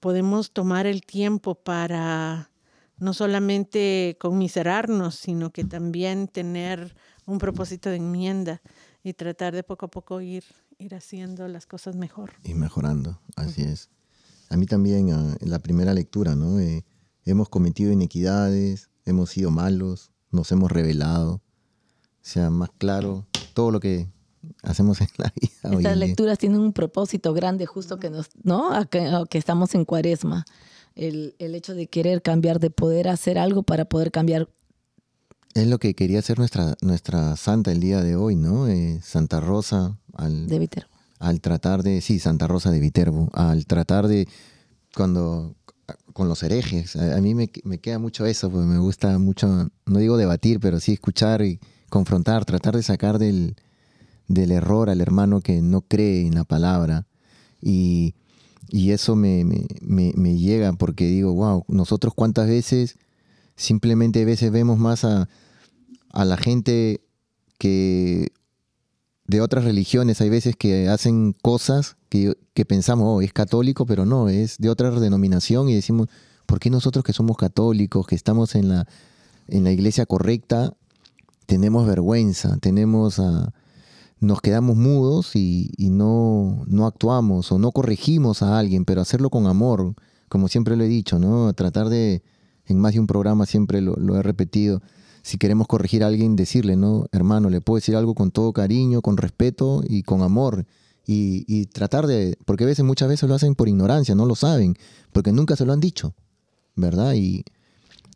podemos 0.00 0.50
tomar 0.50 0.86
el 0.86 1.02
tiempo 1.02 1.54
para 1.54 2.50
no 2.98 3.14
solamente 3.14 4.16
conmiserarnos, 4.20 5.14
sino 5.14 5.50
que 5.50 5.64
también 5.64 6.28
tener 6.28 6.94
un 7.26 7.38
propósito 7.38 7.88
de 7.88 7.96
enmienda 7.96 8.60
y 9.02 9.14
tratar 9.14 9.54
de 9.54 9.62
poco 9.62 9.86
a 9.86 9.90
poco 9.90 10.20
ir, 10.20 10.44
ir 10.78 10.94
haciendo 10.94 11.48
las 11.48 11.66
cosas 11.66 11.96
mejor. 11.96 12.32
Y 12.44 12.54
mejorando, 12.54 13.18
así 13.36 13.62
es 13.62 13.88
a 14.54 14.56
mí 14.56 14.66
también 14.66 15.12
ah, 15.12 15.36
en 15.40 15.50
la 15.50 15.58
primera 15.58 15.94
lectura, 15.94 16.34
¿no? 16.34 16.60
Eh, 16.60 16.84
hemos 17.24 17.48
cometido 17.48 17.92
inequidades, 17.92 18.90
hemos 19.04 19.30
sido 19.30 19.50
malos, 19.50 20.12
nos 20.30 20.50
hemos 20.52 20.70
revelado. 20.70 21.34
O 21.34 22.26
sea, 22.26 22.50
más 22.50 22.70
claro 22.78 23.26
todo 23.52 23.70
lo 23.70 23.80
que 23.80 24.08
hacemos 24.62 25.00
en 25.00 25.08
la 25.18 25.32
vida. 25.40 25.76
Estas 25.76 25.96
lecturas 25.96 26.38
tienen 26.38 26.60
un 26.60 26.72
propósito 26.72 27.32
grande, 27.32 27.66
justo 27.66 27.98
que 27.98 28.10
nos, 28.10 28.28
¿no? 28.42 28.70
que, 28.88 29.38
estamos 29.38 29.74
en 29.74 29.84
cuaresma. 29.84 30.44
El, 30.94 31.34
el, 31.38 31.54
hecho 31.54 31.74
de 31.74 31.88
querer 31.88 32.22
cambiar, 32.22 32.60
de 32.60 32.70
poder 32.70 33.08
hacer 33.08 33.38
algo 33.38 33.64
para 33.64 33.84
poder 33.84 34.12
cambiar. 34.12 34.48
Es 35.54 35.66
lo 35.66 35.78
que 35.78 35.94
quería 35.94 36.20
hacer 36.20 36.38
nuestra, 36.38 36.76
nuestra 36.82 37.36
santa 37.36 37.72
el 37.72 37.80
día 37.80 38.00
de 38.00 38.14
hoy, 38.14 38.36
¿no? 38.36 38.68
Eh, 38.68 39.00
santa 39.02 39.40
Rosa. 39.40 39.98
Al, 40.12 40.46
de 40.46 40.60
Viterbo 40.60 40.94
al 41.24 41.40
tratar 41.40 41.82
de, 41.82 42.00
sí, 42.00 42.18
Santa 42.18 42.46
Rosa 42.46 42.70
de 42.70 42.80
Viterbo, 42.80 43.30
al 43.32 43.66
tratar 43.66 44.08
de, 44.08 44.28
cuando, 44.94 45.54
con 46.12 46.28
los 46.28 46.42
herejes, 46.42 46.96
a, 46.96 47.20
mí 47.20 47.34
me, 47.34 47.48
queda 47.48 47.98
mucho 47.98 48.26
eso, 48.26 48.50
porque 48.50 48.66
me 48.66 48.78
gusta 48.78 49.18
mucho, 49.18 49.70
no 49.86 49.98
digo 49.98 50.16
debatir, 50.16 50.60
pero 50.60 50.80
sí 50.80 50.92
escuchar 50.92 51.42
y 51.42 51.60
confrontar, 51.88 52.44
tratar 52.44 52.76
de 52.76 52.82
sacar 52.82 53.18
del, 53.18 53.56
del 54.28 54.52
error 54.52 54.90
al 54.90 55.00
hermano 55.00 55.40
que 55.40 55.60
no 55.60 55.82
cree 55.82 56.26
en 56.26 56.34
la 56.34 56.44
palabra. 56.44 57.06
Y, 57.60 58.14
y 58.68 58.90
eso 58.90 59.16
me, 59.16 59.44
me, 59.44 60.38
llega 60.38 60.72
porque 60.72 61.06
digo, 61.06 61.32
wow, 61.34 61.64
nosotros 61.68 62.14
cuántas 62.14 62.48
veces, 62.48 62.98
simplemente 63.56 64.22
a 64.22 64.24
veces 64.24 64.50
vemos 64.50 64.78
más 64.78 65.04
a, 65.04 65.28
a 66.12 66.24
la 66.24 66.36
gente 66.36 67.00
que 67.58 68.32
de 69.26 69.40
otras 69.40 69.64
religiones 69.64 70.20
hay 70.20 70.28
veces 70.28 70.56
que 70.56 70.88
hacen 70.88 71.32
cosas 71.32 71.96
que, 72.08 72.64
pensamos, 72.66 73.06
oh, 73.08 73.22
es 73.22 73.32
católico, 73.32 73.86
pero 73.86 74.06
no, 74.06 74.28
es 74.28 74.58
de 74.58 74.68
otra 74.68 74.90
denominación 74.90 75.68
y 75.68 75.74
decimos, 75.74 76.08
¿por 76.46 76.60
qué 76.60 76.70
nosotros 76.70 77.04
que 77.04 77.12
somos 77.12 77.36
católicos, 77.36 78.06
que 78.06 78.14
estamos 78.14 78.54
en 78.54 78.68
la, 78.68 78.86
en 79.48 79.64
la 79.64 79.72
iglesia 79.72 80.06
correcta, 80.06 80.74
tenemos 81.46 81.86
vergüenza, 81.86 82.56
tenemos 82.58 83.20
nos 84.20 84.40
quedamos 84.40 84.76
mudos 84.76 85.36
y, 85.36 85.70
no, 85.78 86.64
no 86.66 86.86
actuamos 86.86 87.52
o 87.52 87.58
no 87.58 87.72
corregimos 87.72 88.42
a 88.42 88.58
alguien, 88.58 88.84
pero 88.84 89.00
hacerlo 89.00 89.30
con 89.30 89.46
amor, 89.46 89.94
como 90.28 90.48
siempre 90.48 90.76
lo 90.76 90.84
he 90.84 90.88
dicho, 90.88 91.18
¿no? 91.18 91.52
Tratar 91.52 91.88
de, 91.88 92.22
en 92.66 92.78
más 92.78 92.94
de 92.94 93.00
un 93.00 93.06
programa 93.06 93.46
siempre 93.46 93.80
lo 93.80 94.16
he 94.16 94.22
repetido, 94.22 94.82
si 95.24 95.38
queremos 95.38 95.66
corregir 95.66 96.04
a 96.04 96.08
alguien, 96.08 96.36
decirle, 96.36 96.76
¿no? 96.76 97.06
Hermano, 97.10 97.48
le 97.48 97.62
puedo 97.62 97.76
decir 97.76 97.96
algo 97.96 98.14
con 98.14 98.30
todo 98.30 98.52
cariño, 98.52 99.00
con 99.00 99.16
respeto 99.16 99.82
y 99.88 100.02
con 100.02 100.20
amor. 100.20 100.66
Y, 101.06 101.64
tratar 101.66 102.06
de, 102.06 102.36
porque 102.44 102.64
a 102.64 102.66
veces, 102.66 102.84
muchas 102.84 103.08
veces 103.08 103.26
lo 103.26 103.34
hacen 103.34 103.54
por 103.54 103.68
ignorancia, 103.68 104.14
no 104.14 104.26
lo 104.26 104.34
saben, 104.34 104.76
porque 105.12 105.32
nunca 105.32 105.56
se 105.56 105.64
lo 105.64 105.72
han 105.72 105.80
dicho, 105.80 106.14
¿verdad? 106.76 107.14
Y, 107.14 107.44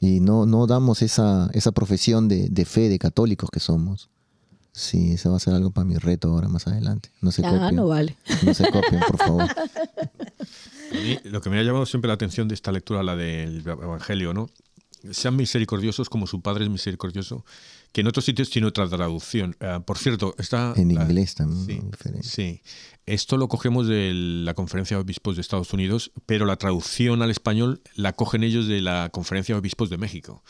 y 0.01 0.21
no, 0.21 0.45
no 0.45 0.67
damos 0.67 1.01
esa, 1.01 1.49
esa 1.55 1.73
profesión 1.73 2.29
de, 2.29 2.65
fe 2.67 2.91
de 2.91 2.99
católicos 2.99 3.49
que 3.51 3.61
somos. 3.61 4.11
Sí, 4.73 5.13
eso 5.13 5.31
va 5.31 5.39
a 5.39 5.41
ser 5.41 5.55
algo 5.55 5.71
para 5.71 5.85
mi 5.85 5.97
reto 5.97 6.29
ahora 6.29 6.49
más 6.49 6.67
adelante. 6.67 7.11
No 7.21 7.33
se 7.33 7.45
ah, 7.45 7.73
no 7.73 7.89
vale. 7.89 8.17
No 8.45 8.55
se 8.55 8.71
copien, 8.71 9.01
por 9.01 9.19
favor. 9.19 9.45
lo 11.25 11.41
que 11.41 11.51
me 11.51 11.59
ha 11.59 11.63
llamado 11.63 11.87
siempre 11.87 12.09
la 12.09 12.15
atención 12.15 12.49
de 12.49 12.55
esta 12.55 12.71
lectura, 12.71 13.03
la 13.03 13.17
del 13.17 13.67
Evangelio, 13.67 14.33
¿no? 14.35 14.49
sean 15.13 15.37
misericordiosos 15.37 16.09
como 16.09 16.27
su 16.27 16.41
Padre 16.41 16.65
es 16.65 16.71
misericordioso, 16.71 17.45
que 17.93 18.01
en 18.01 18.09
otros 18.09 18.25
sitios 18.25 18.51
tiene 18.51 18.69
otra 18.69 18.89
traducción. 18.89 19.57
Ah, 19.61 19.81
por 19.85 19.99
cierto, 19.99 20.35
está... 20.39 20.75
En 20.77 20.91
inglés 20.91 21.35
también. 21.35 21.91
Sí, 22.23 22.63
esto 23.07 23.37
lo 23.37 23.49
cogemos 23.49 23.87
de 23.87 24.13
la 24.13 24.55
Conferencia 24.55 24.97
de 24.97 25.03
Obispos 25.03 25.37
de 25.37 25.43
Estados 25.43 25.73
Unidos, 25.73 26.13
pero 26.27 26.47
la 26.47 26.57
traducción 26.57 27.23
al 27.23 27.31
español 27.31 27.81
la 27.95 28.13
cogen 28.15 28.43
ellos 28.43 28.67
de 28.67 28.81
la 28.81 29.11
Conferencia 29.11 29.55
de 29.55 29.61
Obispos 29.61 29.91
de 29.91 29.99
México. 29.99 30.43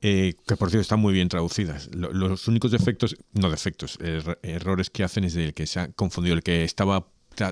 Eh, 0.00 0.34
que, 0.46 0.56
por 0.56 0.70
cierto 0.70 0.82
están 0.82 1.00
muy 1.00 1.12
bien 1.12 1.28
traducidas. 1.28 1.88
Los 1.94 2.48
únicos 2.48 2.70
defectos, 2.70 3.16
no 3.32 3.50
defectos, 3.50 3.98
errores 4.42 4.90
que 4.90 5.04
hacen 5.04 5.24
es 5.24 5.36
el 5.36 5.54
que 5.54 5.66
se 5.66 5.80
ha 5.80 5.88
confundido, 5.92 6.34
el 6.34 6.42
que 6.42 6.64
estaba 6.64 7.06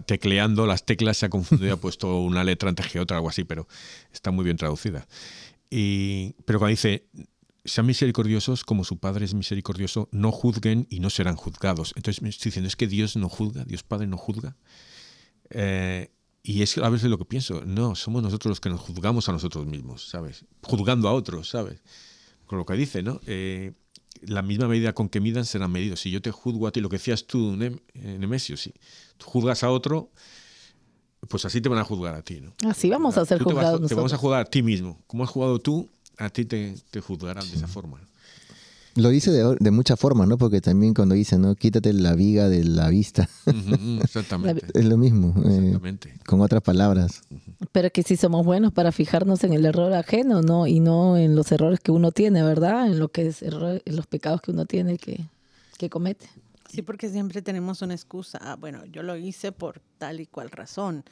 tecleando 0.06 0.66
las 0.66 0.84
teclas 0.84 1.18
se 1.18 1.26
ha 1.26 1.28
confundido 1.28 1.68
y 1.68 1.72
ha 1.72 1.76
puesto 1.76 2.20
una 2.20 2.42
letra 2.42 2.68
antes 2.68 2.88
que 2.88 3.00
otra, 3.00 3.18
algo 3.18 3.28
así, 3.28 3.44
pero 3.44 3.68
está 4.12 4.30
muy 4.30 4.44
bien 4.44 4.56
traducida. 4.56 5.06
Y, 5.70 6.34
pero 6.44 6.58
cuando 6.58 6.70
dice, 6.70 7.06
sean 7.64 7.86
misericordiosos 7.86 8.64
como 8.64 8.84
su 8.84 8.98
Padre 8.98 9.24
es 9.24 9.34
misericordioso, 9.34 10.08
no 10.12 10.32
juzguen 10.32 10.86
y 10.90 11.00
no 11.00 11.10
serán 11.10 11.36
juzgados. 11.36 11.92
Entonces 11.96 12.22
me 12.22 12.28
estoy 12.28 12.50
diciendo, 12.50 12.68
es 12.68 12.76
que 12.76 12.86
Dios 12.86 13.16
no 13.16 13.28
juzga, 13.28 13.64
Dios 13.64 13.82
Padre 13.82 14.06
no 14.06 14.16
juzga. 14.16 14.56
Eh, 15.50 16.10
y 16.46 16.60
es 16.60 16.76
a 16.76 16.90
veces 16.90 17.08
lo 17.08 17.16
que 17.16 17.24
pienso, 17.24 17.62
no, 17.64 17.94
somos 17.94 18.22
nosotros 18.22 18.50
los 18.50 18.60
que 18.60 18.68
nos 18.68 18.78
juzgamos 18.78 19.30
a 19.30 19.32
nosotros 19.32 19.64
mismos, 19.64 20.06
¿sabes? 20.10 20.44
Juzgando 20.62 21.08
a 21.08 21.12
otros, 21.14 21.48
¿sabes? 21.48 21.80
Con 22.44 22.58
lo 22.58 22.66
que 22.66 22.74
dice, 22.74 23.02
¿no? 23.02 23.18
Eh, 23.26 23.72
la 24.20 24.42
misma 24.42 24.68
medida 24.68 24.92
con 24.92 25.08
que 25.08 25.20
midan 25.20 25.46
serán 25.46 25.72
medidos. 25.72 26.00
Si 26.00 26.10
yo 26.10 26.20
te 26.20 26.30
juzgo 26.30 26.66
a 26.66 26.70
ti, 26.70 26.82
lo 26.82 26.90
que 26.90 26.98
decías 26.98 27.26
tú, 27.26 27.56
Nemesio, 27.94 28.58
si 28.58 28.74
tú 29.16 29.24
juzgas 29.24 29.64
a 29.64 29.70
otro, 29.70 30.10
pues 31.28 31.46
así 31.46 31.62
te 31.62 31.70
van 31.70 31.78
a 31.78 31.84
juzgar 31.84 32.14
a 32.14 32.20
ti. 32.20 32.42
¿no? 32.42 32.52
Así 32.68 32.90
vamos 32.90 33.16
a 33.16 33.24
ser 33.24 33.42
juzgados. 33.42 33.88
Te, 33.88 33.94
vamos 33.94 34.12
a 34.12 34.18
juzgar 34.18 34.40
a 34.42 34.44
ti 34.44 34.62
mismo. 34.62 35.02
Como 35.06 35.24
has 35.24 35.30
jugado 35.30 35.58
tú, 35.58 35.88
a 36.18 36.28
ti 36.28 36.44
te, 36.44 36.76
te 36.90 37.00
juzgarán 37.00 37.48
de 37.48 37.56
esa 37.56 37.68
forma. 37.68 38.00
Lo 38.96 39.08
dice 39.08 39.32
de, 39.32 39.56
de 39.58 39.70
muchas 39.70 39.98
formas, 39.98 40.28
¿no? 40.28 40.38
Porque 40.38 40.60
también 40.60 40.94
cuando 40.94 41.14
dice, 41.14 41.36
¿no? 41.36 41.56
Quítate 41.56 41.92
la 41.92 42.14
viga 42.14 42.48
de 42.48 42.62
la 42.64 42.88
vista. 42.88 43.28
exactamente. 44.02 44.66
es 44.72 44.84
lo 44.84 44.96
mismo. 44.96 45.34
Eh, 45.44 45.56
exactamente. 45.56 46.14
con 46.24 46.40
otras 46.40 46.62
palabras. 46.62 47.22
Pero 47.72 47.90
que 47.90 48.04
si 48.04 48.16
somos 48.16 48.46
buenos 48.46 48.72
para 48.72 48.92
fijarnos 48.92 49.42
en 49.42 49.52
el 49.52 49.64
error 49.64 49.92
ajeno, 49.94 50.42
¿no? 50.42 50.66
Y 50.68 50.78
no 50.78 51.16
en 51.16 51.34
los 51.34 51.50
errores 51.50 51.80
que 51.80 51.90
uno 51.90 52.12
tiene, 52.12 52.42
¿verdad? 52.42 52.86
En 52.86 52.98
lo 53.00 53.08
que 53.08 53.26
es 53.26 53.42
en 53.42 53.96
los 53.96 54.06
pecados 54.06 54.40
que 54.40 54.52
uno 54.52 54.64
tiene 54.64 54.96
que, 54.96 55.26
que 55.76 55.90
comete. 55.90 56.26
Sí, 56.74 56.82
porque 56.82 57.08
siempre 57.08 57.42
tenemos 57.42 57.82
una 57.82 57.94
excusa. 57.94 58.38
Ah, 58.42 58.56
bueno, 58.56 58.84
yo 58.86 59.02
lo 59.02 59.16
hice 59.16 59.52
por 59.52 59.80
tal 59.98 60.20
y 60.20 60.26
cual 60.26 60.50
razón, 60.50 61.04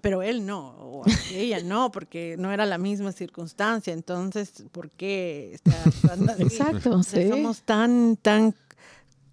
pero 0.00 0.22
él 0.22 0.46
no, 0.46 0.74
o 0.78 1.04
ella 1.32 1.62
no, 1.62 1.92
porque 1.92 2.36
no 2.38 2.52
era 2.52 2.66
la 2.66 2.78
misma 2.78 3.12
circunstancia. 3.12 3.92
Entonces, 3.92 4.64
¿por 4.72 4.90
qué 4.90 5.58
Exacto, 6.38 7.02
sí. 7.02 7.28
Somos 7.28 7.62
tan, 7.62 8.16
tan 8.16 8.54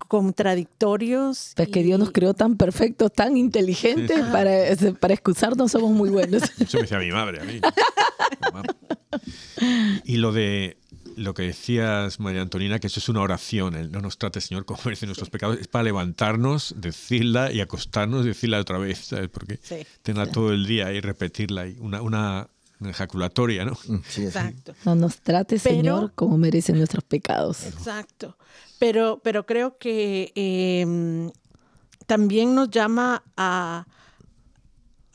contradictorios. 0.09 1.53
Pues 1.55 1.69
que 1.69 1.83
Dios 1.83 1.99
nos 1.99 2.11
creó 2.11 2.33
tan 2.33 2.57
perfectos, 2.57 3.13
tan 3.13 3.37
inteligentes, 3.37 4.19
para, 4.31 4.51
para 4.99 5.13
excusarnos 5.13 5.71
somos 5.71 5.91
muy 5.91 6.09
buenos. 6.09 6.43
Eso 6.59 6.77
me 6.77 6.81
decía 6.81 6.99
mi 6.99 7.11
madre 7.11 7.41
a 7.41 7.43
mí. 7.43 7.61
y 10.03 10.17
lo 10.17 10.31
de 10.31 10.77
lo 11.19 11.33
que 11.33 11.43
decías, 11.43 12.19
María 12.19 12.41
Antonina, 12.41 12.79
que 12.79 12.87
eso 12.87 12.99
es 12.99 13.09
una 13.09 13.21
oración, 13.21 13.75
el 13.75 13.91
no 13.91 14.01
nos 14.01 14.17
trate, 14.17 14.41
Señor, 14.41 14.65
como 14.65 14.79
merecen 14.85 15.07
nuestros 15.07 15.29
pecados, 15.29 15.59
es 15.59 15.67
para 15.67 15.83
levantarnos, 15.83 16.75
decirla 16.77 17.51
y 17.51 17.61
acostarnos, 17.61 18.25
decirla 18.25 18.59
otra 18.59 18.77
vez, 18.77 18.99
¿sabes? 18.99 19.29
Porque 19.29 19.59
tenerla 20.01 20.31
todo 20.31 20.51
el 20.53 20.65
día 20.65 20.91
y 20.91 21.01
repetirla, 21.01 21.67
y 21.67 21.77
una, 21.79 22.01
una, 22.01 22.47
ejaculatoria, 22.85 23.65
¿no? 23.65 23.73
Mm, 23.87 23.97
sí, 24.07 24.23
Exacto. 24.23 24.73
No 24.85 24.95
nos 24.95 25.19
trate, 25.19 25.59
Señor, 25.59 26.13
como 26.15 26.37
merecen 26.37 26.77
nuestros 26.77 27.03
pecados. 27.03 27.65
Exacto. 27.65 28.37
Pero, 28.79 29.19
pero 29.21 29.45
creo 29.45 29.77
que 29.77 30.31
em, 30.35 31.29
también 32.07 32.55
nos 32.55 32.69
llama 32.69 33.21
a 33.35 33.85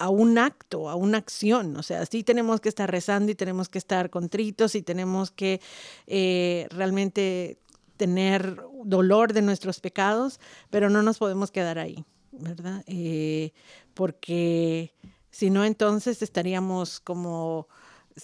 a 0.04 0.10
un 0.10 0.36
acto, 0.36 0.90
a 0.90 0.96
una 0.96 1.16
acción. 1.16 1.76
O 1.78 1.82
sea, 1.82 2.04
sí 2.04 2.22
tenemos 2.22 2.60
que 2.60 2.68
estar 2.68 2.90
rezando 2.90 3.32
y 3.32 3.34
tenemos 3.34 3.70
que 3.70 3.78
estar 3.78 4.10
contritos 4.10 4.74
y 4.74 4.82
tenemos 4.82 5.30
que 5.30 5.62
eh, 6.06 6.66
realmente 6.70 7.58
tener 7.96 8.60
dolor 8.84 9.32
de 9.32 9.40
nuestros 9.40 9.80
pecados, 9.80 10.40
pero 10.68 10.90
no 10.90 11.02
nos 11.02 11.16
podemos 11.16 11.50
quedar 11.50 11.78
ahí, 11.78 12.04
¿verdad? 12.32 12.84
Eh, 12.86 13.52
porque 13.94 14.92
si 15.30 15.48
no, 15.48 15.64
entonces 15.64 16.20
estaríamos 16.20 17.00
como, 17.00 17.66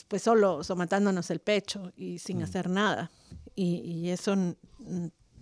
pues 0.06 0.20
solo 0.20 0.60
matándonos 0.76 1.30
el 1.30 1.38
pecho 1.38 1.92
y 1.96 2.18
sin 2.18 2.40
mm. 2.40 2.42
hacer 2.42 2.68
nada. 2.68 3.10
Y, 3.54 4.10
eso 4.10 4.36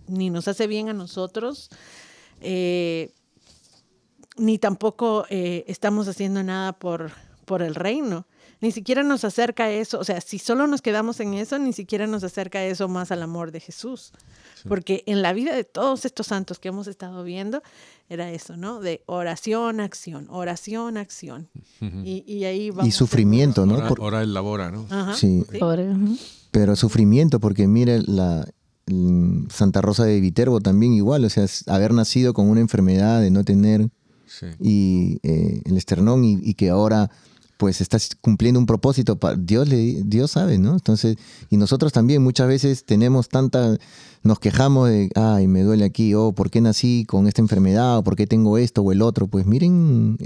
ni 0.07 0.29
nos 0.29 0.47
hace 0.47 0.67
bien 0.67 0.87
a 0.87 0.93
nosotros. 0.93 1.69
Eh, 2.39 3.13
ni 4.39 4.57
tampoco 4.57 5.25
eh, 5.29 5.63
estamos 5.67 6.07
haciendo 6.07 6.43
nada 6.43 6.73
por, 6.73 7.11
por 7.45 7.61
el 7.61 7.75
reino. 7.75 8.25
Ni 8.61 8.71
siquiera 8.71 9.03
nos 9.03 9.23
acerca 9.23 9.65
a 9.65 9.71
eso, 9.71 9.99
o 9.99 10.03
sea, 10.03 10.19
si 10.19 10.37
solo 10.37 10.67
nos 10.67 10.81
quedamos 10.81 11.19
en 11.21 11.33
eso, 11.33 11.57
ni 11.59 11.71
siquiera 11.71 12.07
nos 12.07 12.25
acerca 12.25 12.59
a 12.59 12.65
eso 12.65 12.89
más 12.89 13.09
al 13.11 13.23
amor 13.23 13.51
de 13.51 13.61
Jesús. 13.61 14.11
Porque 14.67 15.03
en 15.05 15.21
la 15.21 15.31
vida 15.31 15.55
de 15.55 15.63
todos 15.63 16.03
estos 16.03 16.27
santos 16.27 16.59
que 16.59 16.67
hemos 16.67 16.87
estado 16.87 17.23
viendo, 17.23 17.63
era 18.09 18.29
eso, 18.31 18.57
¿no? 18.57 18.81
De 18.81 19.01
oración, 19.05 19.79
acción, 19.79 20.27
oración, 20.29 20.97
acción. 20.97 21.47
y, 22.03 22.43
ahí 22.43 22.69
vamos. 22.69 22.87
Y 22.87 22.91
sufrimiento, 22.91 23.65
¿no? 23.65 23.75
Ora, 23.75 23.93
ora 23.99 24.21
el 24.21 24.33
labora, 24.33 24.71
¿no? 24.71 24.85
sí. 25.15 25.45
Pero 26.51 26.75
sufrimiento, 26.75 27.39
porque 27.39 27.67
mire, 27.67 28.01
la, 28.01 28.45
Santa 29.49 29.81
Rosa 29.81 30.05
de 30.05 30.19
Viterbo 30.19 30.59
también 30.61 30.93
igual, 30.93 31.23
o 31.25 31.29
sea, 31.29 31.45
haber 31.67 31.93
nacido 31.93 32.33
con 32.33 32.47
una 32.47 32.61
enfermedad, 32.61 33.21
de 33.21 33.31
no 33.31 33.43
tener 33.43 33.89
y 34.59 35.19
eh, 35.23 35.61
el 35.65 35.77
esternón 35.77 36.23
y, 36.25 36.53
que 36.53 36.69
ahora 36.69 37.09
pues 37.57 37.81
estás 37.81 38.11
cumpliendo 38.21 38.57
un 38.57 38.65
propósito, 38.65 39.19
Dios, 39.37 39.67
le, 39.67 40.01
Dios 40.05 40.31
sabe, 40.31 40.57
¿no? 40.57 40.71
Entonces, 40.71 41.17
y 41.49 41.57
nosotros 41.57 41.91
también 41.91 42.23
muchas 42.23 42.47
veces 42.47 42.85
tenemos 42.85 43.27
tanta, 43.27 43.77
nos 44.23 44.39
quejamos 44.39 44.87
de, 44.87 45.09
ay, 45.15 45.47
me 45.47 45.63
duele 45.63 45.83
aquí, 45.83 46.13
o 46.13 46.27
oh, 46.27 46.31
¿por 46.31 46.49
qué 46.49 46.61
nací 46.61 47.03
con 47.05 47.27
esta 47.27 47.41
enfermedad? 47.41 47.97
¿O 47.97 48.03
por 48.05 48.15
qué 48.15 48.27
tengo 48.27 48.57
esto 48.57 48.81
o 48.81 48.93
el 48.93 49.01
otro? 49.01 49.27
Pues 49.27 49.45
miren, 49.45 50.17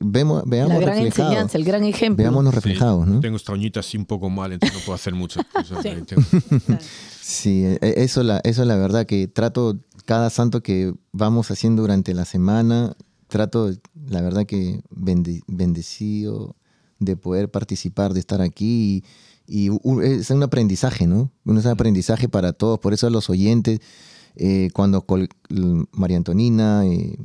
vemos, 0.00 0.42
veamos 0.46 0.74
La 0.74 0.80
gran 0.80 0.98
enseñanza, 0.98 1.58
el 1.58 1.64
gran 1.64 1.84
ejemplo. 1.84 2.22
Veámonos 2.22 2.54
reflejados, 2.54 3.06
¿no? 3.06 3.20
Tengo 3.20 3.36
esta 3.36 3.52
uñita 3.52 3.80
así 3.80 3.98
un 3.98 4.06
poco 4.06 4.30
mal, 4.30 4.50
entonces 4.54 4.78
no 4.78 4.84
puedo 4.86 4.94
hacer 4.94 5.14
mucho. 5.14 5.40
sí. 7.20 7.62
E, 7.64 7.78
e, 7.82 8.04
eso, 8.04 8.22
la, 8.22 8.40
eso 8.44 8.62
es 8.62 8.68
la 8.68 8.76
verdad 8.76 9.04
que 9.04 9.28
trato 9.28 9.76
cada 10.06 10.30
santo 10.30 10.62
que 10.62 10.94
vamos 11.12 11.50
haciendo 11.50 11.82
durante 11.82 12.14
la 12.14 12.24
semana, 12.24 12.96
trato, 13.28 13.70
la 14.08 14.20
verdad 14.20 14.46
que 14.46 14.80
bendecido 14.90 16.56
de 16.98 17.16
poder 17.16 17.50
participar, 17.50 18.14
de 18.14 18.20
estar 18.20 18.40
aquí 18.42 19.04
y, 19.46 19.70
es 20.02 20.30
un 20.30 20.42
aprendizaje, 20.42 21.06
¿no? 21.06 21.30
Es 21.46 21.64
un 21.64 21.70
aprendizaje 21.70 22.28
para 22.28 22.52
todos, 22.52 22.78
por 22.78 22.92
eso 22.92 23.06
a 23.06 23.10
los 23.10 23.30
oyentes, 23.30 23.80
eh, 24.36 24.68
cuando 24.74 25.04
María 25.92 26.18
Antonina, 26.18 26.86
eh, 26.86 27.16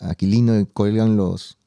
Aquilino 0.00 0.66
colgan 0.72 1.16
los, 1.16 1.58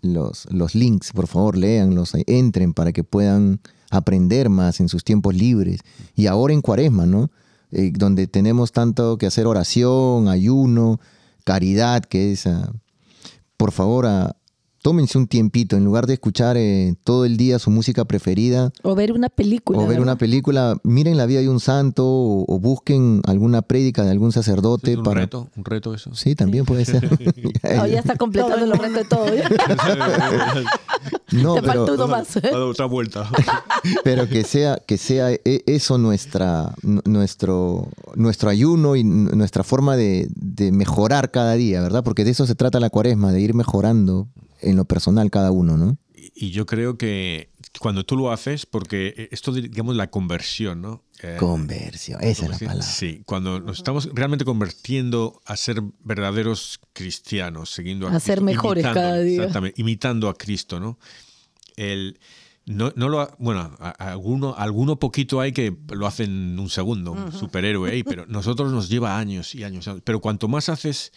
los, 0.00 0.46
los 0.52 0.74
links, 0.76 1.12
por 1.12 1.26
favor, 1.26 1.56
leanlos, 1.56 2.12
entren 2.26 2.72
para 2.72 2.92
que 2.92 3.02
puedan 3.02 3.60
aprender 3.90 4.48
más 4.48 4.78
en 4.78 4.88
sus 4.88 5.02
tiempos 5.02 5.34
libres. 5.34 5.80
Y 6.14 6.26
ahora 6.26 6.54
en 6.54 6.62
cuaresma, 6.62 7.04
¿no? 7.04 7.30
Eh, 7.72 7.92
donde 7.92 8.26
tenemos 8.28 8.72
tanto 8.72 9.18
que 9.18 9.26
hacer 9.26 9.46
oración, 9.46 10.28
ayuno, 10.28 11.00
caridad, 11.50 12.04
que 12.04 12.30
es, 12.30 12.46
ah, 12.46 12.70
por 13.56 13.72
favor, 13.72 14.06
a, 14.06 14.36
tómense 14.82 15.18
un 15.18 15.26
tiempito, 15.26 15.76
en 15.76 15.84
lugar 15.84 16.06
de 16.06 16.14
escuchar 16.14 16.56
eh, 16.56 16.94
todo 17.04 17.24
el 17.24 17.36
día 17.36 17.58
su 17.58 17.70
música 17.70 18.04
preferida. 18.04 18.72
O 18.82 18.94
ver 18.94 19.12
una 19.12 19.28
película. 19.28 19.78
O 19.78 19.86
ver 19.86 20.00
una 20.00 20.16
película, 20.16 20.76
miren 20.82 21.16
la 21.16 21.26
vida 21.26 21.40
de 21.40 21.48
un 21.48 21.60
santo 21.60 22.04
o, 22.06 22.60
busquen 22.60 23.22
alguna 23.26 23.62
prédica 23.62 24.04
de 24.04 24.10
algún 24.10 24.32
sacerdote. 24.32 24.96
un 24.96 25.04
reto, 25.04 25.48
un 25.56 25.64
reto 25.64 25.94
eso. 25.94 26.14
Sí, 26.14 26.34
también 26.34 26.64
puede 26.64 26.84
ser. 26.84 27.08
ya 27.62 27.98
está 27.98 28.16
completando 28.16 28.66
los 28.66 28.78
retos 28.78 28.96
de 28.96 29.04
todo. 29.04 29.26
no, 31.32 31.54
Te 31.54 31.62
pero, 31.62 31.94
uno 31.94 32.08
más. 32.08 32.36
otra 32.36 32.86
vuelta. 32.86 33.30
pero 34.04 34.28
que 34.28 34.44
sea, 34.44 34.78
que 34.86 34.98
sea 34.98 35.32
e, 35.32 35.62
eso 35.66 35.98
nuestra, 35.98 36.74
nuestro, 36.82 37.88
nuestro 38.14 38.50
ayuno 38.50 38.96
y 38.96 39.04
nuestra 39.04 39.62
forma 39.62 39.96
de, 39.96 40.28
de 40.34 40.72
mejorar 40.72 41.30
cada 41.30 41.54
día, 41.54 41.80
¿verdad? 41.80 42.02
Porque 42.02 42.24
de 42.24 42.30
eso 42.30 42.46
se 42.46 42.54
trata 42.54 42.80
la 42.80 42.90
cuaresma, 42.90 43.32
de 43.32 43.40
ir 43.40 43.54
mejorando 43.54 44.28
en 44.62 44.76
lo 44.76 44.84
personal 44.84 45.30
cada 45.30 45.50
uno, 45.50 45.76
¿no? 45.76 45.98
Y 46.14 46.50
yo 46.50 46.66
creo 46.66 46.98
que 46.98 47.50
cuando 47.80 48.04
tú 48.04 48.16
lo 48.16 48.30
haces, 48.30 48.66
porque 48.66 49.28
esto, 49.30 49.52
digamos, 49.52 49.96
la 49.96 50.10
conversión, 50.10 50.82
¿no? 50.82 51.04
Eh, 51.22 51.36
conversión, 51.38 52.22
esa 52.22 52.44
es 52.44 52.50
la 52.50 52.58
palabra. 52.58 52.82
Sí, 52.82 53.22
cuando 53.26 53.60
nos 53.60 53.78
estamos 53.78 54.08
realmente 54.12 54.44
convirtiendo 54.44 55.40
a 55.44 55.56
ser 55.56 55.82
verdaderos 56.02 56.80
cristianos, 56.92 57.72
siguiendo 57.72 58.08
a, 58.08 58.14
a 58.16 58.20
ser 58.20 58.40
mejores 58.42 58.84
cada 58.84 59.18
día. 59.18 59.42
Exactamente, 59.42 59.80
imitando 59.80 60.28
a 60.28 60.34
Cristo, 60.34 60.78
¿no? 60.80 60.98
El, 61.76 62.18
no, 62.66 62.92
no 62.96 63.08
lo, 63.08 63.34
bueno, 63.38 63.76
alguno, 63.98 64.54
alguno 64.56 64.98
poquito 64.98 65.40
hay 65.40 65.52
que 65.52 65.76
lo 65.92 66.06
hacen 66.06 66.58
un 66.58 66.68
segundo, 66.68 67.12
un 67.12 67.32
superhéroe 67.32 67.90
ahí, 67.90 68.02
pero 68.02 68.26
nosotros 68.26 68.70
nos 68.72 68.88
lleva 68.88 69.18
años 69.18 69.54
y 69.54 69.64
años. 69.64 69.88
Pero 70.04 70.20
cuanto 70.20 70.46
más 70.48 70.68
haces 70.68 71.12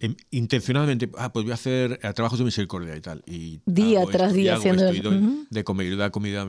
Em, 0.00 0.14
intencionalmente, 0.30 1.10
ah, 1.18 1.32
pues 1.32 1.44
voy 1.44 1.50
a 1.50 1.54
hacer 1.54 1.98
eh, 2.02 2.12
trabajos 2.12 2.38
de 2.38 2.44
misericordia 2.44 2.96
y 2.96 3.00
tal. 3.00 3.22
Y 3.26 3.60
día 3.66 4.04
tras 4.06 4.32
día 4.32 4.56
haciendo 4.56 4.84
de 5.50 5.64
comer, 5.64 5.96
doy 5.96 6.10
comida 6.10 6.46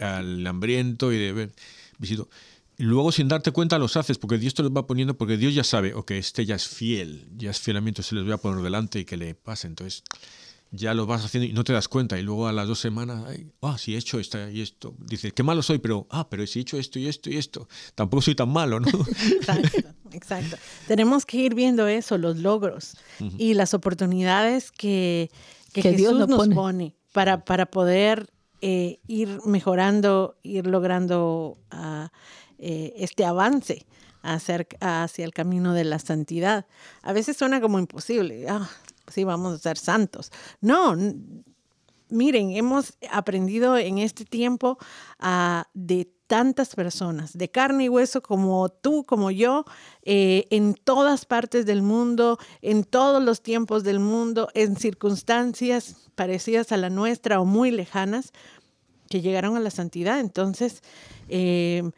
al, 0.00 0.46
hambriento 0.46 1.10
y 1.12 1.18
de 1.18 1.50
visito. 1.98 2.28
Y 2.76 2.82
luego 2.82 3.12
sin 3.12 3.28
darte 3.28 3.52
cuenta 3.52 3.78
los 3.78 3.96
haces, 3.96 4.18
porque 4.18 4.36
Dios 4.36 4.52
te 4.52 4.62
los 4.62 4.72
va 4.72 4.86
poniendo, 4.86 5.16
porque 5.16 5.36
Dios 5.36 5.54
ya 5.54 5.64
sabe, 5.64 5.94
o 5.94 6.04
que 6.04 6.18
este 6.18 6.44
ya 6.44 6.56
es 6.56 6.68
fiel, 6.68 7.26
ya 7.36 7.50
es 7.52 7.60
fielamiento, 7.60 8.02
se 8.02 8.16
les 8.16 8.24
voy 8.24 8.32
a 8.32 8.38
poner 8.38 8.62
delante 8.62 8.98
y 8.98 9.04
que 9.04 9.16
le 9.16 9.34
pase. 9.34 9.66
Entonces, 9.66 10.02
ya 10.74 10.94
lo 10.94 11.06
vas 11.06 11.24
haciendo 11.24 11.48
y 11.48 11.52
no 11.52 11.64
te 11.64 11.72
das 11.72 11.88
cuenta. 11.88 12.18
Y 12.18 12.22
luego 12.22 12.48
a 12.48 12.52
las 12.52 12.68
dos 12.68 12.78
semanas, 12.78 13.24
ah, 13.62 13.78
sí 13.78 13.94
he 13.94 13.98
hecho 13.98 14.18
esto 14.18 14.48
y 14.48 14.60
esto. 14.60 14.94
Dices, 14.98 15.32
qué 15.32 15.42
malo 15.42 15.62
soy, 15.62 15.78
pero, 15.78 16.06
ah, 16.10 16.28
pero 16.28 16.46
si 16.46 16.58
he 16.58 16.62
hecho 16.62 16.78
esto 16.78 16.98
y 16.98 17.06
esto 17.06 17.30
y 17.30 17.36
esto, 17.36 17.68
tampoco 17.94 18.22
soy 18.22 18.34
tan 18.34 18.50
malo, 18.50 18.80
¿no? 18.80 18.88
Exacto, 19.44 19.90
exacto. 20.12 20.56
Tenemos 20.86 21.26
que 21.26 21.38
ir 21.38 21.54
viendo 21.54 21.86
eso, 21.86 22.18
los 22.18 22.38
logros 22.38 22.96
y 23.38 23.54
las 23.54 23.74
oportunidades 23.74 24.70
que, 24.70 25.30
que, 25.72 25.92
Dios 25.92 26.28
nos 26.28 26.48
pone, 26.48 26.94
para, 27.12 27.44
para 27.44 27.66
poder 27.66 28.30
eh, 28.60 29.00
ir 29.06 29.40
mejorando, 29.44 30.36
ir 30.42 30.66
logrando 30.66 31.58
ah, 31.70 32.10
eh, 32.58 32.94
este 32.96 33.24
avance 33.24 33.86
hacia, 34.22 34.66
hacia 34.80 35.24
el 35.24 35.32
camino 35.32 35.74
de 35.74 35.84
la 35.84 35.98
santidad. 35.98 36.66
A 37.02 37.12
veces 37.12 37.36
suena 37.36 37.60
como 37.60 37.78
imposible. 37.78 38.46
Ah, 38.48 38.70
sí, 39.14 39.24
vamos 39.24 39.54
a 39.54 39.58
ser 39.58 39.78
santos. 39.78 40.32
No, 40.60 40.96
miren, 42.08 42.50
hemos 42.52 42.94
aprendido 43.10 43.76
en 43.76 43.98
este 43.98 44.24
tiempo 44.24 44.78
a 45.18 45.68
de 45.74 46.10
tantas 46.26 46.74
personas, 46.74 47.36
de 47.36 47.50
carne 47.50 47.84
y 47.84 47.88
hueso 47.88 48.22
como 48.22 48.68
tú, 48.68 49.04
como 49.04 49.30
yo, 49.30 49.64
eh, 50.02 50.46
en 50.50 50.74
todas 50.74 51.26
partes 51.26 51.66
del 51.66 51.82
mundo, 51.82 52.38
en 52.62 52.84
todos 52.84 53.22
los 53.22 53.42
tiempos 53.42 53.84
del 53.84 54.00
mundo, 54.00 54.48
en 54.54 54.76
circunstancias 54.76 56.08
parecidas 56.14 56.72
a 56.72 56.76
la 56.76 56.90
nuestra 56.90 57.40
o 57.40 57.44
muy 57.44 57.70
lejanas, 57.70 58.32
que 59.08 59.20
llegaron 59.20 59.56
a 59.56 59.60
la 59.60 59.70
santidad. 59.70 60.18
Entonces, 60.18 60.82
eh, 61.28 61.90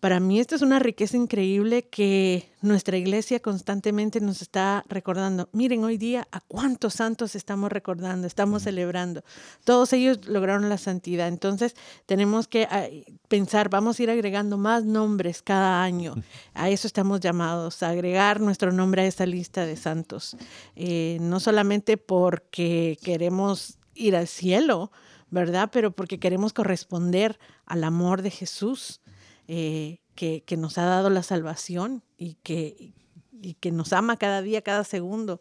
para 0.00 0.20
mí 0.20 0.38
esto 0.38 0.54
es 0.54 0.62
una 0.62 0.78
riqueza 0.78 1.16
increíble 1.16 1.82
que 1.82 2.52
nuestra 2.62 2.96
iglesia 2.96 3.40
constantemente 3.40 4.20
nos 4.20 4.42
está 4.42 4.84
recordando. 4.88 5.48
Miren, 5.52 5.82
hoy 5.82 5.96
día 5.96 6.28
a 6.30 6.40
cuántos 6.40 6.94
santos 6.94 7.34
estamos 7.34 7.72
recordando, 7.72 8.26
estamos 8.26 8.62
celebrando. 8.62 9.24
Todos 9.64 9.92
ellos 9.92 10.26
lograron 10.28 10.68
la 10.68 10.78
santidad. 10.78 11.26
Entonces 11.26 11.74
tenemos 12.06 12.46
que 12.46 13.04
pensar, 13.26 13.70
vamos 13.70 13.98
a 13.98 14.02
ir 14.04 14.10
agregando 14.10 14.56
más 14.56 14.84
nombres 14.84 15.42
cada 15.42 15.82
año. 15.82 16.14
A 16.54 16.70
eso 16.70 16.86
estamos 16.86 17.18
llamados, 17.18 17.82
a 17.82 17.88
agregar 17.88 18.40
nuestro 18.40 18.70
nombre 18.70 19.02
a 19.02 19.06
esa 19.06 19.26
lista 19.26 19.66
de 19.66 19.76
santos. 19.76 20.36
Eh, 20.76 21.18
no 21.20 21.40
solamente 21.40 21.96
porque 21.96 22.98
queremos 23.02 23.78
ir 23.94 24.14
al 24.14 24.28
cielo, 24.28 24.92
¿verdad? 25.30 25.70
Pero 25.72 25.90
porque 25.90 26.20
queremos 26.20 26.52
corresponder 26.52 27.38
al 27.66 27.82
amor 27.82 28.22
de 28.22 28.30
Jesús. 28.30 29.00
Eh, 29.48 30.00
que, 30.14 30.44
nos 30.56 30.78
ha 30.78 30.84
dado 30.84 31.10
la 31.10 31.22
salvación 31.22 32.02
y 32.16 32.34
que, 32.42 32.92
y 33.40 33.54
que 33.54 33.70
nos 33.70 33.92
ama 33.92 34.16
cada 34.16 34.42
día, 34.42 34.62
cada 34.62 34.84
segundo 34.84 35.40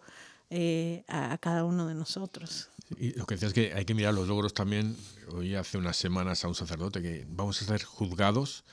eh, 0.50 1.04
a, 1.08 1.38
cada 1.40 1.66
uno 1.66 1.88
de 1.88 1.96
nosotros. 1.96 2.70
Y 2.98 3.12
lo 3.18 3.26
que 3.26 3.36
decías 3.36 3.50
es 3.50 3.54
que 3.54 3.74
hay 3.74 3.84
que 3.84 3.94
mirar 3.94 4.14
los 4.14 4.28
logros 4.28 4.54
también. 4.54 4.96
Hoy 5.34 5.56
hace 5.56 5.78
unas 5.78 5.98
semanas 5.98 6.46
a 6.46 6.48
un 6.48 6.56
sacerdote 6.56 7.02
que 7.02 7.26
vamos 7.28 7.62
a 7.62 7.66
ser 7.66 7.84
juzgados 7.84 8.64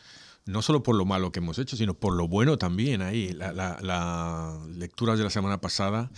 no 0.46 0.62
solo 0.62 0.82
por 0.82 0.94
lo 0.94 1.04
malo 1.04 1.32
que 1.32 1.40
hemos 1.40 1.58
hecho, 1.58 1.76
sino 1.76 1.94
por 1.94 2.14
lo 2.14 2.28
bueno 2.28 2.58
también. 2.58 3.02
Ahí, 3.02 3.32
las 3.32 3.54
la, 3.54 4.58
lecturas 4.76 5.18
de 5.18 5.24
la 5.24 5.30
semana 5.30 5.60
pasada, 5.60 6.10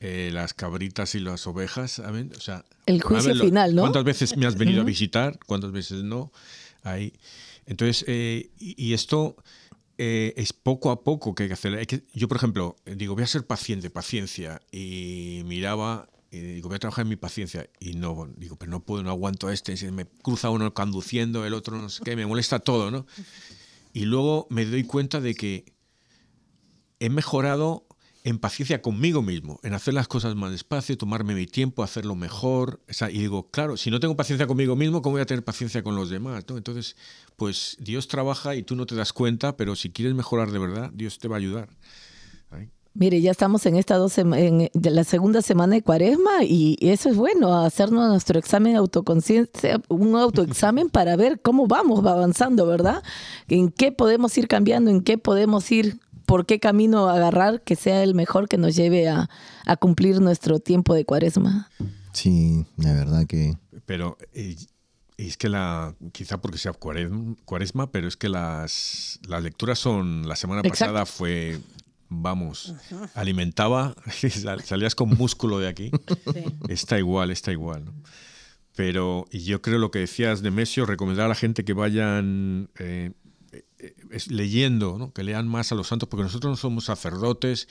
eh, 0.00 0.30
las 0.32 0.54
cabritas 0.54 1.14
y 1.14 1.20
las 1.20 1.46
ovejas, 1.46 1.98
o 1.98 2.40
sea, 2.40 2.64
el 2.86 3.02
juicio 3.02 3.34
final, 3.34 3.74
¿no? 3.74 3.82
¿Cuántas 3.82 4.04
veces 4.04 4.36
me 4.36 4.46
has 4.46 4.56
venido 4.56 4.80
a 4.80 4.84
visitar? 4.84 5.38
¿Cuántas 5.46 5.72
veces 5.72 6.02
no? 6.02 6.32
Ahí. 6.82 7.12
Entonces, 7.66 8.04
eh, 8.06 8.50
y, 8.58 8.92
esto 8.94 9.36
eh, 9.98 10.34
es 10.36 10.52
poco 10.52 10.90
a 10.90 11.02
poco 11.02 11.34
que 11.34 11.44
hay 11.44 11.48
que 11.48 11.54
hacer. 11.54 11.86
yo, 12.14 12.28
por 12.28 12.36
ejemplo, 12.36 12.76
digo, 12.84 13.14
voy 13.14 13.24
a 13.24 13.26
ser 13.26 13.46
paciente, 13.46 13.90
paciencia, 13.90 14.60
y 14.70 15.42
miraba, 15.46 16.08
y 16.30 16.38
digo, 16.38 16.68
voy 16.68 16.76
a 16.76 16.78
trabajar 16.78 17.02
en 17.02 17.08
mi 17.08 17.16
paciencia, 17.16 17.68
y 17.80 17.94
no, 17.94 18.28
digo, 18.36 18.56
pero 18.56 18.70
no 18.70 18.80
puedo, 18.80 19.02
no 19.02 19.10
aguanto 19.10 19.48
a 19.48 19.52
este, 19.52 19.90
me 19.90 20.06
cruza 20.06 20.50
uno 20.50 20.72
conduciendo, 20.74 21.44
el 21.44 21.54
otro 21.54 21.76
no 21.76 21.88
sé 21.88 22.02
qué, 22.04 22.14
me 22.14 22.26
molesta 22.26 22.60
todo, 22.60 22.90
¿no? 22.90 23.06
Y 23.92 24.04
luego 24.04 24.46
me 24.50 24.64
doy 24.64 24.84
cuenta 24.84 25.20
de 25.20 25.34
que 25.34 25.64
he 27.00 27.10
mejorado 27.10 27.85
en 28.26 28.40
paciencia 28.40 28.82
conmigo 28.82 29.22
mismo, 29.22 29.60
en 29.62 29.72
hacer 29.72 29.94
las 29.94 30.08
cosas 30.08 30.34
más 30.34 30.50
despacio, 30.50 30.98
tomarme 30.98 31.32
mi 31.36 31.46
tiempo, 31.46 31.84
hacerlo 31.84 32.16
mejor. 32.16 32.80
y 33.08 33.18
digo, 33.18 33.52
claro, 33.52 33.76
si 33.76 33.88
no 33.88 34.00
tengo 34.00 34.16
paciencia 34.16 34.48
conmigo 34.48 34.74
mismo, 34.74 35.00
¿cómo 35.00 35.12
voy 35.12 35.22
a 35.22 35.26
tener 35.26 35.44
paciencia 35.44 35.84
con 35.84 35.94
los 35.94 36.10
demás? 36.10 36.44
Entonces, 36.48 36.96
pues 37.36 37.76
Dios 37.78 38.08
trabaja 38.08 38.56
y 38.56 38.64
tú 38.64 38.74
no 38.74 38.84
te 38.84 38.96
das 38.96 39.12
cuenta, 39.12 39.56
pero 39.56 39.76
si 39.76 39.90
quieres 39.90 40.12
mejorar 40.16 40.50
de 40.50 40.58
verdad, 40.58 40.90
Dios 40.92 41.20
te 41.20 41.28
va 41.28 41.36
a 41.36 41.38
ayudar. 41.38 41.68
Mire, 42.98 43.20
ya 43.20 43.30
estamos 43.30 43.64
en 43.66 43.76
esta 43.76 43.96
dos 43.96 44.16
en 44.16 44.70
la 44.72 45.04
segunda 45.04 45.42
semana 45.42 45.74
de 45.74 45.82
Cuaresma 45.82 46.44
y 46.44 46.78
eso 46.80 47.10
es 47.10 47.16
bueno, 47.16 47.54
hacernos 47.62 48.08
nuestro 48.08 48.38
examen 48.38 48.72
de 48.72 48.78
autoconciencia, 48.78 49.82
un 49.88 50.16
autoexamen 50.16 50.88
para 50.88 51.14
ver 51.14 51.38
cómo 51.42 51.66
vamos 51.66 52.04
avanzando, 52.06 52.66
¿verdad? 52.66 53.02
En 53.48 53.68
qué 53.70 53.92
podemos 53.92 54.36
ir 54.38 54.48
cambiando, 54.48 54.90
en 54.90 55.02
qué 55.02 55.18
podemos 55.18 55.70
ir 55.70 56.00
por 56.26 56.44
qué 56.44 56.60
camino 56.60 57.08
agarrar 57.08 57.62
que 57.62 57.76
sea 57.76 58.02
el 58.02 58.14
mejor 58.14 58.48
que 58.48 58.58
nos 58.58 58.76
lleve 58.76 59.08
a, 59.08 59.28
cumplir 59.80 60.20
nuestro 60.20 60.58
tiempo 60.60 60.94
de 60.94 61.04
cuaresma. 61.04 61.70
Sí, 62.12 62.66
la 62.76 62.92
verdad 62.92 63.26
que... 63.26 63.56
Pero 63.84 64.16
eh, 64.32 64.56
es 65.16 65.36
que 65.36 65.48
la, 65.48 65.94
quizá 66.12 66.40
porque 66.40 66.58
sea 66.58 66.72
cuaresma, 66.72 67.90
pero 67.90 68.08
es 68.08 68.16
que 68.16 68.28
las, 68.28 69.20
las 69.26 69.42
lecturas 69.42 69.78
son, 69.78 70.28
la 70.28 70.36
semana 70.36 70.62
pasada 70.62 71.06
fue, 71.06 71.58
vamos, 72.08 72.74
alimentaba, 73.14 73.94
salías 74.64 74.94
con 74.94 75.10
músculo 75.10 75.58
de 75.58 75.68
aquí. 75.68 75.90
Está 76.68 76.98
igual, 76.98 77.30
está 77.30 77.52
igual. 77.52 77.84
Pero 78.74 79.26
y 79.30 79.40
yo 79.40 79.62
creo 79.62 79.78
lo 79.78 79.90
que 79.90 80.00
decías 80.00 80.42
de 80.42 80.50
Mesio, 80.50 80.84
recomendar 80.84 81.26
a 81.26 81.28
la 81.28 81.34
gente 81.34 81.64
que 81.64 81.72
vayan 81.72 82.68
eh, 82.78 83.12
es 84.10 84.28
leyendo, 84.28 85.12
que 85.14 85.22
lean 85.22 85.48
más 85.48 85.72
a 85.72 85.74
los 85.74 85.88
santos, 85.88 86.08
porque 86.08 86.24
nosotros 86.24 86.50
no 86.50 86.56
somos 86.56 86.84
sacerdotes, 86.84 87.68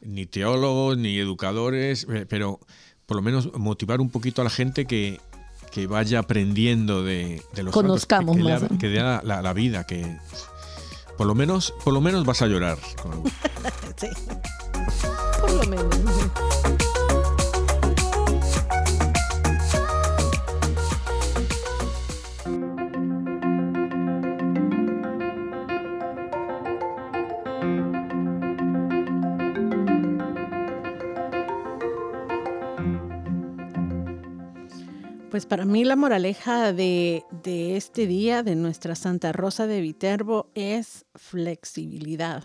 ni 0.00 0.26
teólogos, 0.26 0.98
ni 0.98 1.18
educadores, 1.18 2.06
eh, 2.12 2.26
pero 2.28 2.60
por 3.06 3.16
lo 3.16 3.22
menos 3.22 3.52
motivar 3.54 4.00
un 4.00 4.10
poquito 4.10 4.40
a 4.40 4.44
la 4.44 4.50
gente 4.50 4.86
que, 4.86 5.20
que 5.70 5.86
vaya 5.86 6.20
aprendiendo 6.20 7.02
de, 7.02 7.42
los 7.56 7.72
Conozcamos 7.72 8.36
santos, 8.36 8.60
que, 8.60 8.68
más. 8.68 8.78
que 8.80 8.88
dé 8.88 9.00
la, 9.00 9.22
la, 9.22 9.52
vida, 9.52 9.84
que 9.84 10.18
por 11.16 11.26
lo 11.26 11.34
menos, 11.34 11.74
por 11.84 11.92
lo 11.92 12.00
menos 12.00 12.24
vas 12.24 12.42
a 12.42 12.46
llorar. 12.46 12.78
sí. 13.96 14.08
Por 15.40 15.52
lo 15.52 15.64
menos. 15.64 16.83
Pues 35.34 35.46
para 35.46 35.64
mí 35.64 35.82
la 35.82 35.96
moraleja 35.96 36.72
de, 36.72 37.24
este 37.44 38.06
día 38.06 38.44
de 38.44 38.54
nuestra 38.54 38.94
Santa 38.94 39.32
Rosa 39.32 39.66
de 39.66 39.80
Viterbo 39.80 40.48
es 40.54 41.06
flexibilidad, 41.16 42.44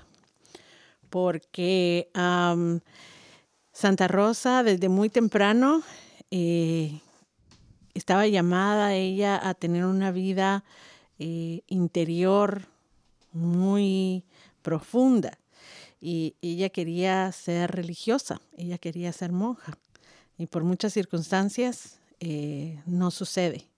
porque 1.11 2.09
Santa 3.71 4.07
Rosa 4.07 4.63
desde 4.63 4.89
muy 4.89 5.09
temprano 5.09 5.83
eh, 6.31 6.99
estaba 7.93 8.25
llamada 8.25 8.95
ella 8.95 9.39
a 9.47 9.53
tener 9.53 9.85
una 9.85 10.11
vida 10.11 10.63
eh, 11.19 11.61
interior 11.67 12.63
muy 13.33 14.25
profunda. 14.63 15.37
Y 16.01 16.33
ella 16.41 16.69
quería 16.69 17.31
ser 17.33 17.69
religiosa, 17.69 18.41
ella 18.57 18.79
quería 18.79 19.13
ser 19.13 19.31
monja. 19.31 19.77
Y 20.39 20.47
por 20.47 20.63
muchas 20.63 20.93
circunstancias 20.93 21.98
eh, 22.19 22.81
no 22.85 23.11
sucede. 23.11 23.69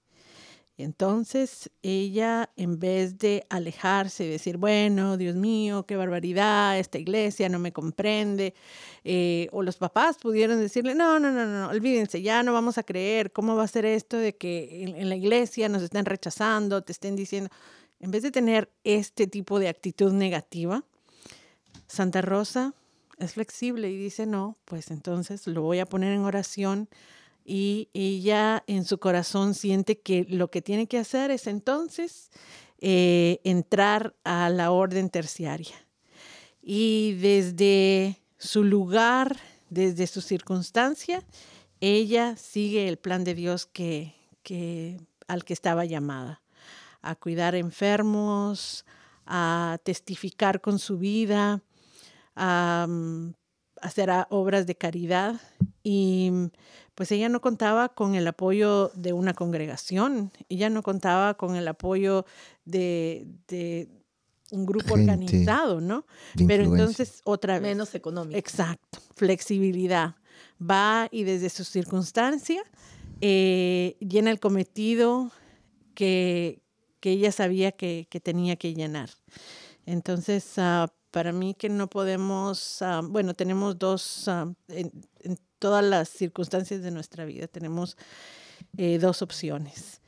Entonces 0.78 1.70
ella, 1.84 2.50
en 2.56 2.80
vez 2.80 3.18
de 3.18 3.46
alejarse 3.50 4.26
y 4.26 4.30
decir, 4.30 4.58
bueno, 4.58 5.18
Dios 5.18 5.36
mío, 5.36 5.86
qué 5.86 5.96
barbaridad, 5.96 6.80
esta 6.80 6.98
iglesia 6.98 7.50
no 7.50 7.60
me 7.60 7.72
comprende, 7.72 8.56
eh, 9.04 9.48
o 9.52 9.62
los 9.62 9.78
papás 9.78 10.18
pudieron 10.18 10.60
decirle, 10.60 10.96
no, 10.96 11.20
no, 11.20 11.32
no, 11.32 11.46
no, 11.46 11.68
olvídense, 11.70 12.22
ya 12.22 12.42
no 12.42 12.54
vamos 12.54 12.78
a 12.78 12.84
creer, 12.84 13.32
¿cómo 13.32 13.56
va 13.56 13.64
a 13.64 13.68
ser 13.68 13.86
esto 13.86 14.18
de 14.18 14.36
que 14.36 14.84
en, 14.84 14.96
en 14.96 15.10
la 15.10 15.16
iglesia 15.16 15.70
nos 15.70 15.84
estén 15.84 16.06
rechazando, 16.06 16.84
te 16.84 16.92
estén 16.94 17.16
diciendo, 17.16 17.52
en 18.00 18.10
vez 18.10 18.24
de 18.24 18.32
tener 18.32 18.72
este 18.84 19.28
tipo 19.28 19.60
de 19.60 19.68
actitud 19.68 20.12
negativa, 20.12 20.84
Santa 21.88 22.22
Rosa 22.22 22.74
es 23.20 23.34
flexible 23.34 23.92
y 23.92 23.98
dice, 23.98 24.26
no, 24.26 24.58
pues 24.66 24.90
entonces 24.90 25.46
lo 25.46 25.62
voy 25.62 25.80
a 25.80 25.86
poner 25.86 26.14
en 26.14 26.22
oración 26.22 26.90
y 27.44 27.90
ella 27.94 28.64
en 28.68 28.86
su 28.86 29.00
corazón 29.00 29.54
siente 29.54 30.00
que 30.00 30.26
lo 30.30 30.50
que 30.50 30.62
tiene 30.62 30.88
que 30.88 31.00
hacer 31.00 31.32
es 31.32 31.48
entonces 31.48 32.30
eh, 32.80 33.40
entrar 33.44 34.16
a 34.24 34.50
la 34.50 34.72
orden 34.72 35.10
terciaria. 35.10 35.76
Y 36.62 37.14
desde 37.14 38.22
su 38.38 38.64
lugar, 38.64 39.38
desde 39.70 40.08
su 40.08 40.22
circunstancia, 40.22 41.24
ella 41.80 42.36
sigue 42.38 42.88
el 42.88 42.98
plan 42.98 43.24
de 43.24 43.34
Dios 43.34 43.66
que, 43.66 44.16
al 45.28 45.44
que 45.44 45.54
estaba 45.54 45.86
llamada, 45.86 46.42
a 47.02 47.16
cuidar 47.16 47.56
enfermos, 47.56 48.86
a 49.26 49.80
testificar 49.84 50.62
con 50.62 50.78
su 50.78 51.00
vida, 51.00 51.64
a, 52.36 52.86
mm, 52.88 53.34
hacer 53.82 54.12
obras 54.30 54.68
de 54.68 54.76
caridad 54.76 55.42
y 55.84 56.32
pues 56.96 57.12
ella 57.12 57.30
no 57.30 57.42
contaba 57.42 57.90
con 57.90 58.16
el 58.16 58.28
apoyo 58.28 58.92
de 58.94 59.14
una 59.14 59.34
congregación, 59.34 60.32
ella 60.50 60.70
no 60.70 60.84
contaba 60.84 61.36
con 61.36 61.56
el 61.56 61.68
apoyo 61.68 62.26
de, 62.66 63.28
un 64.52 64.66
grupo 64.66 64.96
organizado, 64.96 65.80
¿no? 65.80 66.06
Pero 66.46 66.64
entonces 66.64 67.22
otra 67.24 67.54
vez. 67.60 67.72
Menos 67.72 67.96
económico. 67.96 68.38
Exacto, 68.38 69.00
flexibilidad. 69.16 70.16
Va 70.62 71.08
y 71.10 71.24
desde 71.24 71.50
su 71.50 71.64
circunstancia 71.64 72.62
eh, 73.22 73.96
llena 74.00 74.32
el 74.32 74.40
cometido 74.40 75.32
que, 75.94 76.62
ella 77.04 77.32
sabía 77.32 77.72
que, 77.72 78.08
tenía 78.24 78.56
que 78.56 78.74
llenar. 78.74 79.10
Entonces, 79.86 80.54
ah, 80.58 80.92
para 81.12 81.32
mí 81.32 81.54
que 81.54 81.70
no 81.70 81.88
podemos, 81.90 82.82
ah, 82.82 83.02
bueno, 83.04 83.34
tenemos 83.34 83.78
dos, 83.78 84.28
ah, 84.28 84.52
en, 84.68 84.92
todas 85.62 85.86
las 85.86 86.10
circunstancias 86.10 86.82
de 86.82 86.90
nuestra 86.90 87.24
vida, 87.24 87.48
tenemos 87.48 87.96
eh, 88.78 88.98
dos 88.98 89.22
opciones. 89.22 90.02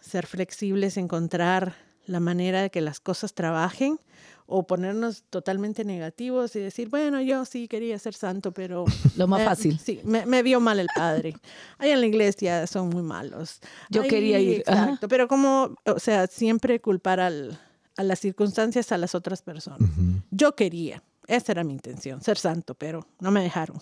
ser 0.00 0.26
flexibles, 0.26 0.96
encontrar 0.96 1.76
la 2.06 2.18
manera 2.18 2.62
de 2.62 2.70
que 2.70 2.80
las 2.80 2.98
cosas 2.98 3.34
trabajen 3.34 4.00
o 4.46 4.66
ponernos 4.66 5.22
totalmente 5.30 5.84
negativos 5.84 6.56
y 6.56 6.60
decir, 6.60 6.88
bueno, 6.88 7.20
yo 7.20 7.44
sí 7.44 7.68
quería 7.68 7.98
ser 7.98 8.14
santo, 8.14 8.52
pero... 8.52 8.86
Lo 9.16 9.26
más 9.26 9.44
fácil. 9.44 9.78
Sí, 9.78 10.00
me, 10.02 10.42
vio 10.42 10.60
mal 10.60 10.80
el 10.80 10.88
padre. 10.94 11.34
Ahí 11.78 11.90
en 11.90 12.00
la 12.00 12.06
iglesia 12.06 12.66
son 12.66 12.88
muy 12.88 13.02
malos. 13.02 13.60
Yo 13.90 14.02
quería 14.02 14.40
ir. 14.40 14.60
Exacto, 14.60 15.08
pero 15.08 15.28
como, 15.28 15.76
o 15.84 15.98
sea, 15.98 16.26
siempre 16.26 16.80
culpar 16.80 17.20
al, 17.20 17.60
a 17.98 18.02
las 18.02 18.18
circunstancias 18.18 18.92
a 18.92 18.98
las 18.98 19.14
otras 19.14 19.42
personas. 19.42 19.90
Yo 20.30 20.56
quería, 20.56 21.02
esa 21.26 21.52
era 21.52 21.64
mi 21.64 21.72
intención, 21.72 22.20
ser 22.20 22.38
santo, 22.38 22.74
pero 22.74 23.06
no 23.20 23.30
me 23.30 23.42
dejaron. 23.42 23.78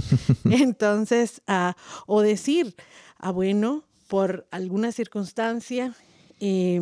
Entonces, 0.44 1.42
uh, 1.48 1.72
o 2.06 2.20
decir, 2.20 2.74
ah, 3.18 3.30
bueno, 3.30 3.84
por 4.08 4.46
alguna 4.50 4.92
circunstancia, 4.92 5.94
eh, 6.40 6.80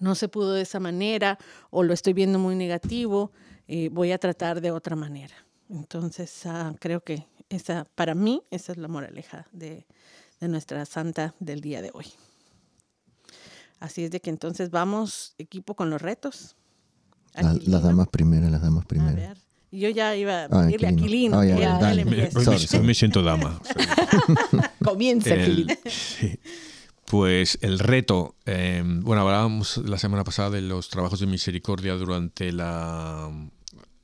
no 0.00 0.14
se 0.14 0.28
pudo 0.28 0.52
de 0.52 0.62
esa 0.62 0.80
manera 0.80 1.38
o 1.70 1.82
lo 1.82 1.92
estoy 1.92 2.12
viendo 2.12 2.38
muy 2.38 2.54
negativo, 2.54 3.32
eh, 3.66 3.88
voy 3.90 4.12
a 4.12 4.18
tratar 4.18 4.60
de 4.60 4.70
otra 4.70 4.96
manera. 4.96 5.34
Entonces, 5.68 6.46
ah, 6.46 6.74
creo 6.78 7.00
que 7.00 7.26
esa, 7.48 7.86
para 7.94 8.14
mí, 8.14 8.42
esa 8.50 8.72
es 8.72 8.78
la 8.78 8.88
moraleja 8.88 9.46
de, 9.52 9.86
de 10.40 10.48
nuestra 10.48 10.84
santa 10.86 11.34
del 11.40 11.60
día 11.60 11.82
de 11.82 11.90
hoy. 11.92 12.06
Así 13.80 14.04
es 14.04 14.10
de 14.10 14.20
que 14.20 14.30
entonces 14.30 14.70
vamos 14.70 15.34
equipo 15.38 15.74
con 15.74 15.90
los 15.90 16.02
retos. 16.02 16.56
Las 17.42 17.82
damas 17.82 18.08
primero, 18.08 18.48
las 18.48 18.62
damas 18.62 18.86
primero. 18.86 19.34
Yo 19.70 19.90
ya 19.90 20.16
iba 20.16 20.44
a 20.44 20.48
pedirle 20.48 20.86
a 20.86 20.90
Aquilino. 20.90 21.40
me, 22.82 22.94
siento 22.94 23.22
dama. 23.22 23.60
Comienza, 24.84 25.34
Aquilino. 25.34 25.74
Pues 27.04 27.58
el 27.62 27.78
reto, 27.78 28.36
eh, 28.44 28.82
bueno, 28.84 29.22
hablábamos 29.22 29.78
la 29.78 29.98
semana 29.98 30.24
pasada 30.24 30.50
de 30.50 30.62
los 30.62 30.88
trabajos 30.90 31.20
de 31.20 31.26
misericordia 31.26 31.94
durante 31.94 32.52
la, 32.52 33.30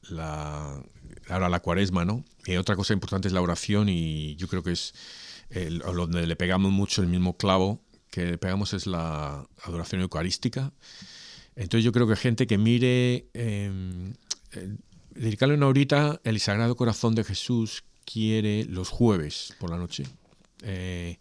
la 0.09 0.83
ahora 1.29 1.49
la 1.49 1.61
cuaresma, 1.61 2.05
¿no? 2.05 2.25
Y 2.47 2.57
otra 2.57 2.77
cosa 2.77 2.95
importante 2.95 3.29
es 3.29 3.35
la 3.35 3.43
oración 3.43 3.89
y 3.89 4.37
yo 4.37 4.49
creo 4.49 4.63
que 4.63 4.73
es 4.73 4.95
el, 5.51 5.81
donde 5.81 6.27
le 6.27 6.37
pegamos 6.37 6.73
mucho 6.73 7.03
el 7.03 7.09
mismo 7.09 7.37
clavo 7.37 7.85
que 8.15 8.27
le 8.27 8.39
pegamos 8.39 8.73
es 8.75 8.87
la 8.87 9.45
adoración 9.65 10.01
eucarística. 10.01 10.73
Entonces 11.57 11.85
yo 11.85 11.93
creo 11.93 12.07
que 12.07 12.17
gente 12.17 12.47
que 12.47 12.59
mire, 12.59 13.29
em, 13.35 14.15
eh, 14.53 14.77
dedicarle 15.15 15.55
una 15.55 15.69
horita, 15.69 16.21
el 16.25 16.41
Sagrado 16.41 16.77
Corazón 16.77 17.15
de 17.15 17.25
Jesús 17.25 17.85
quiere 18.05 18.65
los 18.65 18.89
jueves 18.89 19.55
por 19.59 19.71
la 19.71 19.77
noche. 19.77 20.05
Eh, 20.63 21.19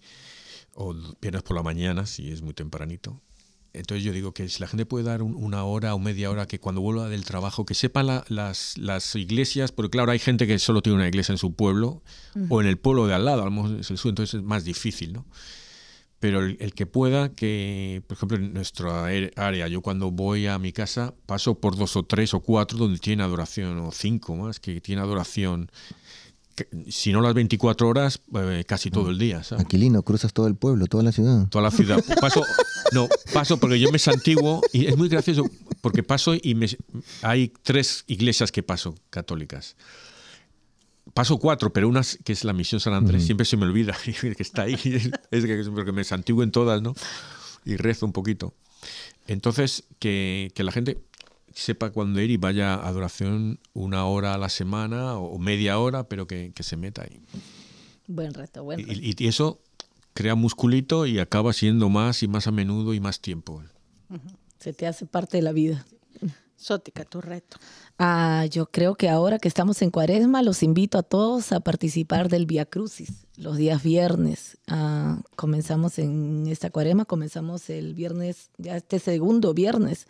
o 0.75 0.93
viernes 1.21 1.43
por 1.43 1.55
la 1.55 1.63
mañana, 1.63 2.05
si 2.05 2.31
es 2.31 2.41
muy 2.41 2.53
tempranito. 2.53 3.21
Entonces 3.73 4.03
yo 4.03 4.11
digo 4.13 4.33
que 4.33 4.47
si 4.49 4.59
la 4.59 4.67
gente 4.67 4.85
puede 4.85 5.03
dar 5.03 5.23
una 5.23 5.63
hora 5.63 5.95
o 5.95 5.99
media 5.99 6.29
hora 6.29 6.45
que 6.45 6.59
cuando 6.59 6.81
vuelva 6.81 7.09
del 7.09 7.25
trabajo, 7.25 7.65
que 7.65 7.73
sepa 7.73 8.03
las, 8.03 8.77
las 8.77 9.15
iglesias, 9.15 9.71
porque 9.71 9.89
claro, 9.89 10.11
hay 10.11 10.19
gente 10.19 10.45
que 10.45 10.59
solo 10.59 10.83
tiene 10.83 10.97
una 10.97 11.07
iglesia 11.07 11.33
en 11.33 11.39
su 11.39 11.53
pueblo 11.53 12.03
o 12.49 12.61
en 12.61 12.67
el 12.67 12.77
pueblo 12.77 13.07
de 13.07 13.15
al 13.15 13.25
lado, 13.25 13.41
a 13.41 13.45
lo 13.45 13.51
mejor 13.51 13.79
es 13.79 13.89
el 13.89 13.97
sur, 13.97 14.09
entonces 14.09 14.35
es 14.35 14.43
más 14.43 14.63
difícil, 14.63 15.13
¿no? 15.13 15.25
Pero 16.23 16.39
el, 16.39 16.73
que 16.73 16.85
pueda, 16.85 17.33
que 17.33 18.01
por 18.07 18.15
ejemplo 18.15 18.37
en 18.37 18.53
nuestra 18.53 19.07
área, 19.35 19.67
yo 19.67 19.81
cuando 19.81 20.09
voy 20.09 20.47
a 20.47 20.57
mi 20.57 20.71
casa 20.71 21.13
paso 21.25 21.55
por 21.59 21.75
dos 21.75 21.97
o 21.97 22.03
tres 22.03 22.33
o 22.33 22.39
cuatro 22.39 22.77
donde 22.77 22.97
tiene 22.97 23.23
adoración, 23.23 23.77
o 23.79 23.91
cinco 23.91 24.33
más, 24.33 24.61
que 24.61 24.79
tiene 24.79 25.01
adoración 25.01 25.69
si 26.87 27.11
no 27.11 27.19
las 27.19 27.33
24 27.33 27.89
horas, 27.89 28.21
eh, 28.35 28.63
casi 28.65 28.89
todo 28.89 29.09
el 29.09 29.17
día. 29.17 29.43
¿sabes? 29.43 29.65
Aquilino, 29.65 30.01
cruzas 30.03 30.31
todo 30.31 30.47
el 30.47 30.55
pueblo, 30.55 30.87
toda 30.87 31.03
la 31.03 31.11
ciudad. 31.11 31.49
Toda 31.49 31.63
la 31.63 31.71
ciudad. 31.71 32.01
Paso, 32.21 32.45
no, 32.93 33.09
paso 33.33 33.57
porque 33.57 33.77
yo 33.77 33.91
me 33.91 33.99
santiguo 33.99 34.61
y 34.71 34.85
es 34.85 34.95
muy 34.95 35.09
gracioso 35.09 35.43
porque 35.81 36.03
paso 36.03 36.35
y 36.41 36.55
me, 36.55 36.67
hay 37.21 37.51
tres 37.63 38.05
iglesias 38.07 38.53
que 38.53 38.63
paso 38.63 38.95
católicas. 39.09 39.75
Paso 41.13 41.37
cuatro, 41.37 41.71
pero 41.71 41.87
una 41.87 42.01
que 42.23 42.33
es 42.33 42.43
la 42.43 42.53
Misión 42.53 42.81
San 42.81 42.93
Andrés, 42.93 43.25
siempre 43.25 43.45
se 43.45 43.55
me 43.57 43.65
olvida 43.65 43.95
que 44.03 44.35
está 44.39 44.63
ahí. 44.63 44.77
Es 45.31 45.45
que, 45.45 45.63
porque 45.73 45.91
me 45.91 46.03
santiguo 46.03 46.43
en 46.43 46.51
todas, 46.51 46.81
¿no? 46.81 46.95
Y 47.65 47.77
rezo 47.77 48.05
un 48.05 48.13
poquito. 48.13 48.53
Entonces, 49.27 49.83
que, 49.99 50.51
que 50.55 50.63
la 50.63 50.71
gente 50.71 50.97
sepa 51.53 51.91
cuándo 51.91 52.19
ir 52.21 52.31
y 52.31 52.37
vaya 52.37 52.73
a 52.73 52.87
adoración 52.87 53.59
una 53.73 54.05
hora 54.05 54.33
a 54.33 54.37
la 54.37 54.49
semana 54.49 55.17
o 55.17 55.37
media 55.37 55.79
hora, 55.79 56.07
pero 56.07 56.27
que, 56.27 56.51
se 56.59 56.77
meta 56.77 57.03
ahí. 57.03 57.21
Buen 58.07 58.33
reto, 58.33 58.63
buen 58.63 58.79
reto. 58.79 58.91
Y, 58.93 59.27
eso 59.27 59.59
crea 60.13 60.35
musculito 60.35 61.05
y 61.05 61.19
acaba 61.19 61.53
siendo 61.53 61.89
más 61.89 62.23
y 62.23 62.27
más 62.27 62.47
a 62.47 62.51
menudo 62.51 62.93
y 62.93 62.99
más 62.99 63.19
tiempo. 63.19 63.63
Se 64.59 64.73
te 64.73 64.87
hace 64.87 65.05
parte 65.05 65.37
de 65.37 65.43
la 65.43 65.51
vida. 65.51 65.85
Sótica, 66.63 67.03
tu 67.03 67.19
reto. 67.19 67.57
Ah, 67.99 68.45
yo 68.49 68.67
creo 68.67 68.95
que 68.95 69.09
ahora 69.09 69.37
que 69.37 69.49
estamos 69.49 69.81
en 69.81 69.91
Cuaresma, 69.91 70.41
los 70.41 70.63
invito 70.63 70.97
a 70.97 71.03
todos 71.03 71.51
a 71.51 71.59
participar 71.59 72.29
del 72.29 72.45
Via 72.45 72.65
Crucis 72.65 73.25
los 73.35 73.57
días 73.57 73.83
viernes. 73.83 74.57
Ah, 74.67 75.19
comenzamos 75.35 75.99
en 75.99 76.47
esta 76.47 76.69
Cuaresma, 76.69 77.03
comenzamos 77.03 77.69
el 77.69 77.93
viernes, 77.95 78.49
ya 78.57 78.77
este 78.77 78.99
segundo 78.99 79.53
viernes. 79.53 80.07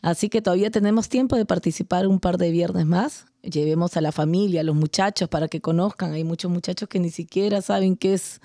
Así 0.00 0.30
que 0.30 0.40
todavía 0.40 0.70
tenemos 0.70 1.10
tiempo 1.10 1.36
de 1.36 1.44
participar 1.44 2.06
un 2.06 2.20
par 2.20 2.38
de 2.38 2.50
viernes 2.50 2.86
más. 2.86 3.26
Llevemos 3.42 3.96
a 3.98 4.00
la 4.00 4.12
familia, 4.12 4.62
a 4.62 4.64
los 4.64 4.74
muchachos 4.74 5.28
para 5.28 5.48
que 5.48 5.60
conozcan. 5.60 6.12
Hay 6.12 6.24
muchos 6.24 6.50
muchachos 6.50 6.88
que 6.88 7.00
ni 7.00 7.10
siquiera 7.10 7.60
saben 7.60 7.96
qué 7.96 8.14
es, 8.14 8.40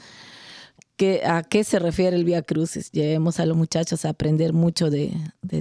qué, 0.97 1.21
a 1.25 1.43
qué 1.43 1.63
se 1.63 1.79
refiere 1.79 2.17
el 2.17 2.25
Via 2.25 2.41
Crucis. 2.41 2.91
Llevemos 2.91 3.39
a 3.39 3.45
los 3.45 3.55
muchachos 3.55 4.03
a 4.03 4.09
aprender 4.09 4.51
mucho 4.53 4.89
de, 4.89 5.15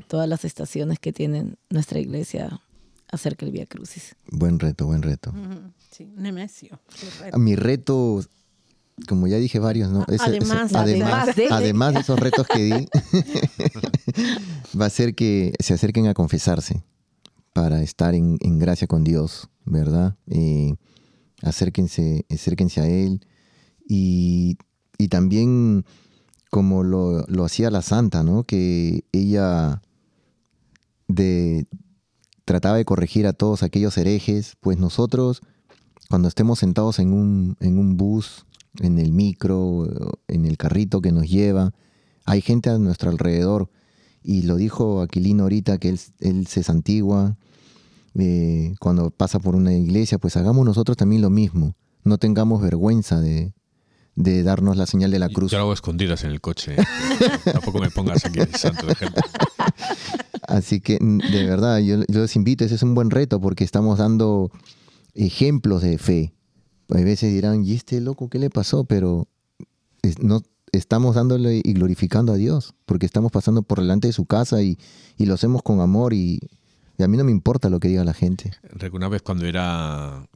todas 0.08 0.28
las 0.28 0.44
estaciones 0.44 0.98
que 0.98 1.12
tiene 1.12 1.54
nuestra 1.70 2.00
iglesia 2.00 2.60
acerca 3.08 3.46
del 3.46 3.52
Via 3.52 3.66
Crucis. 3.66 4.16
Buen 4.30 4.58
reto, 4.58 4.86
buen 4.86 5.02
reto. 5.02 5.32
Sí, 5.90 6.10
Nemesio. 6.16 6.80
Mi 7.36 7.54
reto 7.54 8.24
como 9.06 9.26
ya 9.26 9.36
dije 9.36 9.58
varios, 9.58 9.90
¿no? 9.90 10.06
además, 10.18 10.72
además, 10.74 11.94
de... 11.94 12.00
esos 12.00 12.18
retos 12.18 12.46
que 12.46 12.62
di, 12.62 12.88
va 14.80 14.86
a 14.86 14.90
ser 14.90 15.14
que 15.14 15.52
se 15.60 15.74
acerquen 15.74 16.06
a 16.06 16.14
confesarse 16.14 16.82
para 17.52 17.82
estar 17.82 18.14
en, 18.14 18.38
gracia 18.58 18.86
con 18.86 19.04
Dios, 19.04 19.50
¿verdad? 19.66 20.16
Eh, 20.28 20.76
acérquense, 21.42 22.24
acérquense 22.30 22.80
a 22.80 22.86
Él 22.86 23.20
y, 23.86 24.56
también 25.08 25.84
como 26.50 26.82
lo, 26.82 27.26
hacía 27.44 27.70
la 27.70 27.82
santa, 27.82 28.22
¿no? 28.22 28.44
Que 28.44 29.04
ella 29.12 29.82
trataba 32.44 32.76
de 32.76 32.84
corregir 32.84 33.26
a 33.26 33.32
todos 33.32 33.62
aquellos 33.62 33.96
herejes, 33.98 34.56
pues 34.60 34.78
nosotros 34.78 35.42
cuando 36.08 36.28
estemos 36.28 36.58
sentados 36.58 36.98
en 36.98 37.12
un, 37.12 37.56
en 37.60 37.78
un 37.78 37.96
bus 37.96 38.46
en 38.80 38.98
el 38.98 39.12
micro, 39.12 39.88
en 40.28 40.44
el 40.44 40.56
carrito 40.56 41.00
que 41.00 41.12
nos 41.12 41.28
lleva. 41.28 41.72
Hay 42.24 42.40
gente 42.40 42.70
a 42.70 42.78
nuestro 42.78 43.10
alrededor. 43.10 43.70
Y 44.22 44.42
lo 44.42 44.56
dijo 44.56 45.02
Aquilino 45.02 45.44
ahorita, 45.44 45.78
que 45.78 45.96
él, 46.20 46.46
se 46.46 46.62
santigua. 46.62 47.36
Eh, 48.14 48.74
cuando 48.80 49.10
pasa 49.10 49.38
por 49.38 49.54
una 49.54 49.72
iglesia, 49.74 50.18
pues 50.18 50.36
hagamos 50.36 50.64
nosotros 50.64 50.96
también 50.96 51.22
lo 51.22 51.30
mismo. 51.30 51.74
No 52.02 52.18
tengamos 52.18 52.62
vergüenza 52.62 53.20
de, 53.20 53.52
darnos 54.16 54.76
la 54.76 54.86
señal 54.86 55.10
de 55.10 55.18
la 55.18 55.28
cruz. 55.28 55.52
Yo 55.52 55.58
lo 55.58 55.64
hago 55.64 55.72
escondidas 55.72 56.24
en 56.24 56.30
el 56.30 56.40
coche. 56.40 56.76
Tampoco 57.44 57.78
me 57.78 57.90
pongas 57.90 58.24
aquí 58.24 58.40
santo 58.56 58.86
de 58.86 58.94
gente. 58.94 59.20
Así 60.48 60.80
que, 60.80 60.98
de 61.00 61.46
verdad, 61.46 61.78
yo, 61.78 62.02
yo 62.08 62.20
les 62.22 62.36
invito, 62.36 62.64
ese 62.64 62.76
es 62.76 62.82
un 62.82 62.94
buen 62.94 63.10
reto 63.10 63.40
porque 63.40 63.64
estamos 63.64 63.98
dando 63.98 64.50
ejemplos 65.14 65.82
de 65.82 65.98
fe 65.98 66.36
a 66.90 67.00
veces 67.00 67.32
dirán, 67.32 67.64
¿y 67.64 67.74
este 67.74 68.00
loco 68.00 68.28
qué 68.28 68.38
le 68.38 68.50
pasó? 68.50 68.84
Pero 68.84 69.26
no, 70.20 70.42
estamos 70.72 71.16
dándole 71.16 71.60
y 71.62 71.72
glorificando 71.72 72.32
a 72.32 72.36
Dios, 72.36 72.74
porque 72.84 73.06
estamos 73.06 73.32
pasando 73.32 73.62
por 73.62 73.80
delante 73.80 74.08
de 74.08 74.12
su 74.12 74.26
casa 74.26 74.62
y, 74.62 74.78
lo 75.18 75.34
hacemos 75.34 75.62
con 75.62 75.80
amor 75.80 76.12
y, 76.12 76.38
a 76.98 77.08
mí 77.08 77.18
no 77.18 77.24
me 77.24 77.32
importa 77.32 77.68
lo 77.68 77.80
que 77.80 77.88
diga 77.88 78.04
la 78.04 78.14
gente. 78.14 78.52
Recuerdo 78.62 78.96
una 78.96 79.08
vez 79.08 79.22
cuando 79.22 79.44
era 79.44 80.26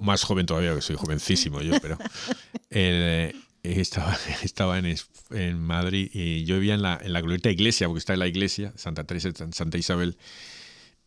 más 0.00 0.24
joven 0.24 0.46
todavía, 0.46 0.74
que 0.74 0.82
soy 0.82 0.96
jovencísimo 0.96 1.60
yo, 1.60 1.78
pero 1.80 1.98
eh, 2.70 3.32
estaba, 3.62 4.16
estaba 4.42 4.78
en, 4.78 4.96
en, 5.30 5.60
Madrid 5.60 6.10
y 6.12 6.44
yo 6.44 6.56
vivía 6.56 6.74
en 6.74 6.82
la, 6.82 7.00
en 7.02 7.12
la 7.12 7.20
glorieta 7.20 7.50
iglesia, 7.50 7.88
porque 7.88 7.98
está 7.98 8.12
en 8.12 8.20
la 8.20 8.28
iglesia, 8.28 8.72
Santa 8.76 9.04
Teresa, 9.04 9.30
Santa 9.52 9.78
Isabel, 9.78 10.16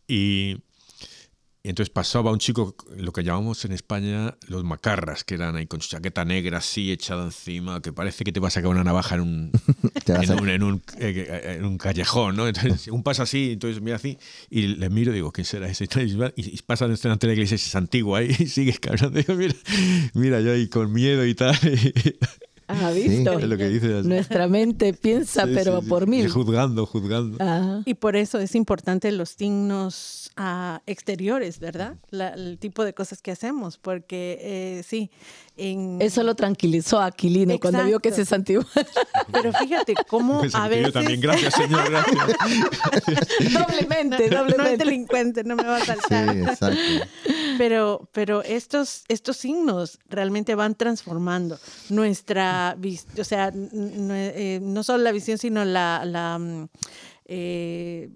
y 0.06 0.58
Y 1.68 1.70
entonces 1.70 1.90
pasaba 1.90 2.32
un 2.32 2.38
chico, 2.38 2.74
lo 2.96 3.12
que 3.12 3.22
llamamos 3.22 3.62
en 3.66 3.72
España 3.72 4.38
los 4.46 4.64
macarras, 4.64 5.22
que 5.22 5.34
eran 5.34 5.54
ahí 5.54 5.66
con 5.66 5.82
su 5.82 5.90
chaqueta 5.90 6.24
negra 6.24 6.56
así 6.56 6.90
echada 6.90 7.26
encima, 7.26 7.82
que 7.82 7.92
parece 7.92 8.24
que 8.24 8.32
te 8.32 8.40
va 8.40 8.48
a 8.48 8.50
sacar 8.50 8.70
una 8.70 8.84
navaja 8.84 9.16
en 9.16 9.20
un, 9.20 9.52
en, 10.06 10.62
un, 10.62 10.82
eh, 10.98 11.56
en, 11.58 11.66
un, 11.66 11.76
callejón, 11.76 12.36
¿no? 12.36 12.48
Entonces, 12.48 12.88
un 12.88 13.02
pasa 13.02 13.24
así, 13.24 13.50
entonces 13.52 13.82
mira 13.82 13.96
así, 13.96 14.16
y 14.48 14.68
le 14.68 14.88
miro 14.88 15.12
y 15.12 15.16
digo, 15.16 15.30
¿quién 15.30 15.44
será 15.44 15.68
ese? 15.68 15.86
Y 16.36 16.56
pasa 16.62 16.88
delante 16.88 17.26
de 17.26 17.34
la 17.34 17.34
iglesia, 17.34 17.56
es 17.56 17.74
antiguo 17.74 18.16
ahí, 18.16 18.34
y 18.38 18.46
sigue 18.46 18.72
cabrón. 18.72 19.12
mira, 19.12 19.54
mira, 20.14 20.40
yo 20.40 20.52
ahí 20.52 20.68
con 20.68 20.90
miedo 20.90 21.26
y 21.26 21.34
tal. 21.34 21.54
Ah, 22.68 22.90
visto. 22.90 23.38
lo 23.38 23.56
que 23.56 23.68
dice. 23.68 24.02
Nuestra 24.02 24.46
mente 24.46 24.92
piensa, 24.92 25.46
pero 25.46 25.80
por 25.80 26.06
mí. 26.06 26.26
juzgando, 26.28 26.84
juzgando. 26.84 27.38
Y 27.86 27.94
por 27.94 28.14
eso 28.14 28.38
es 28.38 28.54
importante 28.54 29.10
los 29.10 29.30
signos 29.30 30.30
ah, 30.36 30.82
exteriores, 30.86 31.58
¿verdad? 31.60 31.96
el 32.12 32.58
tipo 32.58 32.84
de 32.84 32.92
cosas 32.92 33.22
que 33.22 33.30
hacemos, 33.30 33.78
porque 33.78 34.38
eh, 34.40 34.82
sí. 34.86 35.10
Eso 35.58 36.22
lo 36.22 36.36
tranquilizó 36.36 37.00
a 37.00 37.06
Aquilino 37.06 37.58
cuando 37.58 37.84
vio 37.84 37.98
que 37.98 38.12
se 38.12 38.24
santió. 38.24 38.64
Pero 39.32 39.52
fíjate 39.52 39.94
cómo 40.06 40.42
a 40.52 40.68
veces. 40.68 40.92
también, 40.92 41.20
gracias, 41.20 41.54
señor, 41.54 41.90
gracias. 41.90 42.26
doblemente, 43.52 44.28
doblemente. 44.30 44.56
No 44.56 44.64
es 44.64 44.78
delincuente, 44.78 45.44
no 45.44 45.56
me 45.56 45.64
va 45.64 45.78
a 45.78 45.84
saltar. 45.84 46.32
Sí, 46.32 46.40
exacto. 46.40 46.78
Pero, 47.58 48.08
pero 48.12 48.42
estos, 48.44 49.02
estos 49.08 49.36
signos 49.36 49.98
realmente 50.08 50.54
van 50.54 50.76
transformando 50.76 51.58
nuestra 51.88 52.76
visión, 52.78 53.12
o 53.18 53.24
sea, 53.24 53.52
eh, 53.52 54.60
no, 54.62 54.84
solo 54.84 55.02
la 55.02 55.10
visión, 55.10 55.38
sino 55.38 55.64
la, 55.64 56.04
la 56.04 56.38
mm, 56.38 56.68
eh, 57.26 58.10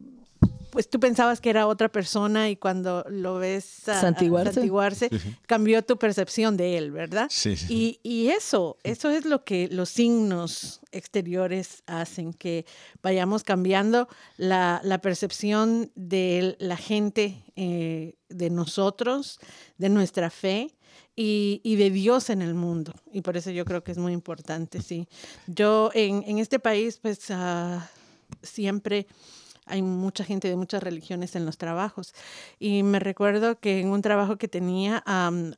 pues 0.73 0.89
tú 0.89 0.99
pensabas 0.99 1.43
que 1.43 1.51
era 1.51 1.67
otra 1.67 1.91
persona 1.91 2.49
y 2.49 2.57
cuando 2.57 3.05
lo 3.11 3.37
ves 3.37 3.63
santiguarse, 3.85 5.11
cambió 5.47 5.83
tu 5.85 5.99
percepción 5.99 6.57
de 6.57 6.79
él, 6.79 6.91
¿verdad? 6.91 7.27
Sí, 7.31 7.55
Y, 7.69 8.01
y, 8.03 8.29
eso, 8.29 8.79
eso 8.83 9.11
es 9.11 9.27
lo 9.27 9.45
que 9.45 9.69
los 9.71 9.91
signos 9.91 10.81
exteriores 10.91 11.83
hacen, 11.87 12.33
que 12.33 12.65
vayamos 13.03 13.45
cambiando 13.45 14.09
la, 14.39 14.81
la 14.83 14.99
percepción 15.03 15.93
de 15.95 16.57
la 16.59 16.79
gente, 16.79 17.45
eh, 17.55 18.15
de 18.31 18.49
nosotros, 18.49 19.41
de 19.77 19.91
nuestra 19.91 20.31
fe. 20.31 20.75
Y, 21.15 21.61
y, 21.63 21.77
de 21.77 21.91
Dios 21.91 22.31
en 22.31 22.41
el 22.41 22.55
mundo. 22.55 22.95
Y 23.13 23.21
por 23.21 23.37
eso 23.37 23.51
yo 23.51 23.67
creo 23.67 23.85
que 23.85 23.93
es 23.93 23.99
muy 23.99 24.15
importante, 24.15 24.81
sí. 24.81 25.07
Yo 25.47 25.91
en, 25.93 26.25
en 26.27 26.39
este 26.39 26.59
país, 26.59 26.99
pues 27.03 27.29
uh, 27.29 27.81
siempre 28.43 29.07
hay 29.67 29.83
mucha 29.83 30.25
gente 30.25 30.49
de 30.49 30.57
muchas 30.57 30.83
religiones 30.83 31.37
en 31.37 31.47
los 31.47 31.59
trabajos. 31.59 32.15
Y 32.59 32.83
me 32.83 32.99
recuerdo 32.99 33.59
que 33.59 33.81
en 33.81 33.89
un 33.89 34.03
trabajo 34.03 34.37
que 34.37 34.49
tenía 34.49 35.03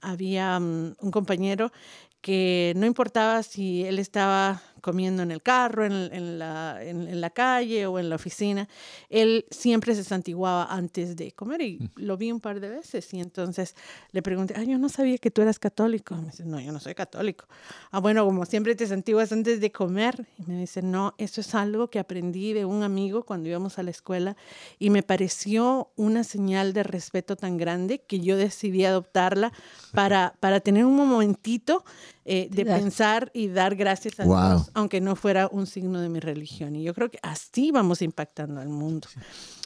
había 0.01 0.59
un 0.59 1.11
compañero 1.11 1.73
que 2.21 2.73
no 2.77 2.87
importaba 2.87 3.43
si 3.43 3.85
él 3.85 3.99
estaba 3.99 4.63
comiendo 4.85 5.23
en 5.23 5.31
el 5.31 5.41
carro, 5.41 5.87
en, 5.87 6.39
la, 6.39 6.79
en, 6.83 7.19
la, 7.19 7.31
calle 7.31 7.87
o 7.87 7.99
en 7.99 8.11
la 8.11 8.17
oficina, 8.17 8.69
él 9.09 9.47
siempre 9.51 9.95
se 9.95 10.05
santiguaba 10.05 10.67
antes 10.67 11.17
de 11.17 11.33
comer 11.33 11.63
y 11.63 11.91
lo 11.97 12.19
vi 12.19 12.31
un 12.31 12.39
par 12.39 12.61
de 12.61 12.69
veces 12.69 13.15
y 13.15 13.21
entonces 13.21 13.77
le 14.13 14.21
pregunté, 14.21 14.53
ay, 14.59 14.67
yo 14.67 14.77
no 14.77 14.91
sabía 14.91 15.17
que 15.17 15.31
tú 15.31 15.41
eras 15.41 15.59
católico. 15.59 16.15
Me 16.17 16.27
dice, 16.27 16.45
no, 16.45 16.61
yo 16.61 16.71
no 16.71 16.81
soy 16.81 16.95
católico. 16.95 17.47
Ah, 17.93 18.01
bueno, 18.01 18.27
como 18.27 18.45
siempre 18.45 18.75
te 18.75 18.87
santiguas 18.87 19.33
antes 19.33 19.59
de 19.59 19.73
comer. 19.73 20.27
Y 20.39 20.43
me 20.51 20.61
dice, 20.61 20.83
no, 20.83 21.15
eso 21.17 21.41
es 21.41 21.55
algo 21.55 21.89
que 21.89 21.99
aprendí 21.99 22.53
de 22.53 22.67
un 22.67 22.83
amigo 22.83 23.23
cuando 23.23 23.49
íbamos 23.49 23.79
a 23.79 23.83
la 23.83 23.91
escuela 23.91 24.37
y 24.79 24.91
me 24.91 25.03
pareció 25.03 25.89
una 25.97 26.25
señal 26.25 26.75
de 26.75 26.83
respeto 26.83 27.37
tan 27.37 27.57
grande 27.57 28.01
que 28.01 28.21
yo 28.21 28.37
decidí 28.37 28.85
adoptarla 28.85 29.51
para, 29.93 30.35
para 30.41 30.61
tener 30.61 30.85
un 30.85 30.97
momentito 30.97 31.87
eh, 32.25 32.49
de 32.51 32.65
pensar 32.65 33.31
y 33.35 33.49
dar 33.49 33.77
gracias 33.77 34.19
a 34.19 34.25
Dios, 34.25 34.71
aunque 34.75 35.01
no 35.01 35.15
fuera 35.15 35.49
un 35.51 35.67
signo 35.67 36.01
de 36.01 36.09
mi 36.09 36.21
religión. 36.21 36.75
Y 36.75 36.83
yo 36.83 36.95
creo 36.95 37.11
que 37.11 37.19
así 37.23 37.71
vamos 37.71 38.01
impactando 38.01 38.61
al 38.61 38.69
mundo. 38.69 39.09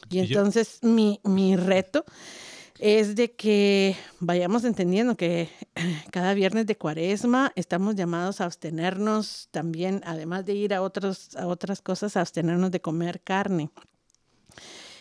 Y 0.09 0.19
entonces 0.19 0.79
mi, 0.81 1.19
mi 1.23 1.55
reto 1.55 2.03
es 2.79 3.15
de 3.15 3.31
que 3.31 3.95
vayamos 4.19 4.63
entendiendo 4.63 5.15
que 5.15 5.49
cada 6.11 6.33
viernes 6.33 6.65
de 6.65 6.77
cuaresma 6.77 7.51
estamos 7.55 7.95
llamados 7.95 8.41
a 8.41 8.45
abstenernos 8.45 9.49
también, 9.51 10.01
además 10.05 10.45
de 10.45 10.53
ir 10.53 10.73
a, 10.73 10.81
otros, 10.81 11.35
a 11.35 11.47
otras 11.47 11.81
cosas, 11.81 12.17
a 12.17 12.21
abstenernos 12.21 12.71
de 12.71 12.81
comer 12.81 13.21
carne. 13.21 13.69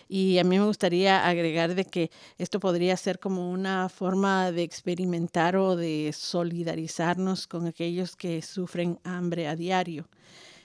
Y 0.09 0.39
a 0.39 0.45
mí 0.45 0.59
me 0.59 0.65
gustaría 0.65 1.27
agregar 1.27 1.75
de 1.75 1.85
que 1.85 2.11
esto 2.39 2.59
podría 2.61 2.97
ser 2.97 3.19
como 3.19 3.51
una 3.51 3.91
forma 3.91 4.51
de 4.53 4.63
experimentar 4.63 5.57
o 5.57 5.77
de 5.77 6.13
solidarizarnos 6.15 7.47
con 7.47 7.67
aquellos 7.67 8.17
que 8.17 8.41
sufren 8.41 8.99
hambre 9.05 9.49
a 9.49 9.55
diario. 9.55 10.09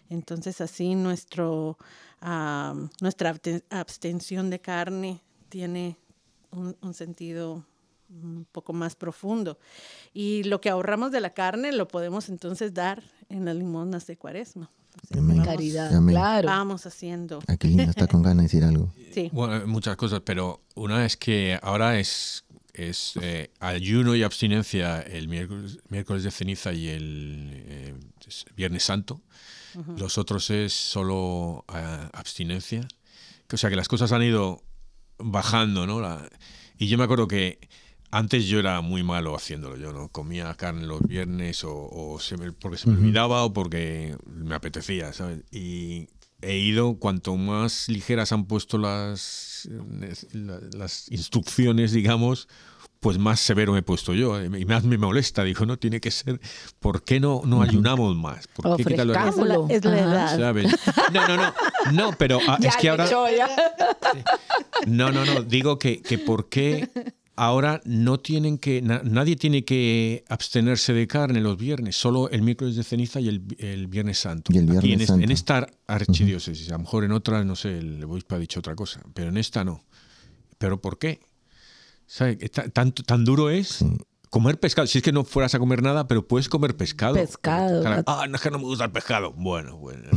Entonces 0.09 0.61
así 0.61 0.95
nuestro, 0.95 1.77
nuestra 3.01 3.35
abstención 3.69 4.49
de 4.49 4.59
carne 4.59 5.21
tiene 5.49 5.97
un, 6.51 6.77
un 6.81 6.93
sentido 6.93 7.65
un 8.09 8.45
poco 8.51 8.73
más 8.73 8.95
profundo. 8.95 9.57
Y 10.13 10.43
lo 10.43 10.61
que 10.61 10.69
ahorramos 10.69 11.11
de 11.11 11.19
la 11.21 11.33
carne 11.33 11.71
lo 11.71 11.87
podemos 11.87 12.29
entonces 12.29 12.73
dar 12.73 13.03
en 13.29 13.45
las 13.45 13.55
limonas 13.55 14.07
de 14.07 14.17
cuaresma. 14.17 14.69
Caridad, 15.43 15.91
claro. 16.07 16.47
Vamos 16.47 16.85
haciendo. 16.85 17.39
Aquilina 17.47 17.83
está 17.83 18.07
con 18.07 18.21
ganas 18.21 18.37
de 18.37 18.43
decir 18.43 18.63
algo. 18.63 18.93
Sí. 19.13 19.29
Bueno, 19.31 19.67
muchas 19.67 19.95
cosas, 19.95 20.21
pero 20.25 20.63
una 20.73 21.05
es 21.05 21.17
que 21.17 21.59
ahora 21.61 21.99
es, 21.99 22.45
es 22.73 23.13
eh, 23.21 23.51
ayuno 23.59 24.15
y 24.15 24.23
abstinencia 24.23 25.01
el 25.01 25.27
miércoles, 25.27 25.77
miércoles 25.89 26.23
de 26.23 26.31
ceniza 26.31 26.73
y 26.73 26.87
el 26.87 27.51
eh, 27.53 27.93
Viernes 28.55 28.81
Santo. 28.85 29.21
Los 29.97 30.17
otros 30.17 30.49
es 30.49 30.73
solo 30.73 31.63
eh, 31.75 32.09
abstinencia. 32.11 32.87
O 33.51 33.57
sea 33.57 33.69
que 33.69 33.75
las 33.75 33.87
cosas 33.87 34.11
han 34.11 34.23
ido 34.23 34.63
bajando, 35.19 35.85
¿no? 35.85 36.01
y 36.79 36.87
yo 36.87 36.97
me 36.97 37.03
acuerdo 37.03 37.27
que 37.27 37.59
antes 38.14 38.45
yo 38.45 38.59
era 38.59 38.80
muy 38.82 39.01
malo 39.01 39.36
haciéndolo. 39.36 39.76
Yo 39.76 39.91
no 39.91 40.07
comía 40.09 40.53
carne 40.53 40.86
los 40.86 41.01
viernes 41.01 41.64
o, 41.64 42.20
porque 42.59 42.78
se 42.78 42.88
me 42.88 42.97
olvidaba 42.97 43.43
o 43.43 43.53
porque 43.53 44.16
me 44.28 44.53
apetecía, 44.53 45.11
¿sabes? 45.14 45.39
Y 45.51 46.09
he 46.41 46.57
ido, 46.57 46.99
cuanto 46.99 47.36
más 47.38 47.89
ligeras 47.89 48.32
han 48.32 48.45
puesto 48.45 48.78
las, 48.78 49.68
las 50.74 51.11
instrucciones, 51.11 51.91
digamos, 51.91 52.47
pues 52.99 53.18
más 53.18 53.39
severo 53.39 53.74
me 53.74 53.80
he 53.80 53.84
puesto 53.84 54.14
yo 54.14 54.39
eh, 54.39 54.45
y 54.59 54.66
más 54.66 54.84
me 54.84 54.99
molesta. 54.99 55.43
Dijo, 55.43 55.66
no, 55.66 55.80
tiene 55.80 55.99
que 55.99 56.11
ser, 56.11 56.39
¿por 56.80 57.03
qué 57.03 57.20
no, 57.20 57.41
no 57.45 57.64
ayunamos 57.64 58.16
más? 58.16 58.47
¿Por 58.47 58.78
qué 58.78 58.84
Es 58.93 59.84
la 59.84 59.99
edad. 59.99 60.38
¿Sabes? 60.38 60.68
No, 61.11 61.28
no, 61.28 61.36
no, 61.36 61.53
no, 61.91 62.11
pero 62.18 62.38
ah, 62.47 62.59
es 62.64 62.78
que 62.78 62.89
ahora... 62.89 63.09
No, 64.86 65.11
no, 65.11 65.26
no, 65.26 65.43
digo 65.43 65.80
que, 65.80 66.01
que 66.01 66.18
por 66.18 66.49
qué 66.49 66.89
ahora 67.36 67.81
no 67.86 68.19
tienen 68.19 68.57
que, 68.57 68.81
nadie 68.81 69.36
tiene 69.36 69.65
que 69.65 70.23
abstenerse 70.29 70.93
de 70.93 71.07
carne 71.07 71.41
los 71.41 71.57
viernes, 71.57 71.95
solo 71.95 72.29
el 72.29 72.41
miércoles 72.41 72.75
de 72.75 72.84
ceniza 72.84 73.19
y 73.19 73.29
el, 73.29 73.88
viernes 73.88 74.19
santo. 74.19 74.51
Y 74.53 74.57
el 74.57 74.65
viernes 74.65 75.09
en, 75.09 75.31
esta 75.31 75.67
archidiócesis, 75.88 76.69
a 76.69 76.73
lo 76.73 76.79
mejor 76.79 77.03
en 77.03 77.11
otra, 77.11 77.43
no 77.43 77.55
sé, 77.55 77.77
el 77.77 78.03
obispo 78.03 78.36
ha 78.36 78.39
dicho 78.39 78.59
otra 78.59 78.75
cosa, 78.75 79.01
pero 79.13 79.29
en 79.29 79.38
esta 79.38 79.63
no. 79.63 79.84
¿Pero 80.57 80.79
por 80.81 80.97
qué? 80.97 81.19
¿Sabe? 82.05 82.36
¿Tan, 82.36 82.91
tan 82.91 83.25
duro 83.25 83.49
es? 83.49 83.84
Comer 84.29 84.59
pescado, 84.59 84.88
si 84.88 84.97
es 84.97 85.03
que 85.03 85.11
no 85.11 85.23
fueras 85.23 85.53
a 85.53 85.59
comer 85.59 85.84
nada, 85.84 86.07
pero 86.07 86.27
puedes 86.27 86.49
comer 86.49 86.75
pescado. 86.75 87.15
Pescado. 87.15 88.03
Ah, 88.07 88.25
no 88.27 88.36
es 88.36 88.41
que 88.41 88.49
no 88.49 88.57
me 88.57 88.65
gusta 88.65 88.86
el 88.86 88.91
pescado. 88.91 89.31
Bueno, 89.34 89.77
bueno. 89.77 90.09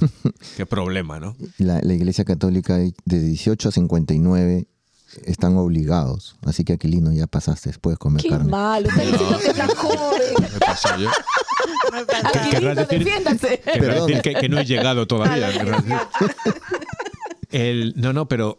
Qué 0.56 0.64
problema, 0.64 1.18
¿no? 1.18 1.36
La, 1.58 1.80
la 1.82 1.94
Iglesia 1.94 2.24
Católica 2.24 2.76
de 2.76 3.20
18 3.20 3.68
a 3.68 3.72
59 3.72 4.68
están 5.24 5.56
obligados. 5.56 6.36
Así 6.44 6.64
que 6.64 6.74
Aquilino, 6.74 7.12
ya 7.12 7.26
pasaste, 7.26 7.72
puedes 7.80 7.98
comer 7.98 8.22
Qué 8.22 8.28
carne. 8.28 8.50
malo, 8.50 8.88
está 8.88 9.02
diciendo 9.02 9.38
que 9.38 9.46
está 9.48 9.66
joven. 9.68 10.34
Me 10.40 10.58
pasó 10.60 10.96
yo. 10.96 11.10
Aquilino, 12.24 12.74
defiéndase. 12.74 13.62
decir 13.64 14.22
que, 14.22 14.34
que, 14.34 14.48
no 14.48 14.58
he 14.58 14.64
llegado 14.64 15.06
todavía. 15.06 15.50
El, 17.50 17.94
no, 17.96 18.12
no, 18.12 18.26
pero... 18.26 18.58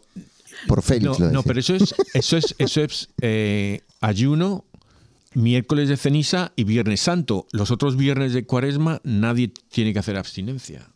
Por 0.66 0.82
Félix 0.82 1.20
no, 1.20 1.30
no, 1.30 1.42
pero 1.42 1.60
eso 1.60 1.74
es, 1.74 1.94
eso 2.14 2.36
es, 2.36 2.54
eso 2.58 2.80
es 2.80 3.10
eh, 3.20 3.82
ayuno, 4.00 4.64
miércoles 5.34 5.88
de 5.88 5.96
ceniza 5.96 6.52
y 6.56 6.64
viernes 6.64 7.00
santo. 7.00 7.46
Los 7.52 7.70
otros 7.70 7.96
viernes 7.96 8.32
de 8.32 8.46
cuaresma 8.46 9.00
nadie 9.04 9.52
tiene 9.68 9.92
que 9.92 9.98
hacer 9.98 10.16
abstinencia. 10.16 10.88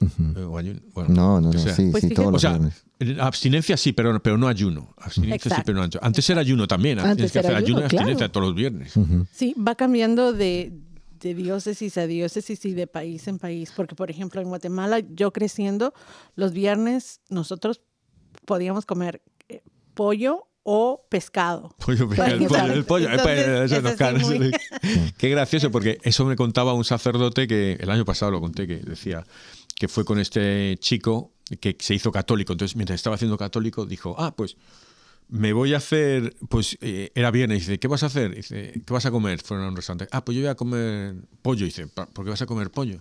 No, 0.00 1.40
no, 1.40 1.40
no, 1.40 1.52
sí, 1.52 1.88
pues 1.90 2.04
sí, 2.04 2.10
todos 2.10 2.32
los 2.32 2.42
viernes. 2.42 2.84
Abstinencia 3.20 3.76
sí, 3.76 3.92
pero, 3.92 4.22
pero 4.22 4.38
no 4.38 4.48
ayuno. 4.48 4.94
Abstinencia 4.98 5.56
sí, 5.56 5.62
pero 5.64 5.78
no 5.78 5.84
ayuno. 5.84 6.00
Antes 6.02 6.28
era 6.30 6.40
ayuno 6.40 6.66
también. 6.66 6.98
Antes 6.98 7.32
que 7.32 7.38
hacer 7.38 7.54
ayuno, 7.54 7.80
y 7.80 7.84
abstinencia 7.84 8.30
todos 8.30 8.48
los 8.48 8.54
viernes. 8.54 8.94
Sí, 9.32 9.54
va 9.56 9.74
cambiando 9.74 10.32
de, 10.32 10.72
de 11.20 11.34
diócesis 11.34 11.98
a 11.98 12.06
diócesis 12.06 12.64
y 12.64 12.74
de 12.74 12.86
país 12.86 13.26
en 13.28 13.38
país. 13.38 13.72
Porque, 13.74 13.94
por 13.94 14.10
ejemplo, 14.10 14.40
en 14.40 14.48
Guatemala, 14.48 15.00
yo 15.00 15.32
creciendo, 15.32 15.94
los 16.36 16.52
viernes 16.52 17.20
nosotros 17.28 17.80
podíamos 18.44 18.86
comer 18.86 19.22
eh, 19.48 19.62
pollo 19.94 20.48
o 20.64 21.06
pescado. 21.10 21.74
Pollo, 21.78 22.08
el 22.10 22.44
pollo, 22.48 22.72
el 22.72 22.84
pollo. 22.84 23.08
Qué 25.18 25.28
gracioso, 25.28 25.70
porque 25.70 25.98
eso 26.02 26.24
me 26.24 26.36
contaba 26.36 26.72
un 26.72 26.84
sacerdote 26.84 27.46
que 27.46 27.74
el 27.74 27.90
año 27.90 28.04
pasado 28.04 28.32
lo 28.32 28.40
conté, 28.40 28.66
que 28.66 28.76
decía 28.76 29.24
que 29.76 29.88
fue 29.88 30.04
con 30.04 30.18
este 30.18 30.76
chico 30.78 31.32
que 31.60 31.76
se 31.78 31.94
hizo 31.94 32.10
católico. 32.12 32.52
Entonces, 32.52 32.76
mientras 32.76 32.96
estaba 32.96 33.16
haciendo 33.16 33.36
católico, 33.36 33.86
dijo, 33.86 34.14
ah, 34.18 34.34
pues 34.34 34.56
me 35.28 35.52
voy 35.52 35.74
a 35.74 35.78
hacer, 35.78 36.34
pues 36.48 36.76
eh, 36.80 37.10
era 37.14 37.30
viernes, 37.30 37.60
dice, 37.60 37.78
¿qué 37.78 37.88
vas 37.88 38.02
a 38.02 38.06
hacer? 38.06 38.34
Dice, 38.34 38.72
¿qué 38.86 38.92
vas 38.92 39.06
a 39.06 39.10
comer? 39.10 39.40
Fueron 39.42 39.66
a 39.66 39.68
un 39.68 39.76
restaurante. 39.76 40.08
Ah, 40.12 40.24
pues 40.24 40.36
yo 40.36 40.42
voy 40.42 40.50
a 40.50 40.54
comer 40.54 41.16
pollo. 41.42 41.64
Dice, 41.64 41.86
¿por 41.86 42.24
qué 42.24 42.30
vas 42.30 42.42
a 42.42 42.46
comer 42.46 42.70
pollo? 42.70 43.00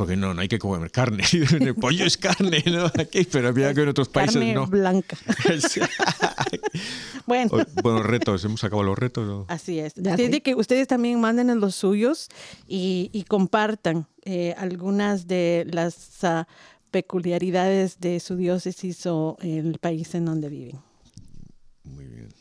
Porque 0.00 0.16
no, 0.16 0.32
no 0.32 0.40
hay 0.40 0.48
que 0.48 0.58
comer 0.58 0.90
carne. 0.90 1.24
El 1.60 1.74
pollo 1.74 2.06
es 2.06 2.16
carne, 2.16 2.64
¿no? 2.64 2.86
Aquí, 2.86 3.24
pero 3.30 3.48
había 3.48 3.74
que 3.74 3.82
en 3.82 3.88
otros 3.88 4.08
países 4.08 4.36
carne 4.36 4.54
no. 4.54 4.66
blanca. 4.66 5.18
bueno. 7.26 7.50
Bueno, 7.82 8.02
retos, 8.02 8.42
hemos 8.46 8.64
acabado 8.64 8.88
los 8.88 8.98
retos. 8.98 9.44
Así 9.48 9.78
es. 9.78 9.92
Así 10.10 10.40
que 10.40 10.54
ustedes 10.54 10.88
también 10.88 11.20
manden 11.20 11.50
en 11.50 11.60
los 11.60 11.74
suyos 11.74 12.28
y, 12.66 13.26
compartan 13.28 14.06
eh, 14.24 14.54
algunas 14.56 15.26
de 15.26 15.66
las 15.70 16.24
ah, 16.24 16.48
peculiaridades 16.90 18.00
de 18.00 18.20
su 18.20 18.36
diócesis 18.36 19.04
o 19.04 19.36
el 19.42 19.76
país 19.80 20.14
en 20.14 20.24
donde 20.24 20.48
viven. 20.48 20.80
Muy 21.84 22.06
bien. 22.06 22.39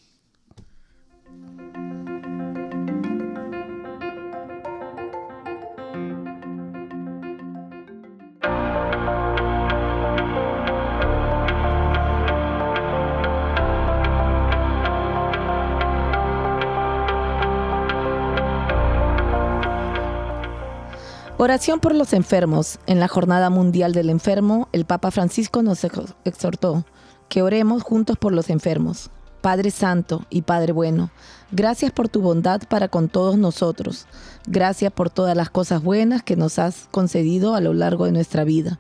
Oración 21.41 21.79
por 21.79 21.95
los 21.95 22.11
enfermos. 22.11 22.79
En 22.85 22.99
la 22.99 23.07
Jornada 23.07 23.49
Mundial 23.49 23.93
del 23.93 24.09
Enfermo, 24.09 24.67
el 24.73 24.83
Papa 24.83 25.09
Francisco 25.09 25.63
nos 25.63 25.85
exhortó 26.25 26.83
que 27.29 27.41
oremos 27.41 27.81
juntos 27.81 28.17
por 28.17 28.33
los 28.33 28.49
enfermos. 28.49 29.09
Padre 29.39 29.71
Santo 29.71 30.25
y 30.29 30.41
Padre 30.41 30.73
Bueno, 30.73 31.11
gracias 31.53 31.93
por 31.93 32.09
tu 32.09 32.19
bondad 32.19 32.63
para 32.67 32.89
con 32.89 33.07
todos 33.07 33.37
nosotros. 33.37 34.05
Gracias 34.47 34.91
por 34.91 35.09
todas 35.09 35.37
las 35.37 35.49
cosas 35.49 35.81
buenas 35.81 36.23
que 36.23 36.35
nos 36.35 36.59
has 36.59 36.89
concedido 36.91 37.55
a 37.55 37.61
lo 37.61 37.73
largo 37.73 38.03
de 38.03 38.11
nuestra 38.11 38.43
vida. 38.43 38.77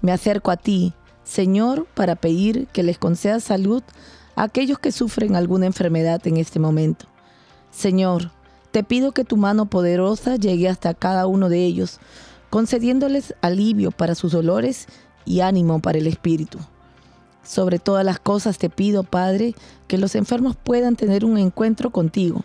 Me 0.00 0.12
acerco 0.12 0.52
a 0.52 0.56
ti, 0.56 0.94
Señor, 1.24 1.88
para 1.94 2.14
pedir 2.14 2.68
que 2.68 2.84
les 2.84 2.98
concedas 2.98 3.42
salud 3.42 3.82
a 4.36 4.44
aquellos 4.44 4.78
que 4.78 4.92
sufren 4.92 5.34
alguna 5.34 5.66
enfermedad 5.66 6.24
en 6.28 6.36
este 6.36 6.60
momento. 6.60 7.06
Señor, 7.72 8.30
te 8.70 8.84
pido 8.84 9.12
que 9.12 9.24
tu 9.24 9.36
mano 9.36 9.66
poderosa 9.66 10.36
llegue 10.36 10.68
hasta 10.68 10.94
cada 10.94 11.26
uno 11.26 11.48
de 11.48 11.64
ellos, 11.64 11.98
concediéndoles 12.50 13.34
alivio 13.40 13.90
para 13.90 14.14
sus 14.14 14.32
dolores 14.32 14.86
y 15.24 15.40
ánimo 15.40 15.80
para 15.80 15.98
el 15.98 16.06
espíritu. 16.06 16.58
Sobre 17.42 17.78
todas 17.78 18.04
las 18.04 18.18
cosas 18.18 18.58
te 18.58 18.68
pido, 18.68 19.04
Padre, 19.04 19.54
que 19.86 19.96
los 19.96 20.14
enfermos 20.14 20.56
puedan 20.56 20.96
tener 20.96 21.24
un 21.24 21.38
encuentro 21.38 21.90
contigo. 21.90 22.44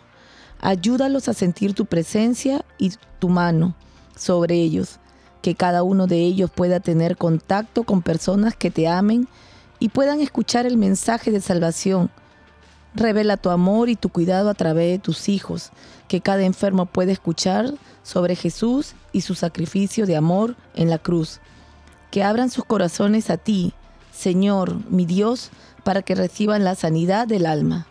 Ayúdalos 0.60 1.28
a 1.28 1.34
sentir 1.34 1.74
tu 1.74 1.84
presencia 1.84 2.64
y 2.78 2.92
tu 3.18 3.28
mano 3.28 3.74
sobre 4.16 4.54
ellos, 4.56 4.98
que 5.42 5.54
cada 5.54 5.82
uno 5.82 6.06
de 6.06 6.20
ellos 6.20 6.50
pueda 6.50 6.80
tener 6.80 7.18
contacto 7.18 7.84
con 7.84 8.00
personas 8.00 8.56
que 8.56 8.70
te 8.70 8.88
amen 8.88 9.28
y 9.78 9.90
puedan 9.90 10.20
escuchar 10.20 10.64
el 10.64 10.78
mensaje 10.78 11.30
de 11.30 11.42
salvación 11.42 12.10
Revela 12.94 13.36
tu 13.36 13.50
amor 13.50 13.88
y 13.88 13.96
tu 13.96 14.08
cuidado 14.08 14.48
a 14.48 14.54
través 14.54 14.92
de 14.92 14.98
tus 15.00 15.28
hijos, 15.28 15.70
que 16.08 16.20
cada 16.20 16.42
enfermo 16.42 16.86
pueda 16.86 17.12
escuchar 17.12 17.74
sobre 18.02 18.36
Jesús 18.36 18.94
y 19.12 19.22
su 19.22 19.34
sacrificio 19.34 20.06
de 20.06 20.16
amor 20.16 20.56
en 20.74 20.90
la 20.90 20.98
cruz. 20.98 21.40
Que 22.10 22.22
abran 22.22 22.50
sus 22.50 22.64
corazones 22.64 23.30
a 23.30 23.36
ti, 23.36 23.72
Señor, 24.12 24.76
mi 24.90 25.06
Dios, 25.06 25.50
para 25.82 26.02
que 26.02 26.14
reciban 26.14 26.64
la 26.64 26.74
sanidad 26.74 27.26
del 27.26 27.46
alma. 27.46 27.86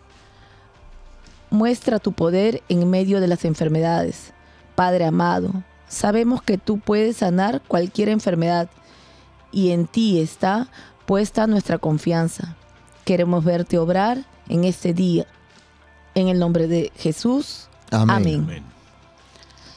Muestra 1.50 2.00
tu 2.00 2.14
poder 2.14 2.64
en 2.70 2.90
medio 2.90 3.22
de 3.22 3.28
las 3.28 3.46
enfermedades. 3.46 4.34
Padre 4.76 5.06
amado, 5.06 5.64
sabemos 5.88 6.42
que 6.42 6.58
tú 6.58 6.80
puedes 6.80 7.18
sanar 7.18 7.62
cualquier 7.68 8.10
enfermedad 8.10 8.70
y 9.52 9.70
en 9.72 9.86
ti 9.86 10.20
está 10.20 10.68
puesta 11.06 11.46
nuestra 11.46 11.78
confianza. 11.78 12.56
Queremos 13.06 13.44
verte 13.44 13.78
obrar 13.78 14.26
en 14.50 14.64
este 14.64 14.94
día. 14.94 15.26
En 16.16 16.28
el 16.28 16.40
nombre 16.40 16.68
de 16.68 16.92
Jesús. 16.96 17.70
Amén. 17.94 18.64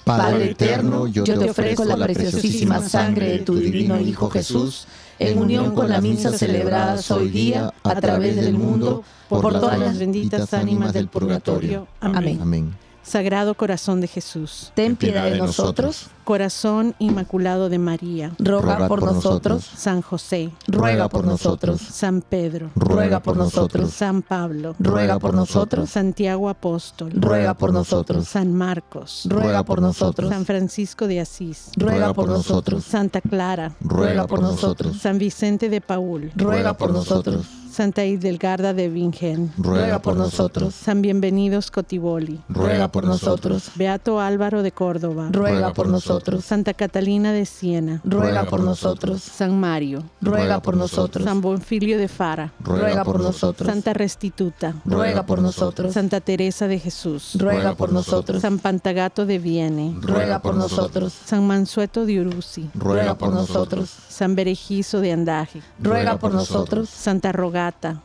Padre 0.04 0.52
eterno, 0.52 1.08
yo 1.08 1.24
te 1.24 1.50
ofrezco 1.50 1.84
la 1.84 1.96
preciosísima 1.96 2.80
sangre 2.80 3.28
de 3.28 3.38
tu 3.40 3.56
divino 3.56 4.00
Hijo 4.00 4.30
Jesús, 4.30 4.86
en 5.18 5.38
unión 5.38 5.74
con 5.74 5.88
la 5.88 6.00
misa 6.00 6.30
celebrada 6.30 7.00
hoy 7.10 7.28
día 7.28 7.72
a 7.82 7.94
través 8.00 8.36
del 8.36 8.54
mundo, 8.54 9.02
por 9.28 9.52
todas 9.52 9.78
las 9.78 9.98
benditas 9.98 10.54
ánimas 10.54 10.92
del 10.92 11.08
purgatorio. 11.08 11.88
Amén. 12.00 12.38
Amén. 12.40 12.85
Sagrado 13.06 13.54
Corazón 13.54 14.00
de 14.00 14.08
Jesús, 14.08 14.72
ten 14.74 14.96
piedad 14.96 15.30
de 15.30 15.38
nosotros. 15.38 16.08
Corazón 16.24 16.96
Inmaculado 16.98 17.68
de 17.68 17.78
María, 17.78 18.32
ruega 18.36 18.88
por 18.88 19.00
nosotros. 19.04 19.64
San 19.64 20.02
José, 20.02 20.50
ruega 20.66 21.08
por 21.08 21.24
nosotros. 21.24 21.80
San 21.80 22.20
Pedro, 22.20 22.70
ruega 22.74 23.20
por 23.20 23.36
nosotros. 23.36 23.92
San 23.92 24.22
Pablo, 24.22 24.74
ruega 24.80 25.20
por 25.20 25.34
nosotros. 25.34 25.88
Santiago 25.88 26.48
Apóstol, 26.48 27.12
ruega 27.14 27.54
por 27.54 27.72
nosotros. 27.72 28.26
San 28.26 28.52
Marcos, 28.52 29.28
ruega 29.30 29.62
por 29.62 29.80
nosotros. 29.80 30.28
San 30.28 30.44
Francisco 30.44 31.06
de 31.06 31.20
Asís, 31.20 31.70
ruega 31.76 32.12
por 32.12 32.26
nosotros. 32.28 32.84
Santa 32.84 33.20
Clara, 33.20 33.70
ruega 33.80 34.26
por 34.26 34.42
nosotros. 34.42 34.96
San 34.96 35.18
Vicente 35.18 35.68
de 35.68 35.80
Paul, 35.80 36.32
ruega 36.34 36.76
por 36.76 36.90
nosotros. 36.90 37.46
Santa 37.76 38.06
Hildegarda 38.06 38.72
de 38.72 38.88
Bingen, 38.88 39.52
ruega 39.58 39.98
por 39.98 40.16
nosotros. 40.16 40.74
San 40.74 41.02
Bienvenidos 41.02 41.70
Cotiboli, 41.70 42.40
ruega 42.48 42.88
por 42.88 43.04
nosotros. 43.04 43.70
Beato 43.74 44.18
Álvaro 44.18 44.62
de 44.62 44.72
Córdoba, 44.72 45.28
ruega 45.30 45.74
por 45.74 45.86
nosotros. 45.86 46.42
Santa 46.42 46.72
Catalina 46.72 47.32
de 47.32 47.44
Siena, 47.44 48.00
ruega 48.02 48.44
por 48.44 48.60
nosotros. 48.60 49.20
San 49.20 49.60
Mario, 49.60 50.02
ruega 50.22 50.62
por 50.62 50.74
nosotros. 50.74 51.22
San 51.22 51.42
Bonfilio 51.42 51.98
de 51.98 52.08
Fara, 52.08 52.50
ruega 52.60 53.04
por 53.04 53.20
nosotros. 53.20 53.68
Santa 53.68 53.92
Restituta, 53.92 54.76
ruega 54.86 55.26
por 55.26 55.42
nosotros. 55.42 55.92
Santa 55.92 56.22
Teresa 56.22 56.68
de 56.68 56.78
Jesús, 56.78 57.36
ruega 57.38 57.74
por 57.74 57.92
nosotros. 57.92 58.40
San 58.40 58.58
Pantagato 58.58 59.26
de 59.26 59.38
Viene, 59.38 59.94
ruega 60.00 60.40
por 60.40 60.54
nosotros. 60.54 61.12
San 61.12 61.46
Mansueto 61.46 62.06
de 62.06 62.22
Uruzi, 62.22 62.70
ruega 62.74 63.18
por 63.18 63.34
nosotros. 63.34 63.90
San 64.08 64.34
Berejizo 64.34 65.02
de 65.02 65.12
Andaje, 65.12 65.60
ruega 65.78 66.16
por 66.16 66.32
nosotros. 66.32 66.88
Santa 66.88 67.32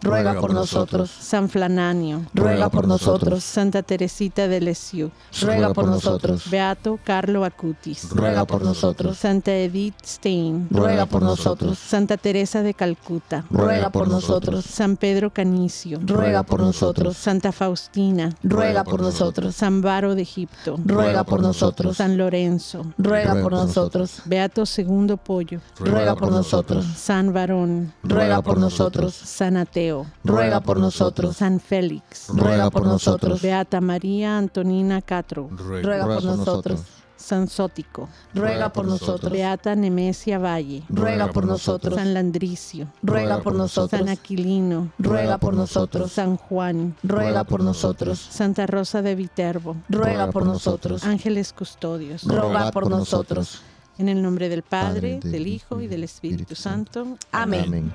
Ruega 0.01 0.39
por 0.39 0.53
nosotros. 0.53 1.09
San 1.09 1.49
Flananio, 1.49 2.25
ruega 2.33 2.69
por 2.69 2.87
nosotros. 2.87 3.43
Santa 3.43 3.83
Teresita 3.83 4.47
de 4.47 4.61
Lesieux, 4.61 5.11
ruega 5.41 5.73
por 5.73 5.85
nosotros. 5.85 6.49
Beato 6.49 6.99
Carlo 7.03 7.45
Acutis, 7.45 8.09
ruega 8.09 8.45
por 8.45 8.63
nosotros. 8.63 9.17
Santa 9.17 9.51
Edith 9.51 9.95
Stein, 10.03 10.67
ruega 10.71 11.05
por 11.05 11.21
nosotros. 11.21 11.77
Santa 11.77 12.17
Teresa 12.17 12.63
de 12.63 12.73
Calcuta, 12.73 13.45
ruega 13.49 13.89
por 13.89 14.07
nosotros. 14.07 14.65
San 14.65 14.97
Pedro 14.97 15.31
Canicio, 15.31 15.99
ruega 16.05 16.43
por 16.43 16.59
nosotros. 16.61 17.17
Santa 17.17 17.51
Faustina, 17.51 18.35
ruega 18.43 18.83
por 18.83 19.01
nosotros. 19.01 19.55
San 19.55 19.81
Varo 19.81 20.15
de 20.15 20.23
Egipto, 20.23 20.77
ruega 20.85 21.23
por 21.23 21.41
nosotros. 21.41 21.97
San 21.97 22.17
Lorenzo, 22.17 22.85
ruega 22.97 23.41
por 23.41 23.51
nosotros. 23.51 24.21
Beato 24.25 24.65
Segundo 24.65 25.17
Pollo, 25.17 25.59
ruega 25.79 26.15
por 26.15 26.31
nosotros. 26.31 26.85
San 26.95 27.33
Varón, 27.33 27.93
ruega 28.03 28.41
por 28.41 28.57
nosotros. 28.57 29.13
San 29.51 29.57
Ateo, 29.57 30.05
ruega 30.23 30.61
por 30.61 30.79
nosotros. 30.79 31.35
San 31.35 31.59
Félix, 31.59 32.29
ruega 32.29 32.69
por 32.71 32.85
nosotros. 32.85 33.41
Beata 33.41 33.81
María 33.81 34.37
Antonina 34.37 35.01
Catro, 35.01 35.49
ruega 35.51 36.05
por 36.05 36.23
nosotros. 36.23 36.83
San 37.17 37.49
Sótico, 37.49 38.07
ruega 38.33 38.71
por 38.71 38.85
nosotros. 38.85 39.29
Beata 39.29 39.75
Nemesia 39.75 40.39
Valle, 40.39 40.83
ruega 40.87 41.27
por 41.33 41.45
nosotros. 41.45 41.95
San 41.95 42.13
Landricio, 42.13 42.87
ruega 43.03 43.41
por 43.41 43.53
nosotros. 43.53 43.99
San 43.99 44.07
Aquilino, 44.07 44.93
ruega 44.97 45.37
por 45.37 45.53
nosotros. 45.53 46.13
San 46.13 46.37
Juan, 46.37 46.95
ruega 47.03 47.43
por 47.43 47.61
nosotros. 47.61 48.25
Santa 48.31 48.65
Rosa 48.67 49.01
de 49.01 49.15
Viterbo, 49.15 49.75
ruega 49.89 50.31
por 50.31 50.45
nosotros. 50.45 51.03
Ángeles 51.03 51.51
Custodios, 51.51 52.23
ruega 52.23 52.71
por 52.71 52.89
nosotros. 52.89 53.61
En 53.97 54.07
el 54.07 54.21
nombre 54.21 54.47
del 54.47 54.63
Padre, 54.63 55.19
del 55.21 55.45
Hijo 55.45 55.81
y 55.81 55.87
del 55.87 56.05
Espíritu 56.05 56.55
Santo. 56.55 57.17
Amén. 57.33 57.91